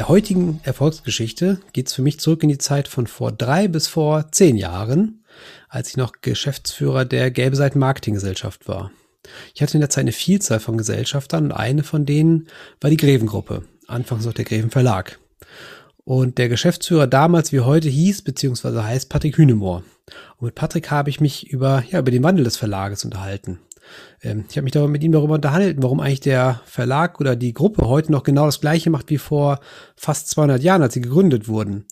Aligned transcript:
der 0.00 0.08
heutigen 0.08 0.60
Erfolgsgeschichte 0.62 1.60
geht 1.74 1.88
es 1.88 1.92
für 1.92 2.00
mich 2.00 2.18
zurück 2.20 2.42
in 2.42 2.48
die 2.48 2.56
Zeit 2.56 2.88
von 2.88 3.06
vor 3.06 3.32
drei 3.32 3.68
bis 3.68 3.86
vor 3.86 4.32
zehn 4.32 4.56
Jahren, 4.56 5.22
als 5.68 5.90
ich 5.90 5.98
noch 5.98 6.22
Geschäftsführer 6.22 7.04
der 7.04 7.30
Gelbe 7.30 7.54
Seiten 7.54 7.78
Marketinggesellschaft 7.78 8.66
war. 8.66 8.92
Ich 9.54 9.60
hatte 9.60 9.74
in 9.74 9.80
der 9.80 9.90
Zeit 9.90 10.04
eine 10.04 10.12
Vielzahl 10.12 10.58
von 10.58 10.78
Gesellschaftern 10.78 11.44
und 11.44 11.52
eine 11.52 11.82
von 11.82 12.06
denen 12.06 12.48
war 12.80 12.88
die 12.88 12.96
Greven-Gruppe, 12.96 13.64
anfangs 13.88 14.24
noch 14.24 14.32
der 14.32 14.46
Greven 14.46 14.70
Verlag. 14.70 15.18
Und 16.04 16.38
der 16.38 16.48
Geschäftsführer 16.48 17.06
damals 17.06 17.52
wie 17.52 17.60
heute 17.60 17.90
hieß, 17.90 18.22
beziehungsweise 18.22 18.82
heißt 18.82 19.10
Patrick 19.10 19.36
Hünemoor. 19.36 19.82
Und 20.38 20.46
mit 20.46 20.54
Patrick 20.54 20.90
habe 20.90 21.10
ich 21.10 21.20
mich 21.20 21.50
über, 21.50 21.84
ja, 21.90 21.98
über 21.98 22.10
den 22.10 22.22
Wandel 22.22 22.44
des 22.44 22.56
Verlages 22.56 23.04
unterhalten. 23.04 23.58
Ähm, 24.22 24.44
ich 24.48 24.56
habe 24.56 24.64
mich 24.64 24.74
mit 24.74 25.02
ihm 25.02 25.12
darüber 25.12 25.34
unterhalten, 25.34 25.82
warum 25.82 26.00
eigentlich 26.00 26.20
der 26.20 26.60
Verlag 26.64 27.20
oder 27.20 27.36
die 27.36 27.54
Gruppe 27.54 27.88
heute 27.88 28.12
noch 28.12 28.22
genau 28.22 28.46
das 28.46 28.60
gleiche 28.60 28.90
macht 28.90 29.10
wie 29.10 29.18
vor 29.18 29.60
fast 29.96 30.28
200 30.30 30.62
Jahren, 30.62 30.82
als 30.82 30.94
sie 30.94 31.00
gegründet 31.00 31.48
wurden. 31.48 31.86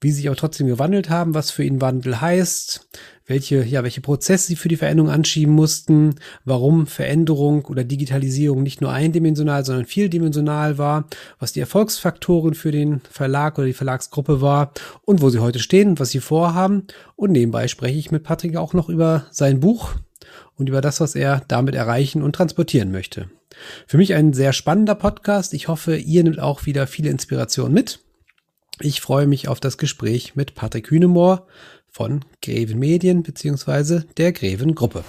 Wie 0.00 0.10
sie 0.10 0.18
sich 0.18 0.28
aber 0.28 0.36
trotzdem 0.36 0.68
gewandelt 0.68 1.10
haben, 1.10 1.34
was 1.34 1.50
für 1.50 1.64
ihn 1.64 1.80
Wandel 1.80 2.20
heißt, 2.20 2.88
welche, 3.28 3.62
ja, 3.64 3.82
welche 3.82 4.00
Prozesse 4.00 4.46
sie 4.46 4.56
für 4.56 4.68
die 4.68 4.76
Veränderung 4.76 5.10
anschieben 5.10 5.52
mussten, 5.52 6.14
warum 6.44 6.86
Veränderung 6.86 7.64
oder 7.66 7.84
Digitalisierung 7.84 8.62
nicht 8.62 8.80
nur 8.80 8.90
eindimensional, 8.90 9.64
sondern 9.64 9.86
vieldimensional 9.86 10.78
war, 10.78 11.08
was 11.38 11.52
die 11.52 11.60
Erfolgsfaktoren 11.60 12.54
für 12.54 12.70
den 12.70 13.00
Verlag 13.10 13.58
oder 13.58 13.66
die 13.66 13.74
Verlagsgruppe 13.74 14.40
war 14.40 14.72
und 15.02 15.20
wo 15.20 15.30
sie 15.30 15.40
heute 15.40 15.58
stehen, 15.58 15.98
was 15.98 16.10
sie 16.10 16.20
vorhaben. 16.20 16.86
Und 17.16 17.32
nebenbei 17.32 17.68
spreche 17.68 17.98
ich 17.98 18.10
mit 18.10 18.22
Patrick 18.22 18.56
auch 18.56 18.72
noch 18.72 18.88
über 18.88 19.26
sein 19.30 19.60
Buch, 19.60 19.94
und 20.58 20.68
über 20.68 20.80
das, 20.80 21.00
was 21.00 21.14
er 21.14 21.42
damit 21.48 21.74
erreichen 21.74 22.22
und 22.22 22.34
transportieren 22.34 22.90
möchte. 22.90 23.30
Für 23.86 23.96
mich 23.96 24.14
ein 24.14 24.32
sehr 24.32 24.52
spannender 24.52 24.94
Podcast. 24.94 25.54
Ich 25.54 25.68
hoffe, 25.68 25.96
ihr 25.96 26.22
nehmt 26.22 26.40
auch 26.40 26.66
wieder 26.66 26.86
viele 26.86 27.10
Inspirationen 27.10 27.72
mit. 27.72 28.00
Ich 28.80 29.00
freue 29.00 29.26
mich 29.26 29.48
auf 29.48 29.60
das 29.60 29.78
Gespräch 29.78 30.36
mit 30.36 30.54
Patrick 30.54 30.90
Hünemoor 30.90 31.46
von 31.88 32.24
Greven 32.42 32.78
Medien 32.78 33.22
bzw. 33.22 34.02
der 34.16 34.32
Greven 34.32 34.74
Gruppe. 34.74 35.04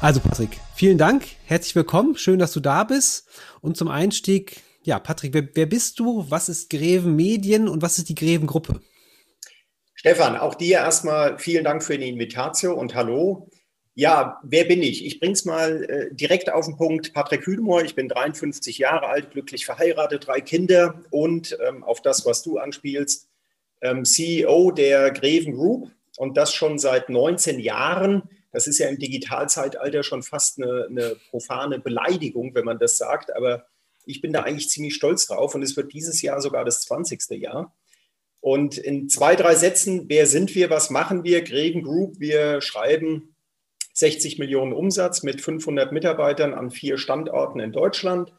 Also 0.00 0.20
Patrick, 0.20 0.60
vielen 0.74 0.96
Dank, 0.96 1.24
herzlich 1.44 1.74
willkommen, 1.74 2.16
schön, 2.16 2.38
dass 2.38 2.52
du 2.52 2.60
da 2.60 2.84
bist. 2.84 3.26
Und 3.60 3.76
zum 3.76 3.88
Einstieg 3.88 4.62
ja, 4.88 4.98
Patrick, 4.98 5.34
wer, 5.34 5.46
wer 5.52 5.66
bist 5.66 6.00
du? 6.00 6.24
Was 6.30 6.48
ist 6.48 6.70
Greven 6.70 7.14
Medien 7.14 7.68
und 7.68 7.82
was 7.82 7.98
ist 7.98 8.08
die 8.08 8.14
Greven 8.14 8.46
Gruppe? 8.46 8.80
Stefan, 9.94 10.34
auch 10.34 10.54
dir 10.54 10.78
erstmal 10.78 11.38
vielen 11.38 11.64
Dank 11.64 11.84
für 11.84 11.98
die 11.98 12.08
Invitatio 12.08 12.72
und 12.72 12.94
hallo. 12.94 13.50
Ja, 13.94 14.40
wer 14.44 14.64
bin 14.64 14.82
ich? 14.82 15.04
Ich 15.04 15.20
bringe 15.20 15.34
es 15.34 15.44
mal 15.44 15.84
äh, 15.84 16.14
direkt 16.14 16.50
auf 16.50 16.64
den 16.64 16.78
Punkt. 16.78 17.12
Patrick 17.12 17.44
Hüdemoor, 17.44 17.82
ich 17.82 17.96
bin 17.96 18.08
53 18.08 18.78
Jahre 18.78 19.08
alt, 19.08 19.32
glücklich 19.32 19.66
verheiratet, 19.66 20.26
drei 20.26 20.40
Kinder 20.40 21.02
und 21.10 21.58
ähm, 21.68 21.84
auf 21.84 22.00
das, 22.00 22.24
was 22.24 22.42
du 22.42 22.56
anspielst, 22.56 23.28
ähm, 23.82 24.06
CEO 24.06 24.70
der 24.70 25.10
Greven 25.10 25.52
Group 25.52 25.90
und 26.16 26.38
das 26.38 26.54
schon 26.54 26.78
seit 26.78 27.10
19 27.10 27.58
Jahren. 27.58 28.22
Das 28.52 28.66
ist 28.66 28.78
ja 28.78 28.88
im 28.88 28.98
Digitalzeitalter 28.98 30.02
schon 30.02 30.22
fast 30.22 30.62
eine, 30.62 30.86
eine 30.88 31.16
profane 31.28 31.78
Beleidigung, 31.78 32.54
wenn 32.54 32.64
man 32.64 32.78
das 32.78 32.96
sagt, 32.96 33.36
aber 33.36 33.66
ich 34.08 34.20
bin 34.20 34.32
da 34.32 34.42
eigentlich 34.42 34.70
ziemlich 34.70 34.94
stolz 34.94 35.26
drauf 35.26 35.54
und 35.54 35.62
es 35.62 35.76
wird 35.76 35.92
dieses 35.92 36.22
Jahr 36.22 36.40
sogar 36.40 36.64
das 36.64 36.82
20. 36.82 37.30
Jahr. 37.40 37.74
Und 38.40 38.78
in 38.78 39.08
zwei, 39.08 39.36
drei 39.36 39.54
Sätzen, 39.54 40.08
wer 40.08 40.26
sind 40.26 40.54
wir, 40.54 40.70
was 40.70 40.90
machen 40.90 41.24
wir? 41.24 41.42
Greven 41.42 41.82
Group, 41.82 42.18
wir 42.18 42.60
schreiben 42.60 43.34
60 43.92 44.38
Millionen 44.38 44.72
Umsatz 44.72 45.22
mit 45.22 45.40
500 45.40 45.92
Mitarbeitern 45.92 46.54
an 46.54 46.70
vier 46.70 46.98
Standorten 46.98 47.60
in 47.60 47.72
Deutschland. 47.72 48.32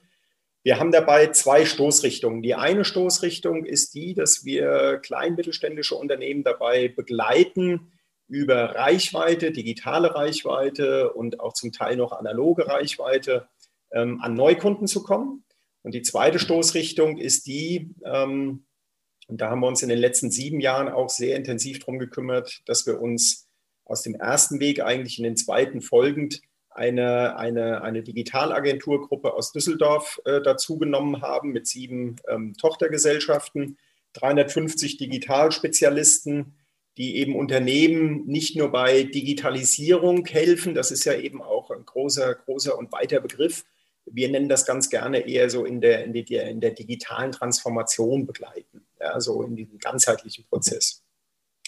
Wir 0.63 0.79
haben 0.79 0.91
dabei 0.91 1.27
zwei 1.27 1.65
Stoßrichtungen. 1.65 2.41
Die 2.41 2.55
eine 2.55 2.85
Stoßrichtung 2.85 3.65
ist 3.65 3.93
die, 3.93 4.13
dass 4.13 4.45
wir 4.45 4.99
klein-mittelständische 5.03 5.95
Unternehmen 5.95 6.43
dabei 6.43 6.87
begleiten, 6.87 7.91
über 8.27 8.75
Reichweite, 8.75 9.51
digitale 9.51 10.15
Reichweite 10.15 11.11
und 11.13 11.39
auch 11.39 11.53
zum 11.53 11.71
Teil 11.71 11.95
noch 11.95 12.11
analoge 12.11 12.67
Reichweite 12.67 13.47
ähm, 13.91 14.21
an 14.21 14.35
Neukunden 14.35 14.87
zu 14.87 15.03
kommen. 15.03 15.43
Und 15.89 15.93
die 15.95 16.03
zweite 16.03 16.37
Stoßrichtung 16.37 17.17
ist 17.17 17.47
die, 17.47 17.95
ähm, 18.05 18.63
und 19.27 19.41
da 19.41 19.49
haben 19.49 19.61
wir 19.61 19.67
uns 19.67 19.81
in 19.81 19.89
den 19.89 19.97
letzten 19.97 20.29
sieben 20.29 20.59
Jahren 20.59 20.87
auch 20.87 21.09
sehr 21.09 21.35
intensiv 21.35 21.79
darum 21.79 21.97
gekümmert, 21.97 22.61
dass 22.67 22.85
wir 22.85 23.01
uns 23.01 23.47
aus 23.85 24.03
dem 24.03 24.13
ersten 24.13 24.59
Weg 24.59 24.83
eigentlich 24.83 25.17
in 25.17 25.23
den 25.23 25.35
zweiten 25.35 25.81
folgend 25.81 26.41
eine, 26.69 27.37
eine, 27.37 27.81
eine 27.81 28.03
Digitalagenturgruppe 28.03 29.33
aus 29.33 29.51
Düsseldorf 29.51 30.21
äh, 30.25 30.43
dazugenommen 30.43 31.23
haben 31.23 31.53
mit 31.53 31.65
sieben 31.65 32.17
ähm, 32.27 32.53
Tochtergesellschaften, 32.55 33.79
350 34.13 34.97
Digitalspezialisten, 34.97 36.53
die 36.97 37.15
eben 37.15 37.35
Unternehmen 37.35 38.27
nicht 38.27 38.55
nur 38.55 38.71
bei 38.71 39.01
Digitalisierung 39.01 40.23
helfen, 40.27 40.75
das 40.75 40.91
ist 40.91 41.05
ja 41.05 41.15
eben 41.15 41.41
auch 41.41 41.71
ein 41.71 41.83
großer, 41.83 42.35
großer 42.35 42.77
und 42.77 42.91
weiter 42.91 43.21
Begriff, 43.21 43.65
wir 44.11 44.29
nennen 44.29 44.49
das 44.49 44.65
ganz 44.65 44.89
gerne 44.89 45.27
eher 45.27 45.49
so 45.49 45.65
in 45.65 45.81
der, 45.81 46.03
in 46.03 46.13
der, 46.13 46.49
in 46.49 46.61
der 46.61 46.71
digitalen 46.71 47.31
Transformation 47.31 48.25
begleiten, 48.25 48.85
ja, 48.99 49.19
so 49.19 49.41
in 49.43 49.55
diesem 49.55 49.77
ganzheitlichen 49.79 50.45
Prozess. 50.45 51.03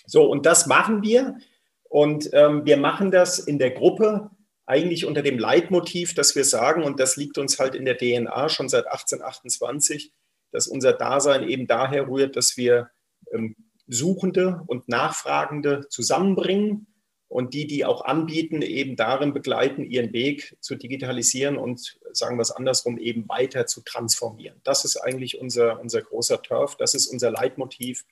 So, 0.06 0.30
und 0.30 0.46
das 0.46 0.68
machen 0.68 1.04
wir. 1.04 1.38
Und 1.84 2.30
ähm, 2.34 2.66
wir 2.66 2.78
machen 2.78 3.12
das 3.12 3.40
in 3.40 3.60
der 3.60 3.72
Gruppe 3.72 4.32
eigentlich 4.66 5.06
unter 5.06 5.22
dem 5.22 5.38
Leitmotiv, 5.38 6.14
dass 6.14 6.36
wir 6.36 6.46
sagen, 6.46 6.84
und 6.84 7.00
das 7.00 7.18
liegt 7.18 7.38
uns 7.38 7.60
halt 7.60 7.76
in 7.76 7.86
der 7.86 7.98
DNA 7.98 8.48
schon 8.50 8.70
seit 8.70 8.86
1828, 8.86 10.14
dass 10.52 10.68
unser 10.68 10.94
Dasein 10.94 11.48
eben 11.48 11.68
daher 11.68 12.08
rührt, 12.08 12.36
dass 12.36 12.58
wir 12.58 12.90
ähm, 13.34 13.56
Suchende 13.88 14.64
und 14.68 14.88
Nachfragende 14.88 15.88
zusammenbringen 15.90 16.88
und 17.32 17.54
die, 17.54 17.66
die 17.66 17.86
auch 17.86 18.04
anbieten, 18.04 18.62
eben 18.62 18.98
darin 18.98 19.34
begleiten, 19.34 19.86
ihren 19.86 20.12
Weg 20.12 20.58
zu 20.60 20.76
digitalisieren 20.76 21.58
und 21.58 21.98
sagen 22.12 22.38
wir 22.38 22.42
es 22.42 22.52
andersrum, 22.52 22.98
eben 22.98 23.28
weiter 23.30 23.66
zu 23.68 23.80
transformieren. 23.80 24.60
Das 24.66 24.84
ist 24.84 24.98
eigentlich 24.98 25.40
unser, 25.40 25.80
unser 25.80 26.02
großer 26.02 26.42
Turf, 26.42 26.76
das 26.76 26.94
ist 26.94 27.08
unser 27.08 27.32
Leitmotiv, 27.32 28.04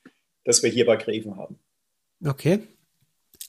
das 0.46 0.64
wir 0.64 0.70
hier 0.70 0.86
bei 0.86 0.96
Greven 0.96 1.36
haben. 1.36 1.60
Okay. 2.26 2.60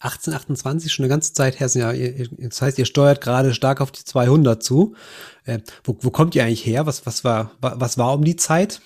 1828, 0.00 0.92
schon 0.92 1.04
eine 1.04 1.10
ganze 1.10 1.34
Zeit 1.34 1.60
her, 1.60 1.68
ja, 1.74 1.92
das 1.92 2.60
heißt, 2.60 2.76
ihr 2.76 2.86
steuert 2.86 3.20
gerade 3.20 3.54
stark 3.54 3.80
auf 3.80 3.92
die 3.92 4.02
200 4.02 4.60
zu. 4.60 4.96
Äh, 5.44 5.60
wo, 5.84 5.96
wo 6.00 6.10
kommt 6.10 6.34
ihr 6.34 6.42
eigentlich 6.42 6.66
her? 6.66 6.86
Was, 6.86 7.06
was, 7.06 7.22
war, 7.22 7.52
was 7.60 7.96
war 7.96 8.14
um 8.14 8.24
die 8.24 8.34
Zeit? 8.34 8.80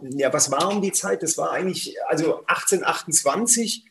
Ja, 0.00 0.32
was 0.32 0.50
war 0.50 0.70
um 0.70 0.80
die 0.80 0.92
Zeit? 0.92 1.22
Das 1.22 1.36
war 1.36 1.50
eigentlich, 1.50 1.96
also 2.08 2.38
1828 2.46 3.84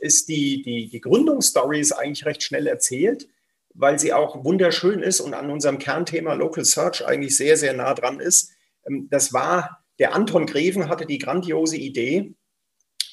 ist 0.00 0.28
die, 0.28 0.62
die, 0.62 0.88
die 0.88 1.00
Gründungsstory 1.00 1.80
ist 1.80 1.92
eigentlich 1.92 2.26
recht 2.26 2.42
schnell 2.42 2.66
erzählt, 2.66 3.28
weil 3.74 3.98
sie 3.98 4.12
auch 4.12 4.44
wunderschön 4.44 5.00
ist 5.00 5.20
und 5.20 5.34
an 5.34 5.50
unserem 5.50 5.78
Kernthema 5.78 6.34
Local 6.34 6.64
Search 6.64 7.04
eigentlich 7.06 7.36
sehr, 7.36 7.56
sehr 7.56 7.72
nah 7.74 7.94
dran 7.94 8.20
ist. 8.20 8.52
Ähm, 8.86 9.08
das 9.10 9.32
war, 9.32 9.84
der 9.98 10.14
Anton 10.14 10.46
Greven 10.46 10.88
hatte 10.88 11.06
die 11.06 11.18
grandiose 11.18 11.76
Idee, 11.76 12.34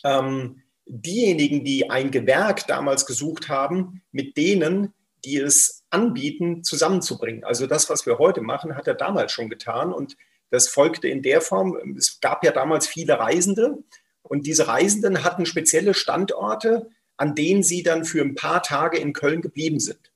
ähm, 0.03 0.61
diejenigen, 0.85 1.63
die 1.63 1.89
ein 1.89 2.11
Gewerk 2.11 2.67
damals 2.67 3.05
gesucht 3.05 3.49
haben, 3.49 4.01
mit 4.11 4.37
denen, 4.37 4.93
die 5.23 5.37
es 5.37 5.83
anbieten, 5.89 6.63
zusammenzubringen. 6.63 7.43
Also 7.43 7.67
das, 7.67 7.89
was 7.89 8.05
wir 8.05 8.17
heute 8.17 8.41
machen, 8.41 8.75
hat 8.75 8.87
er 8.87 8.95
damals 8.95 9.31
schon 9.31 9.49
getan 9.49 9.93
und 9.93 10.17
das 10.49 10.67
folgte 10.67 11.07
in 11.07 11.21
der 11.21 11.41
Form, 11.41 11.95
es 11.97 12.19
gab 12.19 12.43
ja 12.43 12.51
damals 12.51 12.85
viele 12.87 13.17
Reisende 13.17 13.77
und 14.23 14.45
diese 14.45 14.67
Reisenden 14.67 15.23
hatten 15.23 15.45
spezielle 15.45 15.93
Standorte, 15.93 16.89
an 17.17 17.35
denen 17.35 17.63
sie 17.63 17.83
dann 17.83 18.05
für 18.05 18.21
ein 18.21 18.35
paar 18.35 18.63
Tage 18.63 18.97
in 18.97 19.13
Köln 19.13 19.41
geblieben 19.41 19.79
sind. 19.79 20.11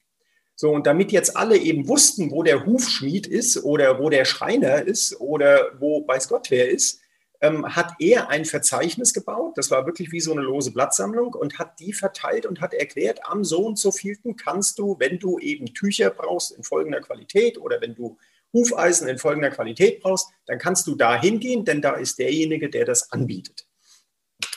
So, 0.55 0.71
und 0.71 0.87
damit 0.87 1.11
jetzt 1.11 1.35
alle 1.35 1.57
eben 1.57 1.87
wussten, 1.87 2.31
wo 2.31 2.41
der 2.41 2.65
Hufschmied 2.65 3.27
ist 3.27 3.63
oder 3.63 3.99
wo 3.99 4.09
der 4.09 4.23
Schreiner 4.23 4.83
ist 4.83 5.19
oder 5.19 5.71
wo 5.79 6.07
weiß 6.07 6.29
Gott 6.29 6.49
wer 6.49 6.69
ist, 6.69 7.01
ähm, 7.41 7.75
hat 7.75 7.93
er 7.99 8.29
ein 8.29 8.45
Verzeichnis 8.45 9.13
gebaut. 9.13 9.57
Das 9.57 9.69
war 9.69 9.85
wirklich 9.85 10.13
wie 10.13 10.21
so 10.21 10.31
eine 10.31 10.41
lose 10.41 10.71
Blattsammlung 10.71 11.33
und 11.33 11.59
hat 11.59 11.79
die 11.81 11.91
verteilt 11.91 12.45
und 12.45 12.61
hat 12.61 12.73
erklärt, 12.73 13.19
am 13.25 13.43
so 13.43 13.65
und 13.65 13.77
so 13.77 13.91
vielten 13.91 14.37
kannst 14.37 14.79
du, 14.79 14.95
wenn 14.97 15.19
du 15.19 15.39
eben 15.39 15.73
Tücher 15.73 16.09
brauchst 16.09 16.51
in 16.51 16.63
folgender 16.63 17.01
Qualität 17.01 17.57
oder 17.57 17.81
wenn 17.81 17.93
du 17.93 18.17
Hufeisen 18.53 19.09
in 19.09 19.17
folgender 19.17 19.51
Qualität 19.51 20.01
brauchst, 20.01 20.29
dann 20.45 20.57
kannst 20.57 20.87
du 20.87 20.95
da 20.95 21.19
hingehen, 21.19 21.65
denn 21.65 21.81
da 21.81 21.95
ist 21.95 22.17
derjenige, 22.17 22.69
der 22.69 22.85
das 22.85 23.11
anbietet. 23.11 23.67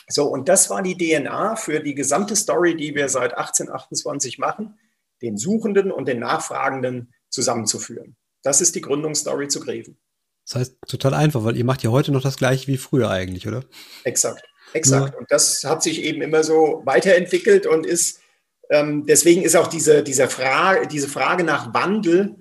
So, 0.09 0.25
und 0.27 0.49
das 0.49 0.69
war 0.69 0.81
die 0.81 0.97
DNA 0.97 1.55
für 1.55 1.79
die 1.79 1.95
gesamte 1.95 2.35
Story, 2.35 2.75
die 2.75 2.95
wir 2.95 3.09
seit 3.09 3.37
1828 3.37 4.39
machen, 4.39 4.79
den 5.21 5.37
Suchenden 5.37 5.91
und 5.91 6.07
den 6.07 6.19
Nachfragenden 6.19 7.13
zusammenzuführen. 7.29 8.15
Das 8.41 8.61
ist 8.61 8.75
die 8.75 8.81
Gründungsstory 8.81 9.47
zu 9.47 9.59
Greven. 9.59 9.97
Das 10.45 10.55
heißt, 10.55 10.75
total 10.87 11.13
einfach, 11.13 11.43
weil 11.43 11.57
ihr 11.57 11.65
macht 11.65 11.83
ja 11.83 11.91
heute 11.91 12.11
noch 12.11 12.23
das 12.23 12.37
gleiche 12.37 12.67
wie 12.67 12.77
früher 12.77 13.09
eigentlich, 13.09 13.47
oder? 13.47 13.63
Exakt, 14.03 14.43
exakt. 14.73 15.13
Ja. 15.13 15.19
Und 15.19 15.29
das 15.29 15.63
hat 15.63 15.83
sich 15.83 16.01
eben 16.03 16.21
immer 16.21 16.43
so 16.43 16.81
weiterentwickelt 16.85 17.67
und 17.67 17.85
ist 17.85 18.19
Ähm, 18.71 19.05
deswegen 19.07 19.41
ist 19.41 19.55
auch 19.55 19.67
diese, 19.67 20.03
diese, 20.03 20.27
Frage, 20.27 20.87
diese 20.87 21.07
Frage 21.07 21.43
nach 21.43 21.73
Wandel 21.73 22.35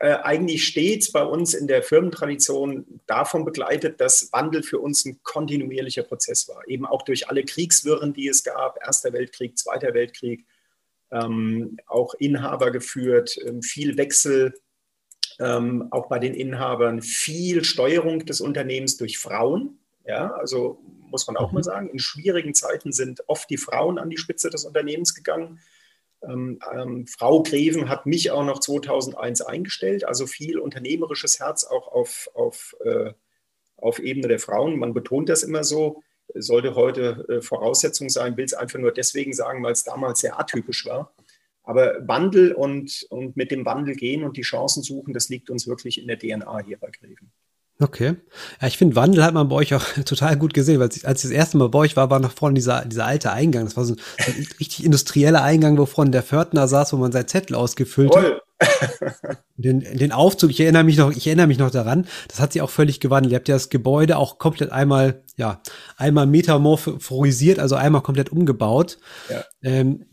äh, 0.00 0.16
eigentlich 0.22 0.64
stets 0.64 1.12
bei 1.12 1.22
uns 1.22 1.52
in 1.52 1.66
der 1.66 1.82
Firmentradition 1.82 3.00
davon 3.06 3.44
begleitet, 3.44 4.00
dass 4.00 4.32
Wandel 4.32 4.62
für 4.62 4.78
uns 4.78 5.04
ein 5.04 5.20
kontinuierlicher 5.22 6.04
Prozess 6.04 6.48
war. 6.48 6.66
Eben 6.66 6.86
auch 6.86 7.02
durch 7.02 7.28
alle 7.28 7.44
Kriegswirren, 7.44 8.14
die 8.14 8.26
es 8.26 8.42
gab, 8.42 8.78
Erster 8.82 9.12
Weltkrieg, 9.12 9.58
Zweiter 9.58 9.92
Weltkrieg, 9.92 10.46
ähm, 11.10 11.76
auch 11.86 12.14
Inhaber 12.14 12.70
geführt, 12.70 13.36
ähm, 13.46 13.60
viel 13.60 13.98
Wechsel, 13.98 14.54
ähm, 15.38 15.88
auch 15.90 16.08
bei 16.08 16.18
den 16.18 16.32
Inhabern, 16.32 17.02
viel 17.02 17.62
Steuerung 17.62 18.24
des 18.24 18.40
Unternehmens 18.40 18.96
durch 18.96 19.18
Frauen. 19.18 19.80
Ja, 20.06 20.32
also 20.32 20.80
muss 21.10 21.26
man 21.26 21.36
auch 21.36 21.52
mal 21.52 21.60
mhm. 21.60 21.64
sagen, 21.64 21.90
in 21.90 21.98
schwierigen 21.98 22.54
Zeiten 22.54 22.92
sind 22.92 23.22
oft 23.28 23.50
die 23.50 23.58
Frauen 23.58 23.98
an 23.98 24.08
die 24.08 24.16
Spitze 24.16 24.48
des 24.48 24.64
Unternehmens 24.64 25.14
gegangen. 25.14 25.60
Ähm, 26.22 26.58
ähm, 26.72 27.06
Frau 27.06 27.42
Greven 27.42 27.88
hat 27.88 28.06
mich 28.06 28.30
auch 28.30 28.44
noch 28.44 28.60
2001 28.60 29.40
eingestellt, 29.42 30.04
also 30.04 30.26
viel 30.26 30.58
unternehmerisches 30.58 31.40
Herz 31.40 31.64
auch 31.64 31.88
auf, 31.88 32.28
auf, 32.34 32.76
äh, 32.84 33.12
auf 33.76 33.98
Ebene 33.98 34.28
der 34.28 34.38
Frauen. 34.38 34.78
Man 34.78 34.94
betont 34.94 35.28
das 35.28 35.42
immer 35.42 35.64
so, 35.64 36.02
sollte 36.34 36.74
heute 36.74 37.26
äh, 37.28 37.40
Voraussetzung 37.40 38.08
sein, 38.08 38.36
will 38.36 38.44
es 38.44 38.54
einfach 38.54 38.78
nur 38.78 38.92
deswegen 38.92 39.32
sagen, 39.32 39.62
weil 39.62 39.72
es 39.72 39.84
damals 39.84 40.20
sehr 40.20 40.38
atypisch 40.38 40.86
war. 40.86 41.14
Aber 41.62 42.06
Wandel 42.06 42.52
und, 42.52 43.06
und 43.10 43.36
mit 43.36 43.50
dem 43.50 43.64
Wandel 43.64 43.94
gehen 43.94 44.24
und 44.24 44.36
die 44.36 44.42
Chancen 44.42 44.82
suchen, 44.82 45.14
das 45.14 45.28
liegt 45.28 45.50
uns 45.50 45.66
wirklich 45.66 46.00
in 46.00 46.08
der 46.08 46.18
DNA 46.18 46.60
hier 46.60 46.78
bei 46.78 46.90
Greven. 46.90 47.32
Okay. 47.80 48.16
Ja, 48.60 48.68
ich 48.68 48.76
finde, 48.76 48.94
Wandel 48.94 49.24
hat 49.24 49.32
man 49.32 49.48
bei 49.48 49.56
euch 49.56 49.74
auch 49.74 49.84
total 50.04 50.36
gut 50.36 50.52
gesehen, 50.52 50.78
weil 50.78 50.88
als 50.88 50.96
ich 50.96 51.02
das 51.02 51.24
erste 51.30 51.56
Mal 51.56 51.68
bei 51.70 51.78
euch 51.78 51.96
war, 51.96 52.10
war 52.10 52.20
nach 52.20 52.32
vorne 52.32 52.54
dieser, 52.54 52.84
dieser 52.84 53.06
alte 53.06 53.32
Eingang. 53.32 53.64
Das 53.64 53.76
war 53.76 53.84
so 53.84 53.94
ein, 53.94 54.00
so 54.18 54.30
ein 54.30 54.46
richtig 54.60 54.84
industrieller 54.84 55.42
Eingang, 55.42 55.78
wo 55.78 55.86
vorne 55.86 56.10
der 56.10 56.22
Pförtner 56.22 56.68
saß, 56.68 56.92
wo 56.92 56.98
man 56.98 57.12
sein 57.12 57.26
Zettel 57.26 57.56
ausgefüllt 57.56 58.14
hat. 58.14 58.42
Den, 59.56 59.80
den 59.80 60.12
Aufzug, 60.12 60.50
ich 60.50 60.60
erinnere 60.60 60.84
mich 60.84 60.96
noch, 60.96 61.10
ich 61.10 61.26
erinnere 61.26 61.46
mich 61.46 61.58
noch 61.58 61.70
daran, 61.70 62.06
das 62.28 62.40
hat 62.40 62.52
sich 62.52 62.62
auch 62.62 62.70
völlig 62.70 62.98
gewandelt. 62.98 63.32
Ihr 63.32 63.36
habt 63.36 63.48
ja 63.48 63.54
das 63.54 63.68
Gebäude 63.68 64.16
auch 64.16 64.38
komplett 64.38 64.72
einmal, 64.72 65.22
ja, 65.36 65.60
einmal 65.98 66.26
metamorphorisiert, 66.26 67.58
also 67.58 67.74
einmal 67.74 68.00
komplett 68.00 68.30
umgebaut. 68.32 68.98
Ja. 69.28 69.44
Ähm, 69.62 70.06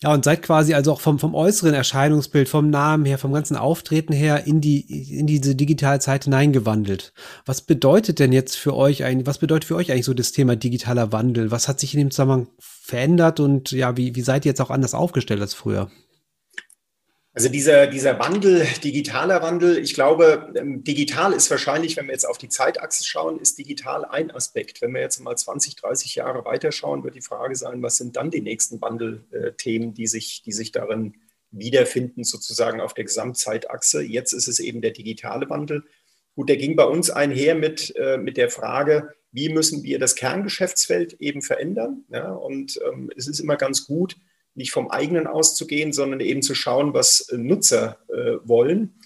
ja, 0.00 0.14
und 0.14 0.24
seid 0.24 0.42
quasi 0.42 0.74
also 0.74 0.92
auch 0.92 1.00
vom, 1.00 1.18
vom 1.18 1.34
äußeren 1.34 1.74
Erscheinungsbild, 1.74 2.48
vom 2.48 2.70
Namen 2.70 3.04
her, 3.04 3.18
vom 3.18 3.32
ganzen 3.32 3.56
Auftreten 3.56 4.12
her 4.12 4.46
in 4.46 4.60
die, 4.60 4.80
in 5.18 5.26
diese 5.26 5.56
digitale 5.56 5.98
Zeit 5.98 6.24
hineingewandelt. 6.24 7.12
Was 7.44 7.62
bedeutet 7.62 8.20
denn 8.20 8.32
jetzt 8.32 8.56
für 8.56 8.76
euch 8.76 9.02
eigentlich, 9.02 9.26
was 9.26 9.38
bedeutet 9.38 9.64
für 9.64 9.74
euch 9.74 9.90
eigentlich 9.90 10.04
so 10.04 10.14
das 10.14 10.30
Thema 10.30 10.54
digitaler 10.54 11.10
Wandel? 11.10 11.50
Was 11.50 11.66
hat 11.66 11.80
sich 11.80 11.94
in 11.94 11.98
dem 11.98 12.10
Zusammenhang 12.12 12.46
verändert 12.58 13.40
und 13.40 13.72
ja, 13.72 13.96
wie, 13.96 14.14
wie 14.14 14.20
seid 14.20 14.44
ihr 14.44 14.50
jetzt 14.50 14.60
auch 14.60 14.70
anders 14.70 14.94
aufgestellt 14.94 15.40
als 15.40 15.54
früher? 15.54 15.90
Also 17.38 17.50
dieser, 17.50 17.86
dieser 17.86 18.18
Wandel, 18.18 18.66
digitaler 18.82 19.40
Wandel, 19.42 19.78
ich 19.78 19.94
glaube, 19.94 20.52
ähm, 20.56 20.82
digital 20.82 21.32
ist 21.32 21.48
wahrscheinlich, 21.52 21.96
wenn 21.96 22.06
wir 22.06 22.12
jetzt 22.12 22.26
auf 22.26 22.36
die 22.36 22.48
Zeitachse 22.48 23.04
schauen, 23.04 23.38
ist 23.38 23.56
digital 23.58 24.04
ein 24.04 24.32
Aspekt. 24.32 24.82
Wenn 24.82 24.92
wir 24.92 25.02
jetzt 25.02 25.20
mal 25.20 25.36
20, 25.36 25.76
30 25.76 26.16
Jahre 26.16 26.44
weiterschauen, 26.44 27.04
wird 27.04 27.14
die 27.14 27.20
Frage 27.20 27.54
sein, 27.54 27.80
was 27.80 27.96
sind 27.96 28.16
dann 28.16 28.32
die 28.32 28.40
nächsten 28.40 28.80
Wandelthemen, 28.80 29.94
die 29.94 30.08
sich, 30.08 30.42
die 30.44 30.50
sich 30.50 30.72
darin 30.72 31.14
wiederfinden, 31.52 32.24
sozusagen 32.24 32.80
auf 32.80 32.92
der 32.92 33.04
Gesamtzeitachse. 33.04 34.02
Jetzt 34.02 34.32
ist 34.32 34.48
es 34.48 34.58
eben 34.58 34.80
der 34.80 34.90
digitale 34.90 35.48
Wandel. 35.48 35.84
Gut, 36.34 36.48
der 36.48 36.56
ging 36.56 36.74
bei 36.74 36.86
uns 36.86 37.08
einher 37.08 37.54
mit, 37.54 37.94
äh, 37.94 38.18
mit 38.18 38.36
der 38.36 38.50
Frage, 38.50 39.14
wie 39.30 39.48
müssen 39.48 39.84
wir 39.84 40.00
das 40.00 40.16
Kerngeschäftsfeld 40.16 41.12
eben 41.20 41.42
verändern? 41.42 42.04
Ja, 42.08 42.32
und 42.32 42.80
ähm, 42.84 43.12
es 43.16 43.28
ist 43.28 43.38
immer 43.38 43.54
ganz 43.54 43.86
gut, 43.86 44.16
nicht 44.58 44.72
vom 44.72 44.90
eigenen 44.90 45.26
auszugehen, 45.26 45.92
sondern 45.92 46.20
eben 46.20 46.42
zu 46.42 46.54
schauen, 46.54 46.92
was 46.92 47.28
Nutzer 47.32 47.98
äh, 48.08 48.36
wollen 48.44 49.00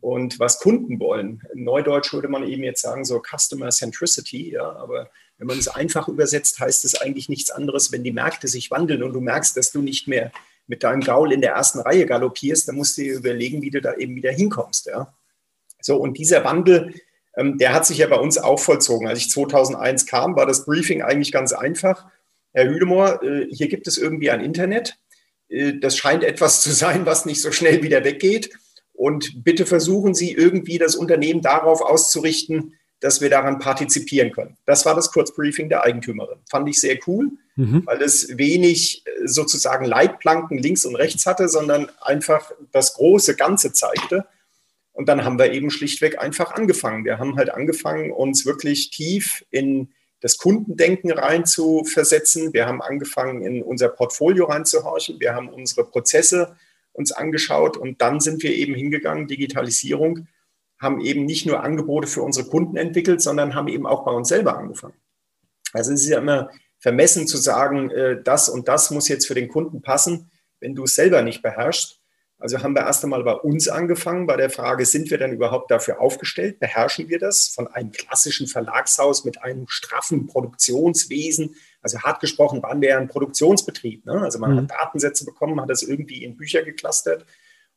und 0.00 0.38
was 0.38 0.60
Kunden 0.60 1.00
wollen. 1.00 1.42
In 1.54 1.64
Neudeutsch 1.64 2.12
würde 2.12 2.28
man 2.28 2.46
eben 2.46 2.62
jetzt 2.62 2.82
sagen, 2.82 3.04
so 3.04 3.20
Customer 3.20 3.70
Centricity, 3.70 4.52
ja, 4.52 4.70
aber 4.76 5.10
wenn 5.38 5.46
man 5.46 5.58
es 5.58 5.68
einfach 5.68 6.08
übersetzt, 6.08 6.60
heißt 6.60 6.84
es 6.84 7.00
eigentlich 7.00 7.28
nichts 7.28 7.50
anderes, 7.50 7.90
wenn 7.90 8.04
die 8.04 8.12
Märkte 8.12 8.48
sich 8.48 8.70
wandeln 8.70 9.02
und 9.02 9.12
du 9.12 9.20
merkst, 9.20 9.56
dass 9.56 9.72
du 9.72 9.80
nicht 9.82 10.08
mehr 10.08 10.30
mit 10.66 10.82
deinem 10.82 11.00
Gaul 11.00 11.32
in 11.32 11.40
der 11.40 11.52
ersten 11.52 11.80
Reihe 11.80 12.04
galoppierst, 12.04 12.68
dann 12.68 12.76
musst 12.76 12.98
du 12.98 13.02
dir 13.02 13.16
überlegen, 13.16 13.62
wie 13.62 13.70
du 13.70 13.80
da 13.80 13.94
eben 13.94 14.14
wieder 14.14 14.30
hinkommst. 14.30 14.86
Ja. 14.86 15.14
So, 15.80 15.96
und 15.96 16.18
dieser 16.18 16.44
Wandel, 16.44 16.92
ähm, 17.36 17.56
der 17.56 17.72
hat 17.72 17.86
sich 17.86 17.98
ja 17.98 18.08
bei 18.08 18.16
uns 18.16 18.36
auch 18.36 18.58
vollzogen. 18.58 19.08
Als 19.08 19.20
ich 19.20 19.30
2001 19.30 20.06
kam, 20.06 20.36
war 20.36 20.44
das 20.44 20.66
Briefing 20.66 21.02
eigentlich 21.02 21.32
ganz 21.32 21.52
einfach. 21.52 22.10
Herr 22.58 22.68
Hüdemoor, 22.68 23.22
äh, 23.22 23.46
hier 23.52 23.68
gibt 23.68 23.86
es 23.86 23.98
irgendwie 23.98 24.30
ein 24.30 24.40
Internet. 24.40 24.98
Äh, 25.48 25.74
das 25.78 25.96
scheint 25.96 26.24
etwas 26.24 26.60
zu 26.60 26.72
sein, 26.72 27.06
was 27.06 27.24
nicht 27.24 27.40
so 27.40 27.52
schnell 27.52 27.84
wieder 27.84 28.02
weggeht. 28.02 28.50
Und 28.92 29.44
bitte 29.44 29.64
versuchen 29.64 30.12
Sie 30.12 30.32
irgendwie 30.32 30.76
das 30.78 30.96
Unternehmen 30.96 31.40
darauf 31.40 31.82
auszurichten, 31.82 32.74
dass 32.98 33.20
wir 33.20 33.30
daran 33.30 33.60
partizipieren 33.60 34.32
können. 34.32 34.56
Das 34.66 34.84
war 34.84 34.96
das 34.96 35.12
Kurzbriefing 35.12 35.68
der 35.68 35.84
Eigentümerin. 35.84 36.40
Fand 36.50 36.68
ich 36.68 36.80
sehr 36.80 36.98
cool, 37.06 37.30
mhm. 37.54 37.86
weil 37.86 38.02
es 38.02 38.36
wenig 38.36 39.04
äh, 39.06 39.28
sozusagen 39.28 39.84
Leitplanken 39.84 40.58
links 40.58 40.84
und 40.84 40.96
rechts 40.96 41.26
hatte, 41.26 41.48
sondern 41.48 41.88
einfach 42.00 42.50
das 42.72 42.94
große 42.94 43.36
Ganze 43.36 43.72
zeigte. 43.72 44.26
Und 44.90 45.08
dann 45.08 45.24
haben 45.24 45.38
wir 45.38 45.52
eben 45.52 45.70
schlichtweg 45.70 46.18
einfach 46.18 46.50
angefangen. 46.56 47.04
Wir 47.04 47.20
haben 47.20 47.36
halt 47.36 47.50
angefangen, 47.50 48.10
uns 48.10 48.44
wirklich 48.46 48.90
tief 48.90 49.44
in 49.50 49.92
das 50.20 50.38
Kundendenken 50.38 51.12
rein 51.12 51.44
zu 51.44 51.84
versetzen. 51.84 52.52
Wir 52.52 52.66
haben 52.66 52.82
angefangen, 52.82 53.42
in 53.42 53.62
unser 53.62 53.88
Portfolio 53.88 54.46
reinzuhorchen. 54.46 55.20
Wir 55.20 55.34
haben 55.34 55.48
unsere 55.48 55.84
Prozesse 55.84 56.56
uns 56.92 57.12
angeschaut 57.12 57.76
und 57.76 58.02
dann 58.02 58.18
sind 58.18 58.42
wir 58.42 58.52
eben 58.54 58.74
hingegangen, 58.74 59.28
Digitalisierung, 59.28 60.26
haben 60.80 61.00
eben 61.00 61.24
nicht 61.24 61.46
nur 61.46 61.62
Angebote 61.62 62.08
für 62.08 62.22
unsere 62.22 62.48
Kunden 62.48 62.76
entwickelt, 62.76 63.20
sondern 63.20 63.54
haben 63.54 63.68
eben 63.68 63.86
auch 63.86 64.04
bei 64.04 64.12
uns 64.12 64.28
selber 64.28 64.58
angefangen. 64.58 64.94
Also 65.72 65.92
es 65.92 66.02
ist 66.02 66.08
ja 66.08 66.18
immer 66.18 66.50
vermessen 66.80 67.26
zu 67.26 67.36
sagen, 67.36 67.90
äh, 67.90 68.22
das 68.22 68.48
und 68.48 68.68
das 68.68 68.90
muss 68.90 69.08
jetzt 69.08 69.26
für 69.26 69.34
den 69.34 69.48
Kunden 69.48 69.82
passen, 69.82 70.30
wenn 70.60 70.74
du 70.74 70.84
es 70.84 70.94
selber 70.94 71.22
nicht 71.22 71.42
beherrschst. 71.42 71.97
Also 72.40 72.62
haben 72.62 72.74
wir 72.74 72.82
erst 72.82 73.02
einmal 73.02 73.24
bei 73.24 73.32
uns 73.32 73.68
angefangen, 73.68 74.28
bei 74.28 74.36
der 74.36 74.48
Frage, 74.48 74.86
sind 74.86 75.10
wir 75.10 75.18
denn 75.18 75.32
überhaupt 75.32 75.72
dafür 75.72 76.00
aufgestellt? 76.00 76.60
Beherrschen 76.60 77.08
wir 77.08 77.18
das 77.18 77.48
von 77.48 77.66
einem 77.66 77.90
klassischen 77.90 78.46
Verlagshaus 78.46 79.24
mit 79.24 79.42
einem 79.42 79.66
straffen 79.68 80.28
Produktionswesen? 80.28 81.56
Also 81.82 81.98
hart 82.00 82.20
gesprochen 82.20 82.62
waren 82.62 82.80
wir 82.80 82.90
ja 82.90 82.98
ein 82.98 83.08
Produktionsbetrieb. 83.08 84.06
Ne? 84.06 84.22
Also 84.22 84.38
man 84.38 84.52
mhm. 84.52 84.56
hat 84.58 84.70
Datensätze 84.70 85.24
bekommen, 85.24 85.60
hat 85.60 85.68
das 85.68 85.82
irgendwie 85.82 86.22
in 86.22 86.36
Bücher 86.36 86.62
geklustert 86.62 87.26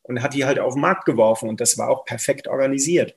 und 0.04 0.22
hat 0.22 0.36
die 0.36 0.46
halt 0.46 0.60
auf 0.60 0.76
den 0.76 0.82
Markt 0.82 1.06
geworfen 1.06 1.50
und 1.50 1.60
das 1.60 1.80
war 1.80 1.90
auch 1.90 2.06
perfekt 2.06 2.48
organisiert. 2.48 3.16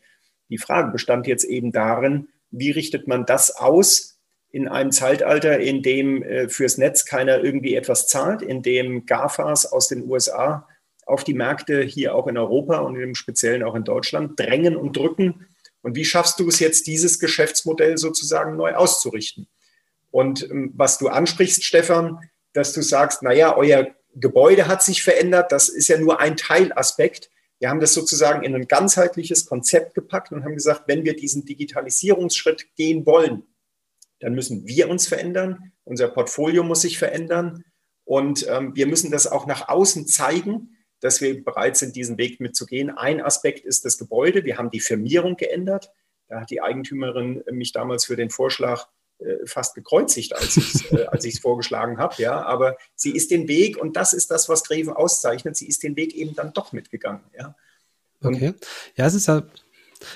Die 0.49 0.59
Frage 0.59 0.93
bestand 0.93 1.27
jetzt 1.27 1.45
eben 1.45 1.73
darin, 1.73 2.29
wie 2.51 2.71
richtet 2.71 3.07
man 3.07 3.27
das 3.27 3.55
aus 3.55 4.19
in 4.51 4.69
einem 4.69 4.93
Zeitalter, 4.93 5.59
in 5.59 5.83
dem 5.83 6.23
äh, 6.23 6.49
fürs 6.49 6.79
Netz 6.79 7.05
keiner 7.05 7.43
irgendwie 7.43 7.75
etwas 7.75 8.07
zahlt, 8.07 8.41
in 8.41 8.63
dem 8.63 9.05
GAFAs 9.05 9.67
aus 9.67 9.89
den 9.89 10.09
USA 10.09 10.69
auf 11.07 11.25
die 11.25 11.35
Märkte 11.35 11.83
hier 11.83 12.15
auch 12.15 12.27
in 12.27 12.39
Europa 12.39 12.79
und 12.79 12.97
im 12.97 13.15
Speziellen 13.15 13.63
auch 13.63 13.75
in 13.75 13.85
Deutschland 13.85 14.39
drängen 14.39 14.77
und 14.77 14.97
drücken. 14.97 15.47
Und 15.83 15.97
wie 15.97 16.05
schaffst 16.05 16.41
du 16.41 16.49
es 16.49 16.61
jetzt, 16.61 16.87
dieses 16.87 17.19
Geschäftsmodell 17.19 17.99
sozusagen 17.99 18.57
neu 18.57 18.75
auszurichten? 18.75 19.47
Und 20.11 20.49
ähm, 20.51 20.73
was 20.75 20.99
du 20.99 21.09
ansprichst, 21.09 21.65
Stefan, 21.65 22.19
dass 22.53 22.73
du 22.73 22.83
sagst, 22.83 23.23
naja, 23.23 23.57
euer 23.57 23.89
Gebäude 24.15 24.69
hat 24.69 24.83
sich 24.83 25.03
verändert, 25.03 25.53
das 25.53 25.69
ist 25.69 25.89
ja 25.89 25.99
nur 25.99 26.21
ein 26.21 26.37
Teilaspekt. 26.37 27.31
Wir 27.59 27.69
haben 27.69 27.81
das 27.81 27.95
sozusagen 27.95 28.45
in 28.45 28.55
ein 28.55 28.69
ganzheitliches 28.69 29.47
Konzept 29.47 29.95
gepackt 29.95 30.33
und 30.33 30.45
haben 30.45 30.55
gesagt, 30.55 30.85
wenn 30.87 31.05
wir 31.05 31.17
diesen 31.17 31.45
Digitalisierungsschritt 31.45 32.75
gehen 32.77 33.07
wollen, 33.07 33.43
dann 34.21 34.35
müssen 34.35 34.67
wir 34.67 34.89
uns 34.89 35.09
verändern, 35.09 35.73
unser 35.85 36.09
Portfolio 36.09 36.63
muss 36.63 36.83
sich 36.83 36.99
verändern 36.99 37.65
und 38.05 38.47
ähm, 38.49 38.75
wir 38.75 38.87
müssen 38.87 39.11
das 39.11 39.27
auch 39.27 39.47
nach 39.47 39.69
außen 39.69 40.07
zeigen, 40.07 40.74
dass 41.05 41.21
wir 41.21 41.45
bereit 41.45 41.77
sind, 41.77 41.97
diesen 41.97 42.17
Weg 42.17 42.41
mitzugehen. 42.41 42.89
Ein 42.89 43.21
Aspekt 43.21 43.67
ist 43.67 43.85
das 43.85 43.99
Gebäude. 43.99 44.45
Wir 44.45 44.57
haben 44.57 44.71
die 44.71 44.81
Firmierung 44.81 45.37
geändert. 45.37 45.93
Da 46.29 46.41
hat 46.41 46.51
die 46.51 46.63
Eigentümerin 46.63 47.45
mich 47.51 47.73
damals 47.73 48.07
für 48.07 48.17
den 48.17 48.31
Vorschlag 48.31 48.87
äh, 49.19 49.45
fast 49.45 49.75
gekreuzigt, 49.75 50.35
als 50.35 50.57
ich 50.57 50.75
es 50.75 51.37
äh, 51.37 51.41
vorgeschlagen 51.43 51.99
habe. 51.99 52.15
Ja, 52.17 52.41
aber 52.43 52.79
sie 52.95 53.15
ist 53.15 53.31
den 53.31 53.49
Weg 53.49 53.77
und 53.77 53.97
das 53.97 54.15
ist 54.15 54.31
das, 54.31 54.49
was 54.49 54.65
Greven 54.65 54.95
auszeichnet. 54.95 55.59
Sie 55.59 55.69
ist 55.69 55.83
den 55.83 55.95
Weg 55.95 56.15
eben 56.15 56.35
dann 56.35 56.55
doch 56.55 56.73
mitgegangen. 56.73 57.21
Ja. 57.37 57.55
okay. 58.23 58.55
Ja, 58.97 59.05
es 59.05 59.13
ist 59.13 59.29
ja 59.29 59.43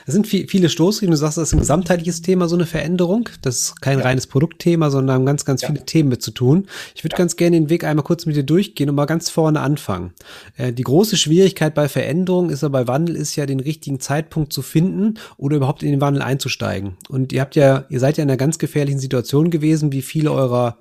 es 0.07 0.15
sind 0.15 0.27
viel, 0.27 0.49
viele 0.49 0.69
Stoßrieden. 0.69 1.11
Du 1.11 1.17
sagst, 1.17 1.39
das 1.39 1.49
ist 1.49 1.55
ein 1.55 1.61
gesamtheitliches 1.61 2.23
Thema, 2.23 2.49
so 2.49 2.57
eine 2.57 2.67
Veränderung. 2.67 3.29
Das 3.43 3.57
ist 3.57 3.81
kein 3.81 3.99
ja. 3.99 4.05
reines 4.05 4.27
Produktthema, 4.27 4.91
sondern 4.91 5.17
haben 5.17 5.27
ganz, 5.27 5.45
ganz 5.45 5.63
ja. 5.63 5.69
viele 5.69 5.85
Themen 5.85 6.09
mit 6.09 6.23
zu 6.23 6.31
tun. 6.31 6.67
Ich 6.95 7.05
würde 7.05 7.15
ja. 7.15 7.19
ganz 7.19 7.37
gerne 7.37 7.57
den 7.57 7.71
Weg 7.71 7.85
einmal 7.85 8.05
kurz 8.05 8.27
mit 8.27 8.37
dir 8.37 8.43
durchgehen 8.43 8.89
und 8.89 8.97
mal 8.97 9.07
ganz 9.07 9.31
vorne 9.31 9.61
anfangen. 9.61 10.13
Äh, 10.57 10.73
die 10.73 10.85
große 10.85 11.17
Schwierigkeit 11.17 11.75
bei 11.75 11.89
Veränderung 11.89 12.51
ist 12.51 12.63
ja 12.63 12.69
bei 12.69 12.87
Wandel 12.87 13.17
ist 13.17 13.37
ja 13.37 13.47
den 13.47 13.61
richtigen 13.61 14.01
Zeitpunkt 14.01 14.53
zu 14.53 14.63
finden 14.63 15.19
oder 15.37 15.57
überhaupt 15.57 15.83
in 15.83 15.91
den 15.91 16.01
Wandel 16.01 16.23
einzusteigen. 16.23 16.97
Und 17.09 17.33
ihr 17.33 17.41
habt 17.41 17.57
ja, 17.57 17.85
ihr 17.89 18.01
seid 18.01 18.17
ja 18.17 18.23
in 18.25 18.31
einer 18.31 18.37
ganz 18.37 18.59
gefährlichen 18.59 18.99
Situation 18.99 19.51
gewesen, 19.51 19.93
wie 19.93 20.03
viele 20.03 20.33
eurer 20.33 20.79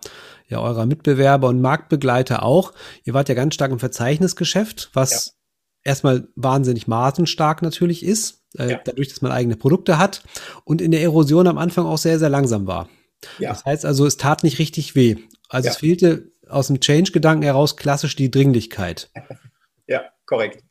ja 0.49 0.61
eurer 0.61 0.85
Mitbewerber 0.85 1.49
und 1.49 1.61
Marktbegleiter 1.61 2.43
auch. 2.43 2.73
Ihr 3.03 3.13
wart 3.13 3.29
ja 3.29 3.35
ganz 3.35 3.53
stark 3.53 3.71
im 3.71 3.79
Verzeichnisgeschäft, 3.79 4.89
was 4.93 5.37
erstmal 5.83 6.27
wahnsinnig 6.35 6.87
margenstark 6.87 7.61
natürlich 7.61 8.03
ist, 8.03 8.37
äh, 8.58 8.72
ja. 8.72 8.82
dadurch, 8.84 9.10
dass 9.10 9.22
man 9.22 9.32
eigene 9.32 9.56
Produkte 9.56 9.98
hat 9.98 10.24
und 10.63 10.82
in 10.82 10.92
der 10.92 11.01
Erosion 11.01 11.48
am 11.48 11.58
Anfang 11.58 11.86
auch 11.86 11.98
sehr, 11.98 12.20
sehr 12.20 12.30
langsam 12.30 12.68
war. 12.68 12.89
Ja. 13.39 13.50
Das 13.50 13.66
heißt 13.66 13.86
also, 13.86 14.06
es 14.06 14.18
tat 14.18 14.44
nicht 14.44 14.60
richtig 14.60 14.96
weh. 14.96 15.18
Also 15.50 15.70
es 15.70 15.77
fehlte 15.77 16.32
aus 16.48 16.68
dem 16.68 16.80
Change-Gedanken 16.80 17.44
heraus 17.44 17.77
klassisch 17.77 18.16
die 18.16 18.32
Dringlichkeit. 18.32 19.12
Ja, 19.89 20.01
korrekt. 20.25 20.66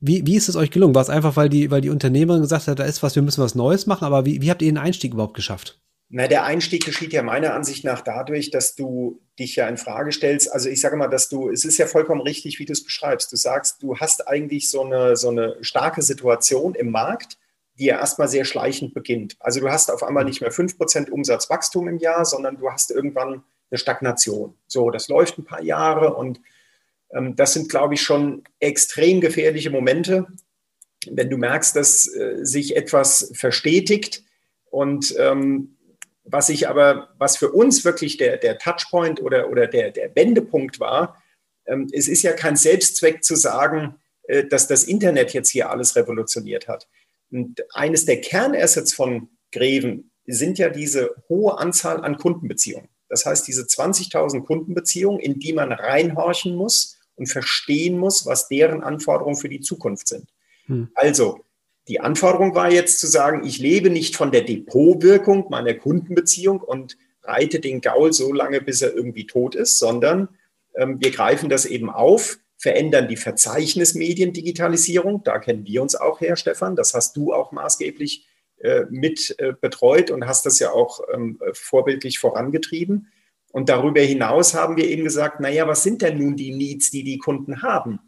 Wie, 0.00 0.26
wie 0.26 0.34
ist 0.34 0.48
es 0.48 0.56
euch 0.56 0.70
gelungen? 0.70 0.94
War 0.94 1.02
es 1.02 1.10
einfach, 1.10 1.36
weil 1.36 1.50
die, 1.50 1.70
weil 1.70 1.82
die 1.82 1.90
Unternehmerin 1.90 2.40
gesagt 2.40 2.68
hat, 2.68 2.78
da 2.78 2.84
ist 2.84 3.02
was, 3.02 3.14
wir 3.14 3.22
müssen 3.22 3.44
was 3.44 3.54
Neues 3.54 3.86
machen, 3.86 4.06
aber 4.06 4.24
wie, 4.24 4.40
wie 4.40 4.50
habt 4.50 4.62
ihr 4.62 4.72
den 4.72 4.78
Einstieg 4.78 5.12
überhaupt 5.12 5.34
geschafft? 5.34 5.78
Na, 6.14 6.28
der 6.28 6.44
Einstieg 6.44 6.84
geschieht 6.84 7.14
ja 7.14 7.22
meiner 7.22 7.54
Ansicht 7.54 7.84
nach 7.84 8.02
dadurch, 8.02 8.50
dass 8.50 8.74
du 8.74 9.22
dich 9.38 9.56
ja 9.56 9.66
in 9.66 9.78
Frage 9.78 10.12
stellst. 10.12 10.52
Also 10.52 10.68
ich 10.68 10.82
sage 10.82 10.94
mal, 10.94 11.08
dass 11.08 11.30
du, 11.30 11.48
es 11.48 11.64
ist 11.64 11.78
ja 11.78 11.86
vollkommen 11.86 12.20
richtig, 12.20 12.58
wie 12.58 12.66
du 12.66 12.74
es 12.74 12.84
beschreibst. 12.84 13.32
Du 13.32 13.36
sagst, 13.36 13.82
du 13.82 13.96
hast 13.96 14.28
eigentlich 14.28 14.70
so 14.70 14.84
eine, 14.84 15.16
so 15.16 15.30
eine 15.30 15.56
starke 15.62 16.02
Situation 16.02 16.74
im 16.74 16.90
Markt, 16.90 17.38
die 17.78 17.86
ja 17.86 17.98
erstmal 17.98 18.28
sehr 18.28 18.44
schleichend 18.44 18.92
beginnt. 18.92 19.36
Also 19.40 19.60
du 19.60 19.70
hast 19.70 19.90
auf 19.90 20.02
einmal 20.02 20.26
nicht 20.26 20.42
mehr 20.42 20.52
5% 20.52 21.08
Umsatzwachstum 21.08 21.88
im 21.88 21.96
Jahr, 21.96 22.26
sondern 22.26 22.58
du 22.58 22.70
hast 22.70 22.90
irgendwann 22.90 23.42
eine 23.70 23.78
Stagnation. 23.78 24.54
So, 24.66 24.90
das 24.90 25.08
läuft 25.08 25.38
ein 25.38 25.46
paar 25.46 25.62
Jahre 25.62 26.12
und 26.12 26.42
ähm, 27.14 27.36
das 27.36 27.54
sind, 27.54 27.70
glaube 27.70 27.94
ich, 27.94 28.02
schon 28.02 28.44
extrem 28.60 29.22
gefährliche 29.22 29.70
Momente, 29.70 30.26
wenn 31.10 31.30
du 31.30 31.38
merkst, 31.38 31.74
dass 31.74 32.06
äh, 32.06 32.44
sich 32.44 32.76
etwas 32.76 33.32
verstetigt 33.34 34.24
und 34.66 35.14
ähm, 35.18 35.78
was 36.24 36.46
sich 36.46 36.68
aber, 36.68 37.14
was 37.18 37.36
für 37.36 37.50
uns 37.50 37.84
wirklich 37.84 38.16
der, 38.16 38.36
der 38.36 38.58
Touchpoint 38.58 39.20
oder, 39.20 39.50
oder 39.50 39.66
der, 39.66 39.90
der 39.90 40.14
Wendepunkt 40.14 40.80
war, 40.80 41.22
ähm, 41.66 41.88
es 41.92 42.08
ist 42.08 42.22
ja 42.22 42.32
kein 42.32 42.56
Selbstzweck 42.56 43.24
zu 43.24 43.34
sagen, 43.36 43.96
äh, 44.24 44.44
dass 44.44 44.68
das 44.68 44.84
Internet 44.84 45.32
jetzt 45.32 45.50
hier 45.50 45.70
alles 45.70 45.96
revolutioniert 45.96 46.68
hat. 46.68 46.88
Und 47.30 47.62
eines 47.74 48.04
der 48.04 48.20
Kernassets 48.20 48.92
von 48.92 49.28
Greven 49.52 50.10
sind 50.26 50.58
ja 50.58 50.68
diese 50.68 51.10
hohe 51.28 51.58
Anzahl 51.58 52.04
an 52.04 52.16
Kundenbeziehungen. 52.16 52.88
Das 53.08 53.26
heißt, 53.26 53.46
diese 53.46 53.62
20.000 53.62 54.44
Kundenbeziehungen, 54.44 55.20
in 55.20 55.38
die 55.38 55.52
man 55.52 55.72
reinhorchen 55.72 56.54
muss 56.54 56.98
und 57.16 57.26
verstehen 57.26 57.98
muss, 57.98 58.26
was 58.26 58.48
deren 58.48 58.82
Anforderungen 58.82 59.36
für 59.36 59.48
die 59.48 59.60
Zukunft 59.60 60.08
sind. 60.08 60.30
Hm. 60.66 60.88
Also, 60.94 61.44
die 61.88 62.00
Anforderung 62.00 62.54
war 62.54 62.70
jetzt 62.70 63.00
zu 63.00 63.06
sagen, 63.06 63.44
ich 63.44 63.58
lebe 63.58 63.90
nicht 63.90 64.16
von 64.16 64.30
der 64.30 64.42
Depotwirkung 64.42 65.46
meiner 65.50 65.74
Kundenbeziehung 65.74 66.60
und 66.60 66.96
reite 67.22 67.60
den 67.60 67.80
Gaul 67.80 68.12
so 68.12 68.32
lange, 68.32 68.60
bis 68.60 68.82
er 68.82 68.94
irgendwie 68.94 69.26
tot 69.26 69.54
ist, 69.54 69.78
sondern 69.78 70.28
ähm, 70.74 71.00
wir 71.00 71.10
greifen 71.10 71.48
das 71.48 71.64
eben 71.64 71.90
auf, 71.90 72.38
verändern 72.56 73.08
die 73.08 73.16
Verzeichnismediendigitalisierung. 73.16 75.24
Da 75.24 75.38
kennen 75.38 75.66
wir 75.66 75.82
uns 75.82 75.96
auch 75.96 76.20
her, 76.20 76.36
Stefan. 76.36 76.76
Das 76.76 76.94
hast 76.94 77.16
du 77.16 77.34
auch 77.34 77.50
maßgeblich 77.50 78.28
äh, 78.58 78.84
mit 78.88 79.34
äh, 79.38 79.52
betreut 79.60 80.12
und 80.12 80.26
hast 80.26 80.46
das 80.46 80.60
ja 80.60 80.70
auch 80.70 81.00
ähm, 81.12 81.40
vorbildlich 81.52 82.20
vorangetrieben. 82.20 83.08
Und 83.50 83.68
darüber 83.68 84.00
hinaus 84.00 84.54
haben 84.54 84.76
wir 84.76 84.88
eben 84.88 85.04
gesagt, 85.04 85.40
naja, 85.40 85.66
was 85.66 85.82
sind 85.82 86.02
denn 86.02 86.18
nun 86.18 86.36
die 86.36 86.54
Needs, 86.54 86.90
die 86.90 87.02
die 87.02 87.18
Kunden 87.18 87.62
haben? 87.62 87.98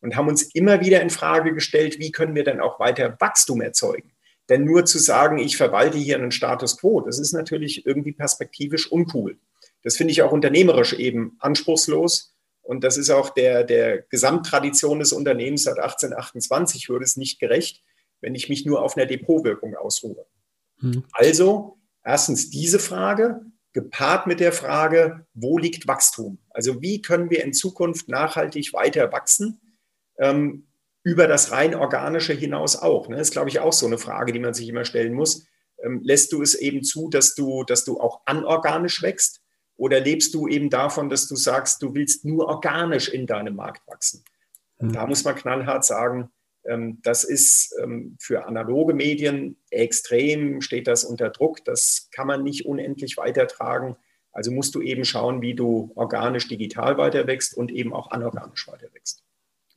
Und 0.00 0.16
haben 0.16 0.28
uns 0.28 0.42
immer 0.54 0.80
wieder 0.80 1.00
in 1.00 1.10
Frage 1.10 1.54
gestellt, 1.54 1.98
wie 1.98 2.12
können 2.12 2.34
wir 2.34 2.44
denn 2.44 2.60
auch 2.60 2.78
weiter 2.78 3.16
Wachstum 3.18 3.60
erzeugen? 3.60 4.12
Denn 4.48 4.64
nur 4.64 4.84
zu 4.84 4.98
sagen, 4.98 5.38
ich 5.38 5.56
verwalte 5.56 5.98
hier 5.98 6.16
einen 6.16 6.30
Status 6.30 6.78
quo, 6.78 7.00
das 7.00 7.18
ist 7.18 7.32
natürlich 7.32 7.84
irgendwie 7.84 8.12
perspektivisch 8.12 8.90
uncool. 8.90 9.38
Das 9.82 9.96
finde 9.96 10.12
ich 10.12 10.22
auch 10.22 10.32
unternehmerisch 10.32 10.94
eben 10.94 11.36
anspruchslos. 11.40 12.34
Und 12.62 12.84
das 12.84 12.96
ist 12.98 13.10
auch 13.10 13.30
der, 13.30 13.64
der 13.64 14.02
Gesamttradition 14.02 14.98
des 14.98 15.12
Unternehmens 15.12 15.64
seit 15.64 15.78
1828 15.78 16.88
würde 16.88 17.04
es 17.04 17.16
nicht 17.16 17.40
gerecht, 17.40 17.82
wenn 18.20 18.34
ich 18.34 18.48
mich 18.48 18.66
nur 18.66 18.82
auf 18.82 18.96
einer 18.96 19.06
Depotwirkung 19.06 19.74
ausruhe. 19.74 20.26
Hm. 20.80 21.04
Also 21.12 21.78
erstens 22.04 22.50
diese 22.50 22.78
Frage, 22.78 23.40
gepaart 23.72 24.26
mit 24.26 24.40
der 24.40 24.52
Frage, 24.52 25.26
wo 25.34 25.58
liegt 25.58 25.86
Wachstum? 25.86 26.38
Also 26.50 26.82
wie 26.82 27.00
können 27.00 27.30
wir 27.30 27.44
in 27.44 27.52
Zukunft 27.52 28.08
nachhaltig 28.08 28.72
weiter 28.72 29.12
wachsen? 29.12 29.60
Ähm, 30.18 30.64
über 31.04 31.26
das 31.26 31.52
rein 31.52 31.74
organische 31.74 32.34
hinaus 32.34 32.76
auch. 32.76 33.08
Ne? 33.08 33.16
Das 33.16 33.28
ist, 33.28 33.32
glaube 33.32 33.48
ich, 33.48 33.60
auch 33.60 33.72
so 33.72 33.86
eine 33.86 33.98
Frage, 33.98 34.32
die 34.32 34.40
man 34.40 34.54
sich 34.54 34.68
immer 34.68 34.84
stellen 34.84 35.14
muss. 35.14 35.46
Ähm, 35.82 36.00
lässt 36.02 36.32
du 36.32 36.42
es 36.42 36.54
eben 36.54 36.82
zu, 36.82 37.08
dass 37.08 37.34
du, 37.34 37.64
dass 37.64 37.84
du 37.84 38.00
auch 38.00 38.20
anorganisch 38.26 39.02
wächst? 39.02 39.40
Oder 39.76 40.00
lebst 40.00 40.34
du 40.34 40.48
eben 40.48 40.70
davon, 40.70 41.08
dass 41.08 41.28
du 41.28 41.36
sagst, 41.36 41.82
du 41.82 41.94
willst 41.94 42.24
nur 42.24 42.48
organisch 42.48 43.08
in 43.08 43.26
deinem 43.26 43.54
Markt 43.54 43.86
wachsen? 43.86 44.24
Und 44.78 44.88
hm. 44.88 44.94
da 44.94 45.06
muss 45.06 45.24
man 45.24 45.36
knallhart 45.36 45.84
sagen, 45.84 46.30
ähm, 46.64 46.98
das 47.02 47.24
ist 47.24 47.74
ähm, 47.82 48.16
für 48.20 48.46
analoge 48.46 48.92
Medien 48.92 49.56
extrem, 49.70 50.60
steht 50.60 50.88
das 50.88 51.04
unter 51.04 51.30
Druck. 51.30 51.64
Das 51.64 52.08
kann 52.12 52.26
man 52.26 52.42
nicht 52.42 52.66
unendlich 52.66 53.16
weitertragen. 53.16 53.96
Also 54.32 54.50
musst 54.50 54.74
du 54.74 54.82
eben 54.82 55.04
schauen, 55.04 55.42
wie 55.42 55.54
du 55.54 55.92
organisch 55.94 56.48
digital 56.48 56.98
weiterwächst 56.98 57.56
und 57.56 57.70
eben 57.70 57.92
auch 57.92 58.10
anorganisch 58.10 58.68
weiterwächst. 58.68 59.24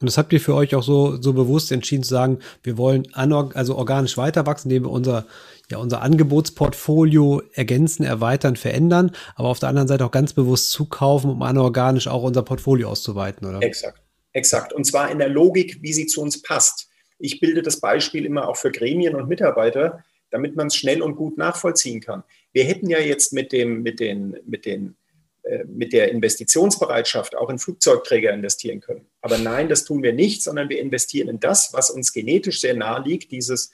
Und 0.01 0.07
das 0.07 0.17
habt 0.17 0.33
ihr 0.33 0.41
für 0.41 0.55
euch 0.55 0.75
auch 0.75 0.83
so, 0.83 1.21
so 1.21 1.33
bewusst 1.33 1.71
entschieden 1.71 2.03
zu 2.03 2.09
sagen, 2.09 2.39
wir 2.63 2.77
wollen 2.77 3.07
also 3.13 3.75
organisch 3.75 4.17
weiter 4.17 4.45
wachsen, 4.45 4.69
indem 4.69 4.85
wir 4.85 4.91
unser, 4.91 5.25
ja, 5.69 5.77
unser 5.77 6.01
Angebotsportfolio 6.01 7.41
ergänzen, 7.53 8.03
erweitern, 8.03 8.55
verändern, 8.55 9.11
aber 9.35 9.49
auf 9.49 9.59
der 9.59 9.69
anderen 9.69 9.87
Seite 9.87 10.05
auch 10.05 10.11
ganz 10.11 10.33
bewusst 10.33 10.71
zukaufen, 10.71 11.29
um 11.29 11.41
anorganisch 11.41 12.07
auch 12.07 12.23
unser 12.23 12.43
Portfolio 12.43 12.89
auszuweiten, 12.89 13.47
oder? 13.47 13.61
Exakt. 13.61 14.01
Exakt. 14.33 14.73
Und 14.73 14.85
zwar 14.85 15.11
in 15.11 15.19
der 15.19 15.29
Logik, 15.29 15.79
wie 15.81 15.93
sie 15.93 16.05
zu 16.05 16.21
uns 16.21 16.41
passt. 16.41 16.89
Ich 17.19 17.39
bilde 17.39 17.61
das 17.61 17.79
Beispiel 17.79 18.25
immer 18.25 18.47
auch 18.47 18.55
für 18.55 18.71
Gremien 18.71 19.15
und 19.15 19.27
Mitarbeiter, 19.27 20.03
damit 20.31 20.55
man 20.55 20.67
es 20.67 20.75
schnell 20.75 21.01
und 21.01 21.15
gut 21.15 21.37
nachvollziehen 21.37 21.99
kann. 21.99 22.23
Wir 22.53 22.63
hätten 22.63 22.89
ja 22.89 22.99
jetzt 22.99 23.33
mit, 23.33 23.51
dem, 23.51 23.83
mit, 23.83 23.99
den, 23.99 24.37
mit, 24.45 24.65
den, 24.65 24.95
äh, 25.43 25.65
mit 25.65 25.93
der 25.93 26.11
Investitionsbereitschaft 26.11 27.35
auch 27.35 27.49
in 27.49 27.59
Flugzeugträger 27.59 28.31
investieren 28.31 28.79
können. 28.79 29.05
Aber 29.21 29.37
nein, 29.37 29.69
das 29.69 29.85
tun 29.85 30.03
wir 30.03 30.13
nicht, 30.13 30.43
sondern 30.43 30.69
wir 30.69 30.79
investieren 30.79 31.29
in 31.29 31.39
das, 31.39 31.73
was 31.73 31.91
uns 31.91 32.11
genetisch 32.11 32.59
sehr 32.59 32.75
nahe 32.75 33.03
liegt, 33.03 33.31
dieses 33.31 33.71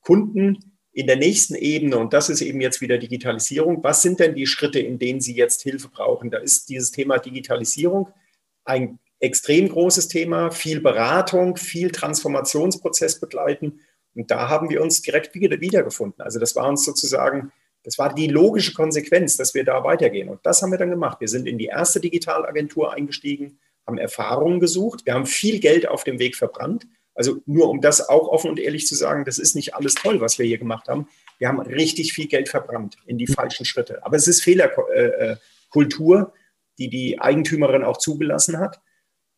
Kunden 0.00 0.78
in 0.92 1.06
der 1.06 1.16
nächsten 1.16 1.54
Ebene, 1.54 1.98
und 1.98 2.12
das 2.12 2.28
ist 2.28 2.40
eben 2.40 2.60
jetzt 2.60 2.80
wieder 2.80 2.98
Digitalisierung, 2.98 3.84
was 3.84 4.02
sind 4.02 4.18
denn 4.18 4.34
die 4.34 4.46
Schritte, 4.46 4.80
in 4.80 4.98
denen 4.98 5.20
Sie 5.20 5.36
jetzt 5.36 5.62
Hilfe 5.62 5.88
brauchen? 5.88 6.30
Da 6.30 6.38
ist 6.38 6.68
dieses 6.68 6.90
Thema 6.90 7.18
Digitalisierung 7.18 8.08
ein 8.64 8.98
extrem 9.20 9.68
großes 9.68 10.08
Thema, 10.08 10.50
viel 10.50 10.80
Beratung, 10.80 11.56
viel 11.56 11.90
Transformationsprozess 11.90 13.20
begleiten. 13.20 13.80
Und 14.14 14.30
da 14.30 14.48
haben 14.48 14.70
wir 14.70 14.82
uns 14.82 15.02
direkt 15.02 15.34
wieder, 15.34 15.60
wiedergefunden. 15.60 16.20
Also 16.22 16.40
das 16.40 16.56
war 16.56 16.68
uns 16.68 16.84
sozusagen, 16.84 17.52
das 17.84 17.98
war 17.98 18.12
die 18.12 18.26
logische 18.26 18.72
Konsequenz, 18.74 19.36
dass 19.36 19.54
wir 19.54 19.64
da 19.64 19.84
weitergehen. 19.84 20.28
Und 20.28 20.44
das 20.44 20.62
haben 20.62 20.70
wir 20.70 20.78
dann 20.78 20.90
gemacht. 20.90 21.20
Wir 21.20 21.28
sind 21.28 21.46
in 21.46 21.58
die 21.58 21.66
erste 21.66 22.00
Digitalagentur 22.00 22.92
eingestiegen, 22.92 23.58
haben 23.88 23.98
Erfahrungen 23.98 24.60
gesucht. 24.60 25.04
Wir 25.04 25.14
haben 25.14 25.26
viel 25.26 25.58
Geld 25.58 25.88
auf 25.88 26.04
dem 26.04 26.20
Weg 26.20 26.36
verbrannt. 26.36 26.86
Also 27.14 27.40
nur 27.46 27.68
um 27.68 27.80
das 27.80 28.08
auch 28.08 28.28
offen 28.28 28.50
und 28.50 28.60
ehrlich 28.60 28.86
zu 28.86 28.94
sagen, 28.94 29.24
das 29.24 29.40
ist 29.40 29.56
nicht 29.56 29.74
alles 29.74 29.96
toll, 29.96 30.20
was 30.20 30.38
wir 30.38 30.46
hier 30.46 30.58
gemacht 30.58 30.86
haben. 30.86 31.08
Wir 31.38 31.48
haben 31.48 31.58
richtig 31.58 32.12
viel 32.12 32.28
Geld 32.28 32.48
verbrannt 32.48 32.96
in 33.06 33.18
die 33.18 33.26
falschen 33.26 33.66
Schritte. 33.66 34.06
Aber 34.06 34.14
es 34.16 34.28
ist 34.28 34.44
Fehlerkultur, 34.44 36.32
die 36.78 36.88
die 36.88 37.20
Eigentümerin 37.20 37.82
auch 37.82 37.96
zugelassen 37.96 38.60
hat. 38.60 38.80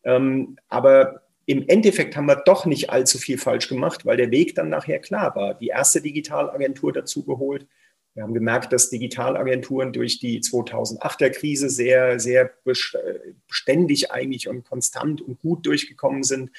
Ähm, 0.03 0.59
aber 0.67 1.23
im 1.47 1.67
Endeffekt 1.67 2.15
haben 2.15 2.27
wir 2.27 2.43
doch 2.45 2.67
nicht 2.67 2.91
allzu 2.91 3.17
viel 3.17 3.39
falsch 3.39 3.67
gemacht, 3.67 4.05
weil 4.05 4.17
der 4.17 4.29
Weg 4.29 4.53
dann 4.53 4.69
nachher 4.69 4.99
klar 4.99 5.35
war. 5.35 5.55
Die 5.55 5.69
erste 5.69 6.01
Digitalagentur 6.01 6.93
dazu 6.93 7.25
geholt. 7.25 7.65
Wir 8.13 8.23
haben 8.23 8.33
gemerkt, 8.33 8.73
dass 8.73 8.89
Digitalagenturen 8.89 9.93
durch 9.93 10.19
die 10.19 10.41
2008er 10.41 11.29
Krise 11.29 11.69
sehr, 11.69 12.19
sehr 12.19 12.51
beständig 12.65 14.11
eigentlich 14.11 14.49
und 14.49 14.65
konstant 14.65 15.21
und 15.21 15.39
gut 15.39 15.65
durchgekommen 15.65 16.23
sind. 16.23 16.51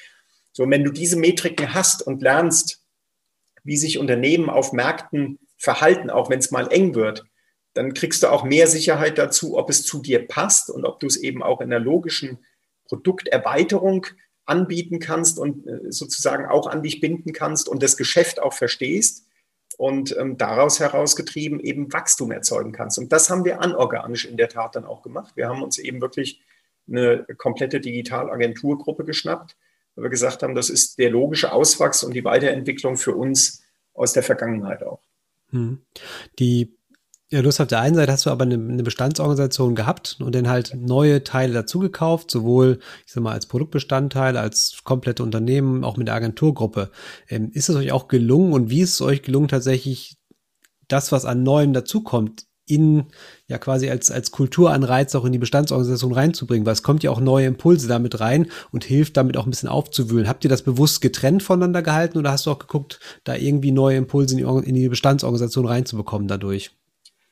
So, 0.51 0.67
wenn 0.69 0.83
du 0.83 0.91
diese 0.91 1.17
Metriken 1.17 1.73
hast 1.73 2.01
und 2.01 2.23
lernst, 2.23 2.81
wie 3.63 3.77
sich 3.77 3.99
Unternehmen 3.99 4.49
auf 4.49 4.73
Märkten 4.73 5.39
verhalten, 5.57 6.09
auch 6.09 6.29
wenn 6.29 6.39
es 6.39 6.51
mal 6.51 6.71
eng 6.71 6.95
wird, 6.95 7.23
dann 7.75 7.93
kriegst 7.93 8.23
du 8.23 8.27
auch 8.27 8.43
mehr 8.43 8.67
Sicherheit 8.67 9.17
dazu, 9.17 9.57
ob 9.57 9.69
es 9.69 9.83
zu 9.83 10.01
dir 10.01 10.27
passt 10.27 10.69
und 10.69 10.85
ob 10.85 10.99
du 10.99 11.07
es 11.07 11.17
eben 11.17 11.43
auch 11.43 11.61
in 11.61 11.69
der 11.69 11.79
logischen 11.79 12.39
Produkterweiterung 12.85 14.07
anbieten 14.45 14.99
kannst 14.99 15.39
und 15.39 15.65
äh, 15.67 15.91
sozusagen 15.91 16.47
auch 16.47 16.67
an 16.67 16.83
dich 16.83 16.99
binden 16.99 17.31
kannst 17.31 17.69
und 17.69 17.81
das 17.81 17.95
Geschäft 17.95 18.41
auch 18.41 18.53
verstehst 18.53 19.27
und 19.77 20.15
ähm, 20.17 20.37
daraus 20.37 20.79
herausgetrieben 20.79 21.59
eben 21.59 21.91
Wachstum 21.91 22.31
erzeugen 22.31 22.71
kannst. 22.71 22.97
Und 22.99 23.11
das 23.11 23.29
haben 23.29 23.45
wir 23.45 23.61
anorganisch 23.61 24.25
in 24.25 24.37
der 24.37 24.49
Tat 24.49 24.75
dann 24.75 24.85
auch 24.85 25.01
gemacht. 25.01 25.35
Wir 25.35 25.47
haben 25.47 25.63
uns 25.63 25.77
eben 25.77 26.01
wirklich 26.01 26.41
eine 26.87 27.25
komplette 27.37 27.79
Digitalagenturgruppe 27.79 29.05
geschnappt, 29.05 29.55
weil 29.95 30.03
wir 30.03 30.09
gesagt 30.09 30.43
haben, 30.43 30.55
das 30.55 30.69
ist 30.69 30.99
der 30.99 31.09
logische 31.09 31.51
Auswachs 31.51 32.03
und 32.03 32.13
die 32.13 32.23
Weiterentwicklung 32.23 32.97
für 32.97 33.15
uns 33.15 33.63
aus 33.93 34.13
der 34.13 34.23
Vergangenheit 34.23 34.83
auch. 34.83 35.01
Hm. 35.49 35.81
Die 36.39 36.75
Ja, 37.33 37.41
du 37.41 37.47
hast 37.47 37.59
auf 37.59 37.65
der 37.65 37.81
einen 37.81 37.95
Seite 37.95 38.11
hast 38.11 38.27
du 38.27 38.29
aber 38.29 38.43
eine, 38.43 38.83
Bestandsorganisation 38.83 39.73
gehabt 39.73 40.17
und 40.19 40.35
dann 40.35 40.47
halt 40.47 40.75
neue 40.79 41.23
Teile 41.23 41.51
dazugekauft, 41.51 42.29
sowohl, 42.29 42.77
ich 43.07 43.11
sag 43.11 43.23
mal, 43.23 43.31
als 43.31 43.47
Produktbestandteil, 43.47 44.37
als 44.37 44.81
komplette 44.83 45.23
Unternehmen, 45.23 45.83
auch 45.83 45.97
mit 45.97 46.07
der 46.07 46.13
Agenturgruppe. 46.13 46.91
Ähm, 47.27 47.49
ist 47.51 47.69
es 47.69 47.75
euch 47.75 47.91
auch 47.91 48.07
gelungen 48.07 48.53
und 48.53 48.69
wie 48.69 48.81
ist 48.81 48.93
es 48.93 49.01
euch 49.01 49.23
gelungen, 49.23 49.47
tatsächlich 49.47 50.17
das, 50.87 51.11
was 51.11 51.25
an 51.25 51.41
Neuem 51.41 51.73
dazukommt, 51.73 52.45
in 52.67 53.05
ja 53.47 53.57
quasi 53.57 53.89
als, 53.89 54.11
als 54.11 54.29
Kulturanreiz 54.29 55.15
auch 55.15 55.25
in 55.25 55.31
die 55.31 55.39
Bestandsorganisation 55.39 56.13
reinzubringen, 56.13 56.67
weil 56.67 56.73
es 56.73 56.83
kommt 56.83 57.01
ja 57.01 57.09
auch 57.09 57.19
neue 57.19 57.47
Impulse 57.47 57.87
damit 57.87 58.19
rein 58.19 58.51
und 58.71 58.83
hilft 58.83 59.17
damit 59.17 59.37
auch 59.37 59.47
ein 59.47 59.49
bisschen 59.49 59.69
aufzuwühlen. 59.69 60.27
Habt 60.27 60.43
ihr 60.43 60.51
das 60.51 60.61
bewusst 60.61 61.01
getrennt 61.01 61.41
voneinander 61.41 61.81
gehalten 61.81 62.19
oder 62.19 62.31
hast 62.31 62.45
du 62.45 62.51
auch 62.51 62.59
geguckt, 62.59 62.99
da 63.23 63.35
irgendwie 63.35 63.71
neue 63.71 63.97
Impulse 63.97 64.37
in 64.37 64.45
die, 64.45 64.69
in 64.69 64.75
die 64.75 64.87
Bestandsorganisation 64.87 65.65
reinzubekommen 65.65 66.27
dadurch? 66.27 66.69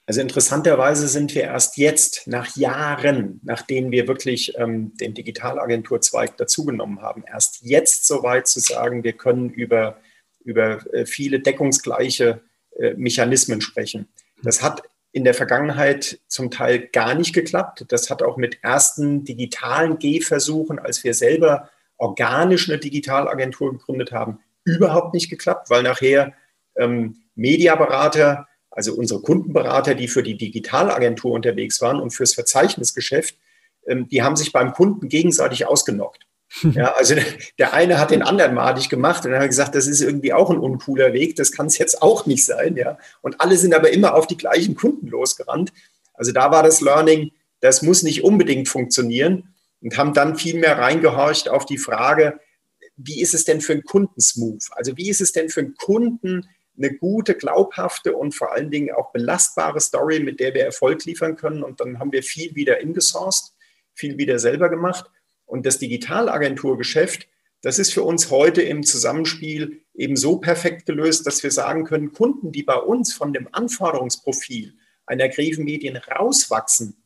Also 0.07 0.19
interessanterweise 0.21 1.07
sind 1.07 1.33
wir 1.35 1.43
erst 1.43 1.77
jetzt, 1.77 2.27
nach 2.27 2.55
Jahren, 2.55 3.39
nachdem 3.43 3.91
wir 3.91 4.07
wirklich 4.07 4.57
ähm, 4.57 4.93
den 4.97 5.13
Digitalagenturzweig 5.13 6.37
dazugenommen 6.37 7.01
haben, 7.01 7.23
erst 7.25 7.61
jetzt 7.61 8.07
so 8.07 8.23
weit 8.23 8.47
zu 8.47 8.59
sagen, 8.59 9.03
wir 9.03 9.13
können 9.13 9.49
über, 9.51 10.01
über 10.43 10.85
äh, 10.93 11.05
viele 11.05 11.39
deckungsgleiche 11.39 12.41
äh, 12.77 12.93
Mechanismen 12.95 13.61
sprechen. 13.61 14.07
Das 14.43 14.63
hat 14.63 14.81
in 15.11 15.23
der 15.23 15.33
Vergangenheit 15.33 16.19
zum 16.27 16.51
Teil 16.51 16.87
gar 16.87 17.15
nicht 17.15 17.33
geklappt. 17.33 17.85
Das 17.89 18.09
hat 18.09 18.23
auch 18.23 18.37
mit 18.37 18.63
ersten 18.63 19.23
digitalen 19.23 19.99
Gehversuchen, 19.99 20.79
als 20.79 21.03
wir 21.03 21.13
selber 21.13 21.69
organisch 21.97 22.69
eine 22.69 22.79
Digitalagentur 22.79 23.73
gegründet 23.73 24.11
haben, 24.11 24.39
überhaupt 24.63 25.13
nicht 25.13 25.29
geklappt, 25.29 25.69
weil 25.69 25.83
nachher 25.83 26.33
ähm, 26.75 27.21
Mediaberater 27.35 28.47
also 28.71 28.93
unsere 28.93 29.21
Kundenberater, 29.21 29.95
die 29.95 30.07
für 30.07 30.23
die 30.23 30.37
Digitalagentur 30.37 31.33
unterwegs 31.33 31.81
waren 31.81 31.99
und 31.99 32.11
fürs 32.11 32.33
Verzeichnisgeschäft, 32.33 33.35
ähm, 33.85 34.07
die 34.07 34.23
haben 34.23 34.35
sich 34.35 34.51
beim 34.51 34.73
Kunden 34.73 35.09
gegenseitig 35.09 35.65
ausgenockt. 35.67 36.25
Ja, 36.73 36.91
also 36.95 37.15
der 37.59 37.73
eine 37.73 37.97
hat 37.97 38.11
den 38.11 38.21
anderen 38.21 38.53
madig 38.53 38.89
gemacht 38.89 39.25
und 39.25 39.31
dann 39.31 39.39
hat 39.39 39.47
gesagt, 39.47 39.73
das 39.73 39.87
ist 39.87 40.01
irgendwie 40.01 40.33
auch 40.33 40.49
ein 40.49 40.57
uncooler 40.57 41.13
Weg, 41.13 41.37
das 41.37 41.53
kann 41.53 41.67
es 41.67 41.77
jetzt 41.77 42.01
auch 42.01 42.25
nicht 42.25 42.45
sein, 42.45 42.75
ja. 42.75 42.97
Und 43.21 43.39
alle 43.39 43.55
sind 43.55 43.73
aber 43.73 43.91
immer 43.91 44.15
auf 44.15 44.27
die 44.27 44.35
gleichen 44.35 44.75
Kunden 44.75 45.07
losgerannt. 45.07 45.71
Also 46.13 46.33
da 46.33 46.51
war 46.51 46.61
das 46.61 46.81
Learning, 46.81 47.31
das 47.61 47.81
muss 47.81 48.03
nicht 48.03 48.25
unbedingt 48.25 48.67
funktionieren 48.67 49.55
und 49.81 49.97
haben 49.97 50.13
dann 50.13 50.35
viel 50.35 50.59
mehr 50.59 50.77
reingehorcht 50.77 51.47
auf 51.47 51.65
die 51.65 51.77
Frage, 51.77 52.39
wie 52.97 53.21
ist 53.21 53.33
es 53.33 53.45
denn 53.45 53.61
für 53.61 53.71
einen 53.73 53.83
Kundensmooth? 53.83 54.65
Also 54.71 54.97
wie 54.97 55.09
ist 55.09 55.21
es 55.21 55.31
denn 55.31 55.49
für 55.49 55.61
einen 55.61 55.75
Kunden, 55.75 56.49
eine 56.77 56.93
gute, 56.95 57.35
glaubhafte 57.35 58.15
und 58.15 58.33
vor 58.33 58.53
allen 58.53 58.71
Dingen 58.71 58.91
auch 58.91 59.11
belastbare 59.11 59.79
Story, 59.79 60.19
mit 60.19 60.39
der 60.39 60.53
wir 60.53 60.63
Erfolg 60.63 61.05
liefern 61.05 61.35
können. 61.35 61.63
Und 61.63 61.79
dann 61.79 61.99
haben 61.99 62.11
wir 62.11 62.23
viel 62.23 62.55
wieder 62.55 62.79
ingesourced, 62.79 63.53
viel 63.93 64.17
wieder 64.17 64.39
selber 64.39 64.69
gemacht. 64.69 65.09
Und 65.45 65.65
das 65.65 65.79
Digitalagenturgeschäft, 65.79 67.27
das 67.61 67.77
ist 67.77 67.93
für 67.93 68.03
uns 68.03 68.31
heute 68.31 68.61
im 68.61 68.83
Zusammenspiel 68.83 69.81
eben 69.93 70.15
so 70.15 70.37
perfekt 70.37 70.85
gelöst, 70.85 71.27
dass 71.27 71.43
wir 71.43 71.51
sagen 71.51 71.83
können, 71.83 72.11
Kunden, 72.13 72.51
die 72.51 72.63
bei 72.63 72.77
uns 72.77 73.13
von 73.13 73.33
dem 73.33 73.47
Anforderungsprofil 73.51 74.73
einer 75.05 75.29
Greven 75.29 75.65
Medien 75.65 75.97
rauswachsen, 75.97 77.03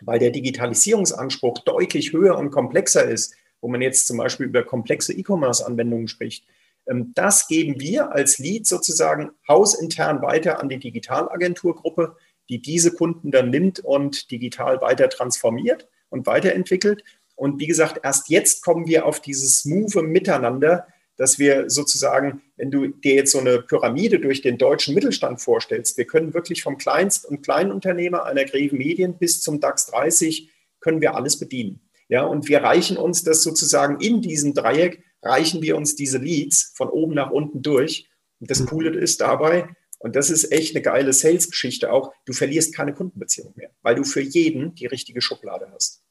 weil 0.00 0.18
der 0.18 0.30
Digitalisierungsanspruch 0.30 1.60
deutlich 1.60 2.12
höher 2.12 2.36
und 2.36 2.50
komplexer 2.50 3.04
ist, 3.04 3.34
wo 3.60 3.68
man 3.68 3.80
jetzt 3.80 4.06
zum 4.06 4.18
Beispiel 4.18 4.46
über 4.46 4.64
komplexe 4.64 5.14
E-Commerce-Anwendungen 5.14 6.08
spricht, 6.08 6.44
das 6.86 7.48
geben 7.48 7.80
wir 7.80 8.12
als 8.12 8.38
Lead 8.38 8.66
sozusagen 8.66 9.30
hausintern 9.48 10.22
weiter 10.22 10.60
an 10.60 10.68
die 10.68 10.78
Digitalagenturgruppe, 10.78 12.16
die 12.48 12.62
diese 12.62 12.92
Kunden 12.92 13.30
dann 13.30 13.50
nimmt 13.50 13.80
und 13.80 14.30
digital 14.30 14.80
weiter 14.80 15.08
transformiert 15.08 15.88
und 16.10 16.26
weiterentwickelt. 16.26 17.02
Und 17.34 17.60
wie 17.60 17.66
gesagt, 17.66 18.00
erst 18.04 18.28
jetzt 18.30 18.64
kommen 18.64 18.86
wir 18.86 19.04
auf 19.04 19.20
dieses 19.20 19.60
smooth 19.60 19.96
Miteinander, 19.96 20.86
dass 21.16 21.38
wir 21.38 21.70
sozusagen, 21.70 22.42
wenn 22.56 22.70
du 22.70 22.88
dir 22.88 23.14
jetzt 23.14 23.32
so 23.32 23.38
eine 23.38 23.62
Pyramide 23.62 24.20
durch 24.20 24.42
den 24.42 24.58
deutschen 24.58 24.94
Mittelstand 24.94 25.40
vorstellst, 25.40 25.96
wir 25.96 26.06
können 26.06 26.34
wirklich 26.34 26.62
vom 26.62 26.78
Kleinst- 26.78 27.26
und 27.26 27.42
Kleinunternehmer 27.42 28.24
einer 28.24 28.44
Greven 28.44 28.78
Medien 28.78 29.18
bis 29.18 29.40
zum 29.40 29.60
DAX 29.60 29.86
30 29.86 30.50
können 30.80 31.00
wir 31.00 31.14
alles 31.14 31.38
bedienen. 31.38 31.80
Ja, 32.08 32.24
und 32.24 32.48
wir 32.48 32.62
reichen 32.62 32.96
uns 32.96 33.24
das 33.24 33.42
sozusagen 33.42 34.00
in 34.00 34.20
diesem 34.20 34.54
Dreieck 34.54 35.02
reichen 35.26 35.62
wir 35.62 35.76
uns 35.76 35.96
diese 35.96 36.18
Leads 36.18 36.72
von 36.74 36.88
oben 36.88 37.14
nach 37.14 37.30
unten 37.30 37.62
durch. 37.62 38.08
Und 38.40 38.50
das 38.50 38.60
mhm. 38.60 38.66
Coole 38.66 38.98
ist 38.98 39.20
dabei, 39.20 39.68
und 39.98 40.14
das 40.14 40.30
ist 40.30 40.52
echt 40.52 40.74
eine 40.74 40.82
geile 40.82 41.12
Sales-Geschichte 41.12 41.90
auch, 41.90 42.12
du 42.26 42.32
verlierst 42.32 42.74
keine 42.74 42.92
Kundenbeziehung 42.92 43.52
mehr, 43.56 43.70
weil 43.82 43.94
du 43.94 44.04
für 44.04 44.20
jeden 44.20 44.74
die 44.74 44.86
richtige 44.86 45.20
Schublade 45.20 45.70
hast. 45.72 46.02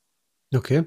Okay. 0.55 0.85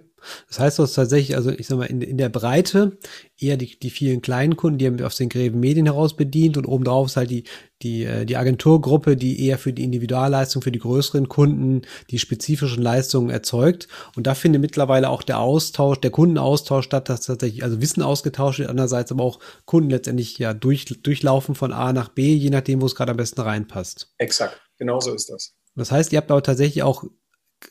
Das 0.48 0.59
heißt, 0.59 0.78
du 0.78 0.83
hast 0.83 0.94
tatsächlich, 0.94 1.37
also 1.37 1.50
ich 1.50 1.66
sag 1.66 1.78
mal, 1.78 1.85
in, 1.85 2.02
in 2.02 2.18
der 2.18 2.28
Breite 2.28 2.98
eher 3.38 3.57
die, 3.57 3.78
die 3.78 3.90
vielen 3.90 4.20
kleinen 4.20 4.57
Kunden, 4.57 4.78
die 4.78 4.87
haben 4.87 5.00
aus 5.00 5.16
den 5.16 5.28
Gräben 5.28 5.61
Medien 5.61 5.87
heraus 5.87 6.16
bedient 6.16 6.57
und 6.57 6.66
obendrauf 6.66 7.07
ist 7.07 7.16
halt 7.16 7.31
die, 7.31 7.44
die, 7.83 8.04
äh, 8.04 8.24
die 8.26 8.37
Agenturgruppe, 8.37 9.16
die 9.16 9.46
eher 9.46 9.59
für 9.59 9.72
die 9.72 9.85
Individualleistung, 9.85 10.62
für 10.62 10.72
die 10.72 10.81
größeren 10.81 11.28
Kunden 11.28 11.83
die 12.11 12.18
spezifischen 12.18 12.83
Leistungen 12.83 13.31
erzeugt. 13.31 13.88
Und 14.16 14.26
da 14.26 14.35
findet 14.35 14.61
mittlerweile 14.61 15.09
auch 15.09 15.22
der 15.22 15.38
Austausch, 15.38 16.00
der 16.00 16.11
Kundenaustausch 16.11 16.85
statt, 16.85 17.09
dass 17.09 17.22
tatsächlich 17.22 17.62
also 17.62 17.81
Wissen 17.81 18.02
ausgetauscht 18.02 18.59
wird, 18.59 18.70
andererseits 18.70 19.12
aber 19.12 19.24
auch 19.24 19.38
Kunden 19.66 19.90
letztendlich 19.90 20.38
ja 20.38 20.52
durch, 20.52 20.85
durchlaufen 20.85 21.54
von 21.54 21.72
A 21.72 21.92
nach 21.92 22.09
B, 22.09 22.35
je 22.35 22.50
nachdem, 22.50 22.83
wo 22.83 22.87
es 22.87 22.94
gerade 22.94 23.12
am 23.12 23.16
besten 23.16 23.40
reinpasst. 23.40 24.12
Exakt, 24.18 24.61
genau 24.78 24.98
so 25.00 25.14
ist 25.14 25.31
das. 25.31 25.54
Das 25.76 25.92
heißt, 25.92 26.12
ihr 26.12 26.16
habt 26.16 26.31
aber 26.31 26.42
tatsächlich 26.42 26.83
auch 26.83 27.04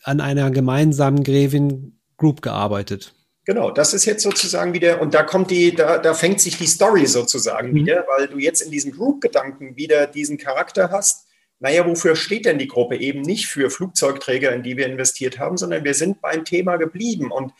an 0.02 0.20
einer 0.20 0.50
gemeinsamen 0.50 1.24
Grävin 1.24 1.98
Group 2.16 2.42
gearbeitet. 2.42 3.14
Genau, 3.44 3.70
das 3.70 3.94
ist 3.94 4.04
jetzt 4.04 4.22
sozusagen 4.22 4.74
wieder, 4.74 5.00
und 5.00 5.14
da 5.14 5.22
kommt 5.22 5.50
die, 5.50 5.74
da, 5.74 5.96
da 5.96 6.12
fängt 6.12 6.40
sich 6.40 6.58
die 6.58 6.66
Story 6.66 7.06
sozusagen 7.06 7.70
mhm. 7.70 7.74
wieder, 7.76 8.04
weil 8.06 8.26
du 8.26 8.38
jetzt 8.38 8.60
in 8.60 8.70
diesem 8.70 8.92
Group-Gedanken 8.92 9.74
wieder 9.76 10.06
diesen 10.06 10.36
Charakter 10.36 10.90
hast. 10.90 11.26
Naja, 11.58 11.86
wofür 11.86 12.14
steht 12.14 12.44
denn 12.44 12.58
die 12.58 12.68
Gruppe? 12.68 12.96
Eben 12.96 13.22
nicht 13.22 13.46
für 13.46 13.70
Flugzeugträger, 13.70 14.52
in 14.52 14.62
die 14.62 14.76
wir 14.76 14.86
investiert 14.86 15.38
haben, 15.38 15.56
sondern 15.56 15.82
wir 15.82 15.94
sind 15.94 16.20
beim 16.20 16.44
Thema 16.44 16.76
geblieben. 16.76 17.32
Und 17.32 17.52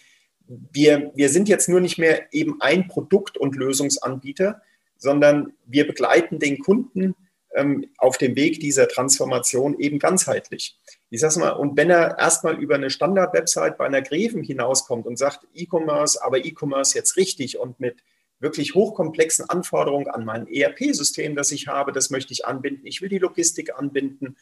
wir, 0.47 1.11
wir 1.15 1.31
sind 1.31 1.49
jetzt 1.49 1.71
nur 1.71 1.81
nicht 1.81 1.99
mehr 1.99 2.33
eben 2.33 2.61
ein 2.61 2.87
Produkt- 2.89 3.39
und 3.39 3.57
Lösungsanbieter, 3.57 4.61
sondern 4.99 5.55
wir 5.65 5.87
begleiten 5.87 6.39
den 6.39 6.59
Kunden 6.59 7.15
ähm, 7.55 7.91
auf 7.99 8.19
dem 8.19 8.37
Weg 8.37 8.61
dieser 8.61 8.89
Transformation 8.89 9.79
eben 9.79 9.99
ganzheitlich. 9.99 10.79
Ich 11.11 11.21
sag's 11.21 11.37
mal, 11.37 11.51
und 11.51 11.77
wenn 11.77 11.91
er 11.91 12.19
erstmal 12.19 12.59
über 12.59 12.75
eine 12.75 12.91
Standard-Website 12.91 13.79
bei 13.79 13.87
einer 13.87 14.03
Greven 14.03 14.43
hinauskommt 14.43 15.07
und 15.07 15.19
sagt, 15.19 15.47
E-Commerce, 15.55 16.23
aber 16.23 16.45
E-Commerce 16.45 16.97
jetzt 16.97 17.17
richtig 17.17 17.59
und 17.59 17.81
mit 17.81 18.03
wirklich 18.41 18.75
hochkomplexen 18.75 19.49
Anforderungen 19.49 20.09
an 20.09 20.25
mein 20.25 20.47
ERP-System, 20.47 21.35
das 21.35 21.51
ich 21.51 21.67
habe, 21.67 21.93
das 21.93 22.11
möchte 22.11 22.33
ich 22.33 22.47
anbinden. 22.47 22.87
Ich 22.87 23.03
will 23.03 23.09
die 23.09 23.19
Logistik 23.19 23.77
anbinden. 23.77 24.37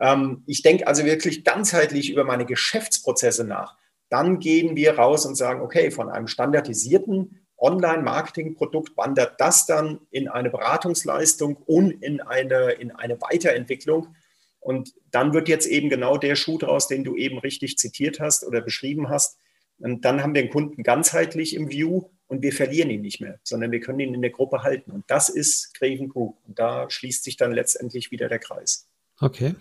Ähm, 0.00 0.42
ich 0.46 0.62
denke 0.62 0.86
also 0.86 1.04
wirklich 1.04 1.44
ganzheitlich 1.44 2.10
über 2.10 2.24
meine 2.24 2.46
Geschäftsprozesse 2.46 3.44
nach. 3.44 3.76
Dann 4.10 4.38
gehen 4.40 4.76
wir 4.76 4.98
raus 4.98 5.24
und 5.24 5.36
sagen, 5.36 5.62
okay, 5.62 5.90
von 5.90 6.10
einem 6.10 6.26
standardisierten 6.26 7.43
Online-Marketing-Produkt 7.64 8.96
wandert 8.96 9.40
das 9.40 9.66
dann 9.66 10.00
in 10.10 10.28
eine 10.28 10.50
Beratungsleistung 10.50 11.56
und 11.56 11.90
in 12.02 12.20
eine, 12.20 12.72
in 12.72 12.90
eine 12.90 13.20
Weiterentwicklung. 13.20 14.14
Und 14.60 14.94
dann 15.10 15.32
wird 15.32 15.48
jetzt 15.48 15.66
eben 15.66 15.88
genau 15.88 16.18
der 16.18 16.36
Schuh 16.36 16.58
draus, 16.58 16.88
den 16.88 17.04
du 17.04 17.16
eben 17.16 17.38
richtig 17.38 17.78
zitiert 17.78 18.20
hast 18.20 18.46
oder 18.46 18.60
beschrieben 18.60 19.08
hast. 19.08 19.38
Und 19.78 20.04
dann 20.04 20.22
haben 20.22 20.34
wir 20.34 20.42
den 20.42 20.50
Kunden 20.50 20.82
ganzheitlich 20.82 21.54
im 21.54 21.70
View 21.70 22.04
und 22.26 22.42
wir 22.42 22.52
verlieren 22.52 22.90
ihn 22.90 23.00
nicht 23.00 23.20
mehr, 23.20 23.38
sondern 23.42 23.72
wir 23.72 23.80
können 23.80 24.00
ihn 24.00 24.14
in 24.14 24.22
der 24.22 24.30
Gruppe 24.30 24.62
halten. 24.62 24.90
Und 24.90 25.04
das 25.08 25.28
ist 25.28 25.74
Craven 25.74 26.08
Group. 26.08 26.38
Und 26.46 26.58
da 26.58 26.88
schließt 26.88 27.24
sich 27.24 27.36
dann 27.36 27.52
letztendlich 27.52 28.10
wieder 28.10 28.28
der 28.28 28.38
Kreis. 28.38 28.88
Okay. 29.20 29.54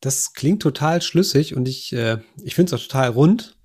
Das 0.00 0.32
klingt 0.34 0.62
total 0.62 1.02
schlüssig 1.02 1.54
und 1.54 1.68
ich, 1.68 1.92
äh, 1.92 2.18
ich 2.42 2.54
finde 2.54 2.74
es 2.74 2.80
auch 2.80 2.86
total 2.86 3.10
rund. 3.10 3.56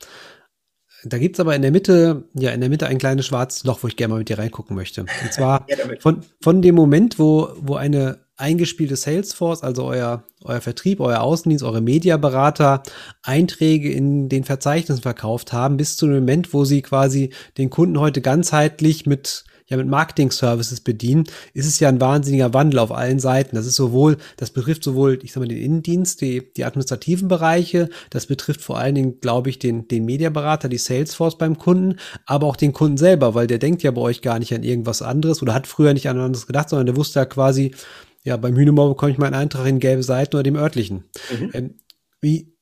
Da 1.10 1.18
gibt's 1.18 1.40
aber 1.40 1.56
in 1.56 1.62
der 1.62 1.72
Mitte, 1.72 2.24
ja, 2.34 2.52
in 2.52 2.62
der 2.62 2.70
Mitte 2.70 2.88
ein 2.88 2.98
kleines 2.98 3.26
schwarzes 3.26 3.64
Loch, 3.64 3.84
wo 3.84 3.88
ich 3.88 3.96
gerne 3.96 4.14
mal 4.14 4.20
mit 4.20 4.30
dir 4.30 4.40
reingucken 4.40 4.76
möchte. 4.76 5.02
Und 5.02 5.34
zwar 5.34 5.66
ja, 5.70 5.78
von, 6.00 6.22
von 6.42 6.62
dem 6.62 6.76
Moment, 6.76 7.20
wo, 7.20 7.50
wo 7.60 7.76
eine 7.76 8.20
eingespielte 8.38 8.96
Salesforce, 8.96 9.64
also 9.64 9.86
euer, 9.86 10.24
euer 10.44 10.62
Vertrieb, 10.62 11.00
euer 11.00 11.22
Außendienst, 11.22 11.64
eure 11.64 11.82
Mediaberater 11.82 12.84
Einträge 13.24 13.92
in 13.92 14.30
den 14.30 14.44
Verzeichnissen 14.44 15.02
verkauft 15.02 15.54
haben, 15.54 15.78
bis 15.78 15.98
zu 15.98 16.06
dem 16.06 16.16
Moment, 16.16 16.54
wo 16.54 16.64
sie 16.64 16.84
quasi 16.84 17.32
den 17.58 17.72
Kunden 17.72 18.00
heute 18.00 18.22
ganzheitlich 18.22 19.08
mit 19.08 19.44
ja 19.70 19.78
mit 19.78 19.88
Marketing-Services 19.88 20.82
bedienen, 20.82 21.26
ist 21.54 21.68
es 21.68 21.80
ja 21.80 21.90
ein 21.90 22.02
wahnsinniger 22.02 22.54
Wandel 22.54 22.80
auf 22.80 22.92
allen 22.92 23.20
Seiten. 23.20 23.56
Das 23.56 23.66
ist 23.66 23.76
sowohl, 23.76 24.18
das 24.38 24.52
betrifft 24.52 24.84
sowohl, 24.84 25.20
ich 25.24 25.34
sag 25.34 25.42
mal, 25.42 25.48
den 25.48 25.58
Innendienst, 25.58 26.22
die, 26.22 26.52
die 26.56 26.66
administrativen 26.66 27.28
Bereiche, 27.28 27.90
das 28.10 28.28
betrifft 28.28 28.62
vor 28.62 28.78
allen 28.78 28.96
Dingen, 28.96 29.20
glaube 29.20 29.50
ich, 29.50 29.60
den, 29.60 29.88
den 29.88 30.06
Mediaberater, 30.06 30.70
die 30.70 30.78
Salesforce 30.78 31.38
beim 31.38 31.58
Kunden, 31.58 31.98
aber 32.26 32.48
auch 32.48 32.56
den 32.56 32.74
Kunden 32.74 32.98
selber, 32.98 33.36
weil 33.36 33.48
der 33.48 33.60
denkt 33.60 33.84
ja 33.84 33.92
bei 33.92 34.02
euch 34.02 34.22
gar 34.22 34.40
nicht 34.40 34.54
an 34.54 34.64
irgendwas 34.64 35.02
anderes 35.02 35.42
oder 35.42 35.54
hat 35.54 35.68
früher 35.68 35.94
nicht 35.94 36.10
an 36.10 36.18
anderes 36.20 36.48
gedacht, 36.48 36.70
sondern 36.70 36.86
der 36.86 36.96
wusste 36.96 37.20
ja 37.20 37.26
quasi, 37.26 37.74
Ja, 38.24 38.36
beim 38.36 38.58
Hühnemau 38.58 38.90
bekomme 38.90 39.12
ich 39.12 39.18
meinen 39.18 39.36
Eintrag 39.36 39.68
in 39.68 39.80
gelbe 39.80 40.04
Seiten 40.04 40.36
oder 40.36 40.44
dem 40.44 40.58
örtlichen. 40.58 41.06
Mhm. 41.32 41.52
Ähm, 41.54 41.74
wie, 42.20 42.57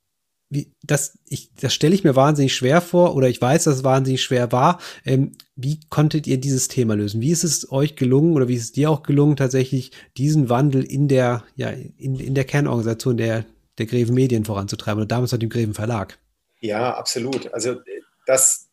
wie, 0.49 0.71
das, 0.83 1.17
ich, 1.27 1.53
das 1.55 1.73
stelle 1.73 1.95
ich 1.95 2.03
mir 2.03 2.15
wahnsinnig 2.15 2.55
schwer 2.55 2.81
vor 2.81 3.15
oder 3.15 3.27
ich 3.27 3.41
weiß, 3.41 3.63
dass 3.63 3.77
es 3.77 3.83
wahnsinnig 3.83 4.21
schwer 4.21 4.51
war. 4.51 4.79
Ähm, 5.03 5.31
wie 5.55 5.79
konntet 5.89 6.27
ihr 6.27 6.37
dieses 6.37 6.67
Thema 6.67 6.95
lösen? 6.95 7.21
Wie 7.21 7.31
ist 7.31 7.43
es 7.43 7.71
euch 7.71 7.95
gelungen 7.95 8.33
oder 8.33 8.47
wie 8.47 8.55
ist 8.55 8.63
es 8.63 8.71
dir 8.71 8.91
auch 8.91 9.03
gelungen, 9.03 9.35
tatsächlich 9.35 9.91
diesen 10.17 10.49
Wandel 10.49 10.83
in 10.83 11.07
der, 11.07 11.43
ja, 11.55 11.69
in, 11.69 12.19
in 12.19 12.35
der 12.35 12.43
Kernorganisation 12.43 13.17
der, 13.17 13.45
der 13.77 13.85
Greven 13.87 14.13
Medien 14.13 14.45
voranzutreiben 14.45 14.99
oder 14.99 15.07
damals 15.07 15.31
mit 15.31 15.41
dem 15.41 15.49
Greven 15.49 15.73
Verlag? 15.73 16.19
Ja, 16.59 16.95
absolut. 16.95 17.53
Also 17.53 17.77
das, 18.25 18.69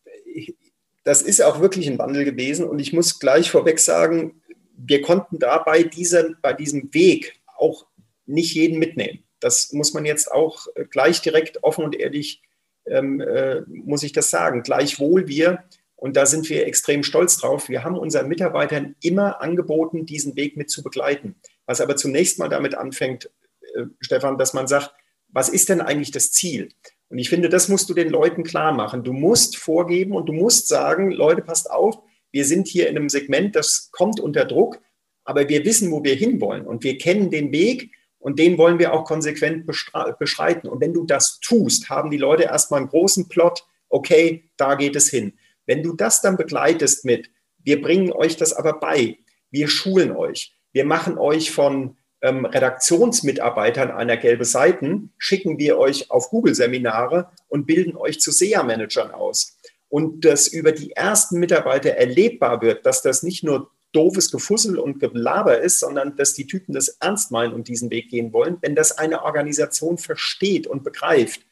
das 1.04 1.22
ist 1.22 1.42
auch 1.42 1.60
wirklich 1.60 1.88
ein 1.88 1.98
Wandel 1.98 2.24
gewesen 2.24 2.66
und 2.66 2.78
ich 2.78 2.92
muss 2.92 3.18
gleich 3.18 3.50
vorweg 3.50 3.80
sagen, 3.80 4.42
wir 4.76 5.00
konnten 5.02 5.38
da 5.38 5.58
bei, 5.58 5.82
dieser, 5.82 6.34
bei 6.42 6.52
diesem 6.52 6.92
Weg 6.92 7.40
auch 7.56 7.86
nicht 8.26 8.54
jeden 8.54 8.78
mitnehmen. 8.78 9.24
Das 9.42 9.72
muss 9.72 9.92
man 9.92 10.04
jetzt 10.04 10.30
auch 10.30 10.66
äh, 10.74 10.84
gleich 10.84 11.20
direkt 11.20 11.62
offen 11.62 11.84
und 11.84 11.98
ehrlich, 11.98 12.42
ähm, 12.86 13.20
äh, 13.20 13.62
muss 13.66 14.02
ich 14.02 14.12
das 14.12 14.30
sagen. 14.30 14.62
Gleichwohl 14.62 15.28
wir, 15.28 15.64
und 15.96 16.16
da 16.16 16.26
sind 16.26 16.48
wir 16.48 16.66
extrem 16.66 17.02
stolz 17.02 17.36
drauf, 17.36 17.68
wir 17.68 17.84
haben 17.84 17.98
unseren 17.98 18.28
Mitarbeitern 18.28 18.96
immer 19.02 19.40
angeboten, 19.40 20.06
diesen 20.06 20.36
Weg 20.36 20.56
mit 20.56 20.70
zu 20.70 20.82
begleiten. 20.82 21.36
Was 21.66 21.80
aber 21.80 21.96
zunächst 21.96 22.38
mal 22.38 22.48
damit 22.48 22.74
anfängt, 22.74 23.30
äh, 23.74 23.84
Stefan, 24.00 24.38
dass 24.38 24.54
man 24.54 24.66
sagt, 24.66 24.92
was 25.28 25.48
ist 25.48 25.68
denn 25.68 25.80
eigentlich 25.80 26.10
das 26.10 26.30
Ziel? 26.30 26.68
Und 27.08 27.18
ich 27.18 27.28
finde, 27.28 27.48
das 27.48 27.68
musst 27.68 27.88
du 27.90 27.94
den 27.94 28.10
Leuten 28.10 28.42
klar 28.42 28.72
machen. 28.72 29.04
Du 29.04 29.12
musst 29.12 29.56
vorgeben 29.56 30.14
und 30.14 30.26
du 30.28 30.32
musst 30.32 30.68
sagen, 30.68 31.10
Leute, 31.10 31.42
passt 31.42 31.70
auf, 31.70 31.98
wir 32.30 32.44
sind 32.44 32.68
hier 32.68 32.88
in 32.88 32.96
einem 32.96 33.08
Segment, 33.08 33.54
das 33.54 33.90
kommt 33.92 34.18
unter 34.18 34.44
Druck, 34.44 34.80
aber 35.24 35.48
wir 35.48 35.64
wissen, 35.64 35.90
wo 35.90 36.02
wir 36.02 36.14
hinwollen 36.14 36.66
und 36.66 36.84
wir 36.84 36.98
kennen 36.98 37.30
den 37.30 37.52
Weg 37.52 37.90
und 38.22 38.38
den 38.38 38.56
wollen 38.56 38.78
wir 38.78 38.92
auch 38.92 39.04
konsequent 39.04 39.66
beschreiten. 39.66 40.68
Und 40.68 40.80
wenn 40.80 40.94
du 40.94 41.04
das 41.04 41.40
tust, 41.40 41.90
haben 41.90 42.08
die 42.08 42.18
Leute 42.18 42.44
erstmal 42.44 42.78
einen 42.78 42.88
großen 42.88 43.28
Plot, 43.28 43.66
okay, 43.88 44.48
da 44.56 44.76
geht 44.76 44.94
es 44.94 45.10
hin. 45.10 45.32
Wenn 45.66 45.82
du 45.82 45.92
das 45.94 46.22
dann 46.22 46.36
begleitest 46.36 47.04
mit, 47.04 47.30
wir 47.64 47.82
bringen 47.82 48.12
euch 48.12 48.36
das 48.36 48.52
aber 48.52 48.78
bei, 48.78 49.18
wir 49.50 49.66
schulen 49.66 50.12
euch, 50.12 50.54
wir 50.72 50.84
machen 50.84 51.18
euch 51.18 51.50
von 51.50 51.96
ähm, 52.20 52.44
Redaktionsmitarbeitern 52.44 53.90
einer 53.90 54.16
gelbe 54.16 54.44
Seiten, 54.44 55.12
schicken 55.18 55.58
wir 55.58 55.76
euch 55.76 56.12
auf 56.12 56.30
Google-Seminare 56.30 57.28
und 57.48 57.66
bilden 57.66 57.96
euch 57.96 58.20
zu 58.20 58.30
SEA-Managern 58.30 59.10
aus. 59.10 59.58
Und 59.88 60.24
das 60.24 60.46
über 60.46 60.70
die 60.70 60.92
ersten 60.92 61.40
Mitarbeiter 61.40 61.90
erlebbar 61.90 62.62
wird, 62.62 62.86
dass 62.86 63.02
das 63.02 63.24
nicht 63.24 63.42
nur 63.42 63.72
doofes 63.92 64.30
Gefussel 64.30 64.78
und 64.78 65.00
Gelaber 65.00 65.60
ist, 65.60 65.78
sondern 65.80 66.16
dass 66.16 66.34
die 66.34 66.46
Typen 66.46 66.72
das 66.72 66.88
ernst 67.00 67.30
meinen 67.30 67.52
und 67.52 67.68
diesen 67.68 67.90
Weg 67.90 68.08
gehen 68.08 68.32
wollen. 68.32 68.58
Wenn 68.60 68.74
das 68.74 68.98
eine 68.98 69.22
Organisation 69.22 69.98
versteht 69.98 70.66
und 70.66 70.84
begreift, 70.84 71.42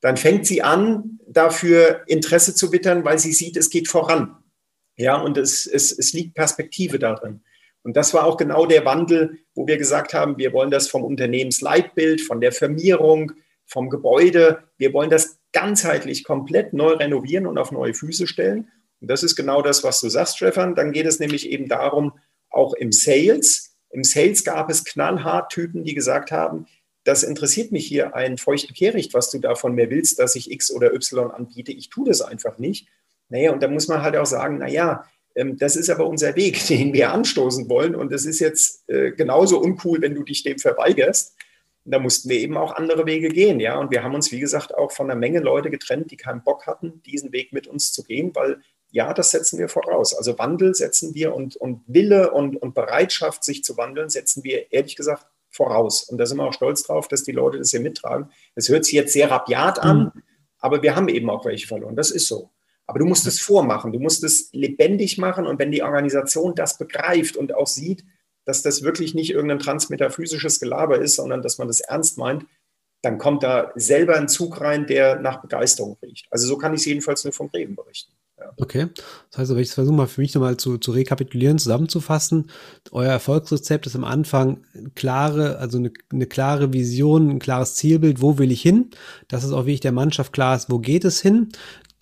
dann 0.00 0.16
fängt 0.16 0.46
sie 0.46 0.62
an, 0.62 1.18
dafür 1.26 2.02
Interesse 2.06 2.54
zu 2.54 2.72
wittern, 2.72 3.04
weil 3.04 3.18
sie 3.18 3.32
sieht, 3.32 3.56
es 3.56 3.70
geht 3.70 3.88
voran. 3.88 4.36
Ja, 4.96 5.16
und 5.16 5.36
es, 5.36 5.66
es, 5.66 5.96
es 5.96 6.12
liegt 6.12 6.34
Perspektive 6.34 6.98
darin. 6.98 7.40
Und 7.82 7.96
das 7.96 8.12
war 8.12 8.26
auch 8.26 8.36
genau 8.36 8.66
der 8.66 8.84
Wandel, 8.84 9.38
wo 9.54 9.66
wir 9.66 9.76
gesagt 9.76 10.12
haben, 10.12 10.36
wir 10.38 10.52
wollen 10.52 10.70
das 10.70 10.88
vom 10.88 11.04
Unternehmensleitbild, 11.04 12.20
von 12.20 12.40
der 12.40 12.52
Firmierung, 12.52 13.32
vom 13.64 13.90
Gebäude, 13.90 14.64
wir 14.76 14.92
wollen 14.92 15.10
das 15.10 15.38
ganzheitlich 15.52 16.24
komplett 16.24 16.72
neu 16.72 16.94
renovieren 16.94 17.46
und 17.46 17.58
auf 17.58 17.70
neue 17.70 17.94
Füße 17.94 18.26
stellen. 18.26 18.68
Und 19.00 19.10
das 19.10 19.22
ist 19.22 19.36
genau 19.36 19.62
das, 19.62 19.84
was 19.84 20.00
du 20.00 20.08
sagst, 20.08 20.36
Stefan. 20.36 20.74
Dann 20.74 20.92
geht 20.92 21.06
es 21.06 21.20
nämlich 21.20 21.48
eben 21.50 21.68
darum, 21.68 22.18
auch 22.50 22.74
im 22.74 22.92
Sales. 22.92 23.76
Im 23.90 24.04
Sales 24.04 24.44
gab 24.44 24.70
es 24.70 24.84
knallhart 24.84 25.50
Typen, 25.50 25.84
die 25.84 25.94
gesagt 25.94 26.30
haben, 26.30 26.66
das 27.04 27.22
interessiert 27.22 27.72
mich 27.72 27.86
hier 27.86 28.14
ein 28.14 28.36
feuchten 28.36 28.74
Kehricht, 28.74 29.14
was 29.14 29.30
du 29.30 29.38
davon 29.38 29.74
mehr 29.74 29.88
willst, 29.88 30.18
dass 30.18 30.34
ich 30.34 30.50
X 30.50 30.70
oder 30.70 30.92
Y 30.92 31.30
anbiete. 31.30 31.72
Ich 31.72 31.88
tue 31.88 32.06
das 32.06 32.20
einfach 32.20 32.58
nicht. 32.58 32.88
Naja, 33.30 33.52
und 33.52 33.62
da 33.62 33.68
muss 33.68 33.88
man 33.88 34.02
halt 34.02 34.16
auch 34.16 34.26
sagen, 34.26 34.58
naja, 34.58 35.04
ähm, 35.34 35.56
das 35.56 35.76
ist 35.76 35.88
aber 35.88 36.06
unser 36.06 36.36
Weg, 36.36 36.66
den 36.68 36.92
wir 36.92 37.12
anstoßen 37.12 37.68
wollen. 37.68 37.94
Und 37.94 38.12
es 38.12 38.26
ist 38.26 38.40
jetzt 38.40 38.88
äh, 38.88 39.12
genauso 39.12 39.60
uncool, 39.60 40.02
wenn 40.02 40.14
du 40.14 40.22
dich 40.22 40.42
dem 40.42 40.58
verweigerst. 40.58 41.34
da 41.84 41.98
mussten 41.98 42.28
wir 42.28 42.38
eben 42.38 42.58
auch 42.58 42.74
andere 42.74 43.06
Wege 43.06 43.28
gehen, 43.30 43.60
ja. 43.60 43.78
Und 43.78 43.90
wir 43.90 44.02
haben 44.02 44.14
uns, 44.14 44.30
wie 44.30 44.40
gesagt, 44.40 44.76
auch 44.76 44.92
von 44.92 45.10
einer 45.10 45.18
Menge 45.18 45.40
Leute 45.40 45.70
getrennt, 45.70 46.10
die 46.10 46.16
keinen 46.16 46.44
Bock 46.44 46.66
hatten, 46.66 47.02
diesen 47.04 47.32
Weg 47.32 47.52
mit 47.54 47.66
uns 47.66 47.92
zu 47.92 48.02
gehen, 48.02 48.32
weil 48.34 48.60
ja, 48.90 49.12
das 49.12 49.30
setzen 49.30 49.58
wir 49.58 49.68
voraus. 49.68 50.14
Also 50.14 50.38
Wandel 50.38 50.74
setzen 50.74 51.14
wir 51.14 51.34
und, 51.34 51.56
und 51.56 51.82
Wille 51.86 52.30
und, 52.30 52.56
und 52.56 52.74
Bereitschaft, 52.74 53.44
sich 53.44 53.62
zu 53.62 53.76
wandeln, 53.76 54.08
setzen 54.08 54.44
wir 54.44 54.72
ehrlich 54.72 54.96
gesagt 54.96 55.26
voraus. 55.50 56.04
Und 56.04 56.18
da 56.18 56.26
sind 56.26 56.38
wir 56.38 56.44
auch 56.44 56.52
stolz 56.52 56.82
drauf, 56.82 57.08
dass 57.08 57.24
die 57.24 57.32
Leute 57.32 57.58
das 57.58 57.70
hier 57.70 57.80
mittragen. 57.80 58.30
Das 58.54 58.68
hört 58.68 58.84
sich 58.84 58.94
jetzt 58.94 59.12
sehr 59.12 59.30
rabiat 59.30 59.78
an, 59.78 60.12
mhm. 60.14 60.22
aber 60.58 60.82
wir 60.82 60.96
haben 60.96 61.08
eben 61.08 61.28
auch 61.30 61.44
welche 61.44 61.66
verloren. 61.66 61.96
Das 61.96 62.10
ist 62.10 62.28
so. 62.28 62.50
Aber 62.86 62.98
du 62.98 63.04
musst 63.04 63.26
es 63.26 63.38
vormachen, 63.38 63.92
du 63.92 63.98
musst 63.98 64.24
es 64.24 64.48
lebendig 64.52 65.18
machen 65.18 65.46
und 65.46 65.58
wenn 65.58 65.70
die 65.70 65.82
Organisation 65.82 66.54
das 66.54 66.78
begreift 66.78 67.36
und 67.36 67.54
auch 67.54 67.66
sieht, 67.66 68.02
dass 68.46 68.62
das 68.62 68.82
wirklich 68.82 69.14
nicht 69.14 69.30
irgendein 69.30 69.58
transmetaphysisches 69.58 70.58
Gelaber 70.58 70.98
ist, 70.98 71.16
sondern 71.16 71.42
dass 71.42 71.58
man 71.58 71.68
das 71.68 71.80
ernst 71.80 72.16
meint, 72.16 72.46
dann 73.02 73.18
kommt 73.18 73.42
da 73.42 73.72
selber 73.74 74.16
ein 74.16 74.26
Zug 74.26 74.62
rein, 74.62 74.86
der 74.86 75.20
nach 75.20 75.42
Begeisterung 75.42 75.98
riecht. 76.02 76.26
Also 76.30 76.46
so 76.46 76.56
kann 76.56 76.72
ich 76.72 76.80
es 76.80 76.86
jedenfalls 76.86 77.24
nur 77.24 77.34
vom 77.34 77.50
Breven 77.50 77.76
berichten. 77.76 78.12
Okay. 78.56 78.88
Das 79.30 79.38
heißt, 79.38 79.50
aber 79.50 79.60
ich 79.60 79.70
versuche 79.70 79.94
mal 79.94 80.06
für 80.06 80.20
mich 80.20 80.34
nochmal 80.34 80.56
zu, 80.56 80.78
zu 80.78 80.92
rekapitulieren, 80.92 81.58
zusammenzufassen. 81.58 82.50
Euer 82.90 83.10
Erfolgsrezept 83.10 83.86
ist 83.86 83.96
am 83.96 84.04
Anfang 84.04 84.64
klare, 84.94 85.58
also 85.58 85.78
eine, 85.78 85.92
eine 86.12 86.26
klare 86.26 86.72
Vision, 86.72 87.30
ein 87.30 87.38
klares 87.38 87.74
Zielbild, 87.74 88.20
wo 88.20 88.38
will 88.38 88.50
ich 88.50 88.62
hin? 88.62 88.90
Das 89.28 89.44
ist 89.44 89.52
auch 89.52 89.66
wichtig 89.66 89.80
der 89.80 89.92
Mannschaft 89.92 90.32
klar 90.32 90.56
ist, 90.56 90.70
wo 90.70 90.78
geht 90.78 91.04
es 91.04 91.20
hin? 91.20 91.48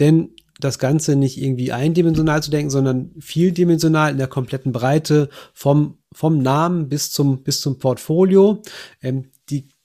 Denn 0.01 0.31
das 0.59 0.79
Ganze 0.79 1.16
nicht 1.16 1.40
irgendwie 1.40 1.72
eindimensional 1.72 2.42
zu 2.42 2.51
denken, 2.51 2.70
sondern 2.70 3.11
vieldimensional 3.18 4.12
in 4.12 4.18
der 4.18 4.29
kompletten 4.29 4.72
Breite 4.72 5.29
vom, 5.53 5.99
vom 6.12 6.38
Namen 6.38 6.88
bis 6.88 7.11
zum, 7.11 7.42
bis 7.42 7.61
zum 7.61 7.79
Portfolio. 7.79 8.62
Ähm, 9.03 9.31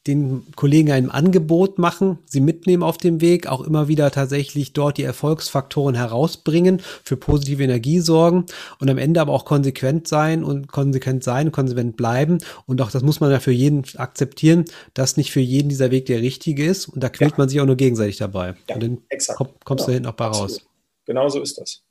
den 0.07 0.47
Kollegen 0.55 0.91
ein 0.91 1.11
Angebot 1.11 1.77
machen, 1.77 2.17
sie 2.25 2.41
mitnehmen 2.41 2.81
auf 2.81 2.97
dem 2.97 3.21
Weg, 3.21 3.47
auch 3.47 3.61
immer 3.61 3.87
wieder 3.87 4.09
tatsächlich 4.09 4.73
dort 4.73 4.97
die 4.97 5.03
Erfolgsfaktoren 5.03 5.93
herausbringen, 5.93 6.81
für 7.03 7.17
positive 7.17 7.63
Energie 7.63 7.99
sorgen 7.99 8.45
und 8.79 8.89
am 8.89 8.97
Ende 8.97 9.21
aber 9.21 9.31
auch 9.31 9.45
konsequent 9.45 10.07
sein 10.07 10.43
und 10.43 10.67
konsequent 10.67 11.23
sein, 11.23 11.51
konsequent 11.51 11.97
bleiben. 11.97 12.39
Und 12.65 12.81
auch 12.81 12.89
das 12.89 13.03
muss 13.03 13.19
man 13.19 13.29
ja 13.29 13.39
für 13.39 13.51
jeden 13.51 13.83
akzeptieren, 13.95 14.65
dass 14.95 15.17
nicht 15.17 15.31
für 15.31 15.39
jeden 15.39 15.69
dieser 15.69 15.91
Weg 15.91 16.07
der 16.07 16.21
richtige 16.21 16.65
ist. 16.65 16.87
Und 16.87 17.03
da 17.03 17.09
quält 17.09 17.33
ja. 17.33 17.37
man 17.37 17.49
sich 17.49 17.61
auch 17.61 17.65
nur 17.67 17.77
gegenseitig 17.77 18.17
dabei. 18.17 18.55
Ja, 18.69 18.75
und 18.75 18.83
dann 18.83 18.97
exakt. 19.09 19.37
komm, 19.37 19.49
kommst 19.63 19.85
genau. 19.85 19.87
du 19.87 19.93
hinten 19.93 20.09
auch 20.09 20.13
bei 20.13 20.25
raus. 20.25 20.61
Genau 21.05 21.29
so 21.29 21.41
ist 21.41 21.59
das. 21.59 21.83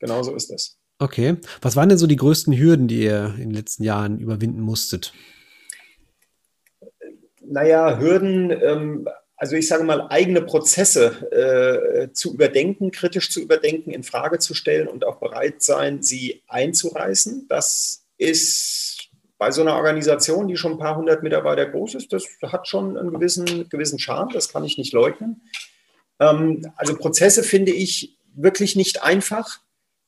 Genau 0.00 0.22
so 0.22 0.34
ist 0.34 0.50
das. 0.50 0.76
Okay. 0.98 1.36
Was 1.62 1.76
waren 1.76 1.88
denn 1.88 1.98
so 1.98 2.06
die 2.06 2.16
größten 2.16 2.56
Hürden, 2.56 2.88
die 2.88 3.02
ihr 3.02 3.34
in 3.36 3.48
den 3.48 3.54
letzten 3.54 3.84
Jahren 3.84 4.18
überwinden 4.18 4.60
musstet? 4.60 5.12
Naja, 7.46 7.98
Hürden, 7.98 8.50
ähm, 8.50 9.08
also 9.36 9.56
ich 9.56 9.68
sage 9.68 9.84
mal, 9.84 10.06
eigene 10.08 10.42
Prozesse 10.42 12.06
äh, 12.08 12.12
zu 12.12 12.34
überdenken, 12.34 12.90
kritisch 12.90 13.30
zu 13.30 13.40
überdenken, 13.40 13.90
in 13.90 14.02
Frage 14.02 14.38
zu 14.38 14.54
stellen 14.54 14.88
und 14.88 15.04
auch 15.04 15.16
bereit 15.16 15.62
sein, 15.62 16.02
sie 16.02 16.42
einzureißen. 16.48 17.46
Das 17.48 18.04
ist 18.16 19.10
bei 19.38 19.50
so 19.50 19.62
einer 19.62 19.74
Organisation, 19.74 20.48
die 20.48 20.56
schon 20.56 20.72
ein 20.72 20.78
paar 20.78 20.96
hundert 20.96 21.22
Mitarbeiter 21.22 21.66
groß 21.66 21.96
ist, 21.96 22.12
das 22.12 22.26
hat 22.42 22.68
schon 22.68 22.96
einen 22.96 23.12
gewissen, 23.12 23.68
gewissen 23.68 23.98
Charme, 23.98 24.32
das 24.32 24.48
kann 24.48 24.64
ich 24.64 24.78
nicht 24.78 24.92
leugnen. 24.92 25.42
Ähm, 26.20 26.72
also 26.76 26.96
Prozesse 26.96 27.42
finde 27.42 27.72
ich 27.72 28.16
wirklich 28.34 28.76
nicht 28.76 29.02
einfach 29.02 29.60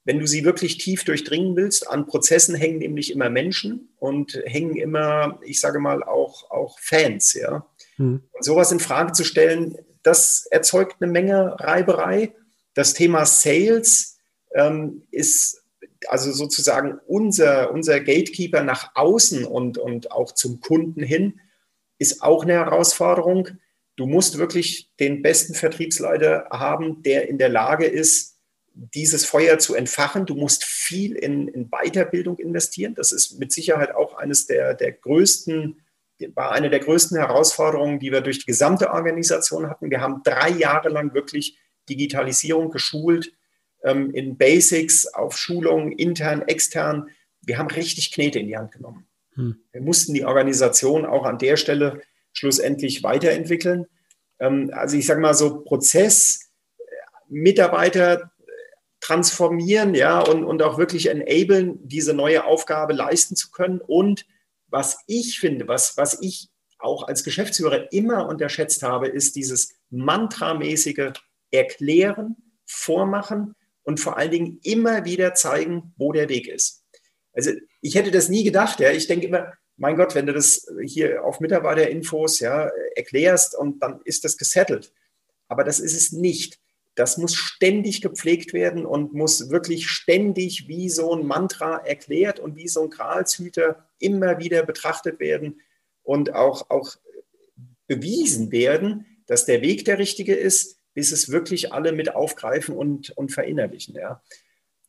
wenn 0.06 0.20
du 0.20 0.26
sie 0.26 0.44
wirklich 0.44 0.78
tief 0.78 1.04
durchdringen 1.04 1.56
willst, 1.56 1.90
an 1.90 2.06
Prozessen 2.06 2.54
hängen 2.54 2.78
nämlich 2.78 3.10
immer 3.10 3.28
Menschen 3.28 3.88
und 3.98 4.40
hängen 4.46 4.76
immer, 4.76 5.40
ich 5.44 5.60
sage 5.60 5.80
mal, 5.80 6.04
auch, 6.04 6.48
auch 6.50 6.78
Fans, 6.78 7.34
ja. 7.34 7.66
Mhm. 7.98 8.22
Und 8.30 8.44
sowas 8.44 8.70
in 8.70 8.78
Frage 8.78 9.12
zu 9.12 9.24
stellen, 9.24 9.76
das 10.04 10.46
erzeugt 10.48 10.96
eine 11.00 11.10
Menge 11.10 11.56
Reiberei. 11.58 12.32
Das 12.74 12.94
Thema 12.94 13.26
Sales 13.26 14.18
ähm, 14.54 15.02
ist 15.10 15.64
also 16.06 16.30
sozusagen 16.30 17.00
unser, 17.08 17.72
unser 17.72 17.98
Gatekeeper 17.98 18.62
nach 18.62 18.92
außen 18.94 19.44
und, 19.44 19.76
und 19.76 20.12
auch 20.12 20.30
zum 20.32 20.60
Kunden 20.60 21.02
hin, 21.02 21.40
ist 21.98 22.22
auch 22.22 22.44
eine 22.44 22.52
Herausforderung. 22.52 23.48
Du 23.96 24.06
musst 24.06 24.38
wirklich 24.38 24.92
den 25.00 25.22
besten 25.22 25.54
Vertriebsleiter 25.54 26.46
haben, 26.52 27.02
der 27.02 27.28
in 27.28 27.38
der 27.38 27.48
Lage 27.48 27.86
ist, 27.86 28.35
dieses 28.76 29.24
Feuer 29.24 29.58
zu 29.58 29.74
entfachen. 29.74 30.26
Du 30.26 30.34
musst 30.34 30.64
viel 30.64 31.16
in, 31.16 31.48
in, 31.48 31.70
Weiterbildung 31.70 32.38
investieren. 32.38 32.94
Das 32.94 33.10
ist 33.10 33.38
mit 33.38 33.50
Sicherheit 33.50 33.94
auch 33.94 34.14
eines 34.14 34.46
der, 34.46 34.74
der 34.74 34.92
größten, 34.92 35.80
war 36.34 36.52
eine 36.52 36.68
der 36.68 36.80
größten 36.80 37.16
Herausforderungen, 37.16 37.98
die 37.98 38.12
wir 38.12 38.20
durch 38.20 38.40
die 38.40 38.46
gesamte 38.46 38.90
Organisation 38.90 39.68
hatten. 39.70 39.90
Wir 39.90 40.02
haben 40.02 40.22
drei 40.24 40.50
Jahre 40.50 40.90
lang 40.90 41.14
wirklich 41.14 41.58
Digitalisierung 41.88 42.70
geschult, 42.70 43.32
ähm, 43.82 44.10
in 44.10 44.36
Basics, 44.36 45.06
auf 45.06 45.38
Schulungen, 45.38 45.92
intern, 45.92 46.42
extern. 46.42 47.08
Wir 47.40 47.58
haben 47.58 47.70
richtig 47.70 48.12
Knete 48.12 48.40
in 48.40 48.48
die 48.48 48.56
Hand 48.56 48.72
genommen. 48.72 49.06
Hm. 49.34 49.56
Wir 49.72 49.80
mussten 49.80 50.12
die 50.12 50.24
Organisation 50.24 51.06
auch 51.06 51.24
an 51.24 51.38
der 51.38 51.56
Stelle 51.56 52.02
schlussendlich 52.32 53.02
weiterentwickeln. 53.02 53.86
Ähm, 54.38 54.70
also 54.74 54.98
ich 54.98 55.06
sage 55.06 55.20
mal 55.20 55.34
so 55.34 55.60
Prozess, 55.60 56.50
äh, 56.78 56.82
Mitarbeiter 57.28 58.32
transformieren, 59.00 59.94
ja, 59.94 60.20
und, 60.20 60.44
und 60.44 60.62
auch 60.62 60.78
wirklich 60.78 61.08
enablen, 61.08 61.78
diese 61.82 62.14
neue 62.14 62.44
Aufgabe 62.44 62.92
leisten 62.92 63.36
zu 63.36 63.50
können. 63.50 63.80
Und 63.80 64.26
was 64.68 64.98
ich 65.06 65.38
finde, 65.38 65.68
was, 65.68 65.96
was 65.96 66.20
ich 66.20 66.48
auch 66.78 67.06
als 67.06 67.24
Geschäftsführer 67.24 67.92
immer 67.92 68.28
unterschätzt 68.28 68.82
habe, 68.82 69.08
ist 69.08 69.36
dieses 69.36 69.74
mantramäßige 69.90 71.12
Erklären, 71.50 72.36
Vormachen 72.64 73.54
und 73.84 74.00
vor 74.00 74.16
allen 74.16 74.30
Dingen 74.30 74.58
immer 74.62 75.04
wieder 75.04 75.34
zeigen, 75.34 75.94
wo 75.96 76.12
der 76.12 76.28
Weg 76.28 76.48
ist. 76.48 76.84
Also 77.32 77.52
ich 77.80 77.94
hätte 77.94 78.10
das 78.10 78.28
nie 78.28 78.44
gedacht. 78.44 78.80
Ja. 78.80 78.90
Ich 78.90 79.06
denke 79.06 79.26
immer, 79.26 79.52
mein 79.76 79.96
Gott, 79.96 80.14
wenn 80.14 80.26
du 80.26 80.32
das 80.32 80.66
hier 80.84 81.24
auf 81.24 81.40
Mitarbeiterinfos 81.40 82.40
ja, 82.40 82.70
erklärst 82.96 83.56
und 83.56 83.80
dann 83.82 84.00
ist 84.04 84.24
das 84.24 84.36
gesettelt. 84.36 84.92
Aber 85.48 85.62
das 85.62 85.78
ist 85.78 85.94
es 85.94 86.12
nicht. 86.12 86.58
Das 86.96 87.18
muss 87.18 87.34
ständig 87.34 88.00
gepflegt 88.00 88.52
werden 88.52 88.84
und 88.84 89.12
muss 89.12 89.50
wirklich 89.50 89.88
ständig 89.88 90.66
wie 90.66 90.88
so 90.88 91.14
ein 91.14 91.26
Mantra 91.26 91.76
erklärt 91.76 92.40
und 92.40 92.56
wie 92.56 92.68
so 92.68 92.82
ein 92.82 92.90
Gralshüter 92.90 93.88
immer 93.98 94.38
wieder 94.38 94.64
betrachtet 94.64 95.20
werden 95.20 95.60
und 96.02 96.34
auch, 96.34 96.70
auch 96.70 96.96
bewiesen 97.86 98.50
werden, 98.50 99.06
dass 99.26 99.44
der 99.44 99.60
Weg 99.60 99.84
der 99.84 99.98
richtige 99.98 100.34
ist, 100.34 100.80
bis 100.94 101.12
es 101.12 101.30
wirklich 101.30 101.72
alle 101.72 101.92
mit 101.92 102.14
aufgreifen 102.14 102.74
und, 102.74 103.10
und 103.10 103.30
verinnerlichen. 103.30 103.94
Ja. 103.94 104.22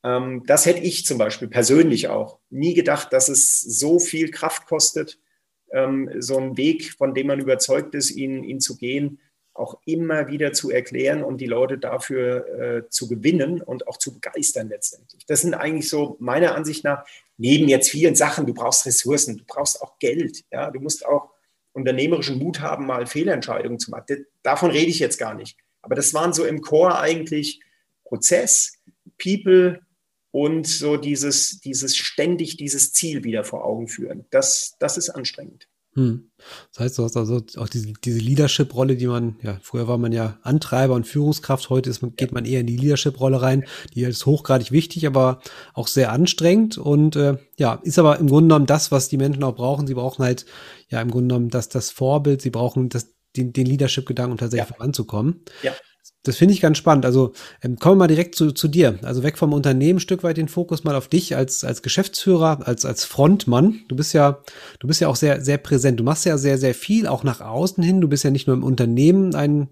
Ähm, 0.03 0.43
das 0.45 0.65
hätte 0.65 0.79
ich 0.79 1.05
zum 1.05 1.17
Beispiel 1.17 1.49
persönlich 1.49 2.07
auch 2.07 2.39
nie 2.49 2.73
gedacht, 2.73 3.11
dass 3.11 3.27
es 3.27 3.59
so 3.61 3.99
viel 3.99 4.31
Kraft 4.31 4.65
kostet, 4.65 5.19
ähm, 5.71 6.09
so 6.19 6.37
einen 6.37 6.55
Weg, 6.55 6.93
von 6.93 7.13
dem 7.13 7.27
man 7.27 7.41
überzeugt 7.41 7.93
ist, 7.95 8.11
ihn, 8.11 8.43
ihn 8.45 8.61
zu 8.61 8.77
gehen, 8.77 9.19
auch 9.57 9.79
immer 9.85 10.27
wieder 10.27 10.53
zu 10.53 10.71
erklären 10.71 11.23
und 11.23 11.39
die 11.41 11.45
Leute 11.45 11.77
dafür 11.77 12.47
äh, 12.85 12.89
zu 12.89 13.07
gewinnen 13.07 13.61
und 13.61 13.87
auch 13.87 13.97
zu 13.97 14.13
begeistern 14.13 14.69
letztendlich. 14.69 15.25
Das 15.25 15.41
sind 15.41 15.53
eigentlich 15.53 15.89
so 15.89 16.17
meiner 16.19 16.55
Ansicht 16.55 16.83
nach, 16.83 17.05
neben 17.37 17.67
jetzt 17.67 17.89
vielen 17.89 18.15
Sachen, 18.15 18.45
du 18.45 18.53
brauchst 18.53 18.85
Ressourcen, 18.85 19.37
du 19.37 19.43
brauchst 19.45 19.81
auch 19.81 19.99
Geld, 19.99 20.43
ja, 20.51 20.71
du 20.71 20.79
musst 20.79 21.05
auch 21.05 21.31
unternehmerischen 21.73 22.39
Mut 22.39 22.59
haben, 22.59 22.85
mal 22.85 23.05
Fehlentscheidungen 23.05 23.79
zu 23.79 23.91
machen. 23.91 24.25
Davon 24.41 24.71
rede 24.71 24.89
ich 24.89 24.99
jetzt 24.99 25.17
gar 25.17 25.35
nicht. 25.35 25.57
Aber 25.81 25.95
das 25.95 26.13
waren 26.13 26.33
so 26.33 26.43
im 26.43 26.61
Chor 26.61 26.99
eigentlich 26.99 27.61
Prozess, 28.03 28.73
People 29.21 29.81
und 30.31 30.67
so 30.67 30.97
dieses, 30.97 31.61
dieses 31.61 31.95
ständig 31.95 32.57
dieses 32.57 32.93
Ziel 32.93 33.23
wieder 33.23 33.43
vor 33.43 33.63
Augen 33.63 33.87
führen. 33.87 34.25
Das, 34.31 34.75
das 34.79 34.97
ist 34.97 35.09
anstrengend. 35.09 35.67
Hm. 35.97 36.29
Das 36.71 36.79
heißt, 36.79 36.99
du 36.99 37.03
hast 37.03 37.17
also 37.17 37.41
auch 37.57 37.67
diese, 37.67 37.91
diese 37.91 38.19
Leadership-Rolle, 38.19 38.97
die 38.97 39.07
man, 39.07 39.37
ja, 39.41 39.57
früher 39.63 39.87
war 39.87 39.97
man 39.97 40.11
ja 40.11 40.37
Antreiber 40.43 40.93
und 40.93 41.07
Führungskraft, 41.07 41.71
heute 41.71 41.89
ist 41.89 42.03
man, 42.03 42.15
geht 42.15 42.31
man 42.31 42.45
eher 42.45 42.59
in 42.59 42.67
die 42.67 42.77
Leadership-Rolle 42.77 43.41
rein. 43.41 43.65
Die 43.95 44.03
ist 44.03 44.27
hochgradig 44.27 44.71
wichtig, 44.71 45.07
aber 45.07 45.41
auch 45.73 45.87
sehr 45.87 46.11
anstrengend 46.11 46.77
und 46.77 47.15
äh, 47.15 47.37
ja, 47.57 47.79
ist 47.81 47.97
aber 47.97 48.19
im 48.19 48.27
Grunde 48.27 48.49
genommen 48.49 48.67
das, 48.67 48.91
was 48.91 49.09
die 49.09 49.17
Menschen 49.17 49.43
auch 49.43 49.55
brauchen. 49.55 49.87
Sie 49.87 49.95
brauchen 49.95 50.23
halt, 50.23 50.45
ja, 50.89 51.01
im 51.01 51.09
Grunde 51.09 51.29
genommen 51.29 51.49
das, 51.49 51.67
das 51.67 51.89
Vorbild, 51.89 52.43
sie 52.43 52.51
brauchen 52.51 52.89
das, 52.89 53.15
den, 53.35 53.51
den 53.51 53.65
Leadership-Gedanken, 53.65 54.33
um 54.33 54.37
tatsächlich 54.37 54.69
ja. 54.69 54.75
voranzukommen. 54.75 55.45
Ja. 55.63 55.73
Das 56.23 56.37
finde 56.37 56.53
ich 56.53 56.61
ganz 56.61 56.77
spannend. 56.77 57.05
Also 57.05 57.33
ähm, 57.63 57.77
kommen 57.77 57.95
wir 57.95 58.03
mal 58.03 58.07
direkt 58.07 58.35
zu, 58.35 58.51
zu 58.51 58.67
dir. 58.67 58.99
Also 59.03 59.23
weg 59.23 59.37
vom 59.37 59.53
Unternehmen, 59.53 59.99
Stück 59.99 60.23
weit 60.23 60.37
den 60.37 60.49
Fokus 60.49 60.83
mal 60.83 60.95
auf 60.95 61.07
dich 61.07 61.35
als, 61.35 61.63
als 61.63 61.81
Geschäftsführer, 61.81 62.67
als, 62.67 62.85
als 62.85 63.05
Frontmann. 63.05 63.79
Du 63.87 63.95
bist 63.95 64.13
ja, 64.13 64.41
du 64.79 64.87
bist 64.87 64.99
ja 64.99 65.07
auch 65.07 65.15
sehr, 65.15 65.41
sehr 65.41 65.57
präsent. 65.57 65.99
Du 65.99 66.03
machst 66.03 66.25
ja 66.25 66.37
sehr, 66.37 66.57
sehr 66.57 66.73
viel, 66.73 67.07
auch 67.07 67.23
nach 67.23 67.41
außen 67.41 67.83
hin. 67.83 68.01
Du 68.01 68.09
bist 68.09 68.23
ja 68.23 68.31
nicht 68.31 68.47
nur 68.47 68.55
im 68.55 68.63
Unternehmen 68.63 69.35
ein, 69.35 69.69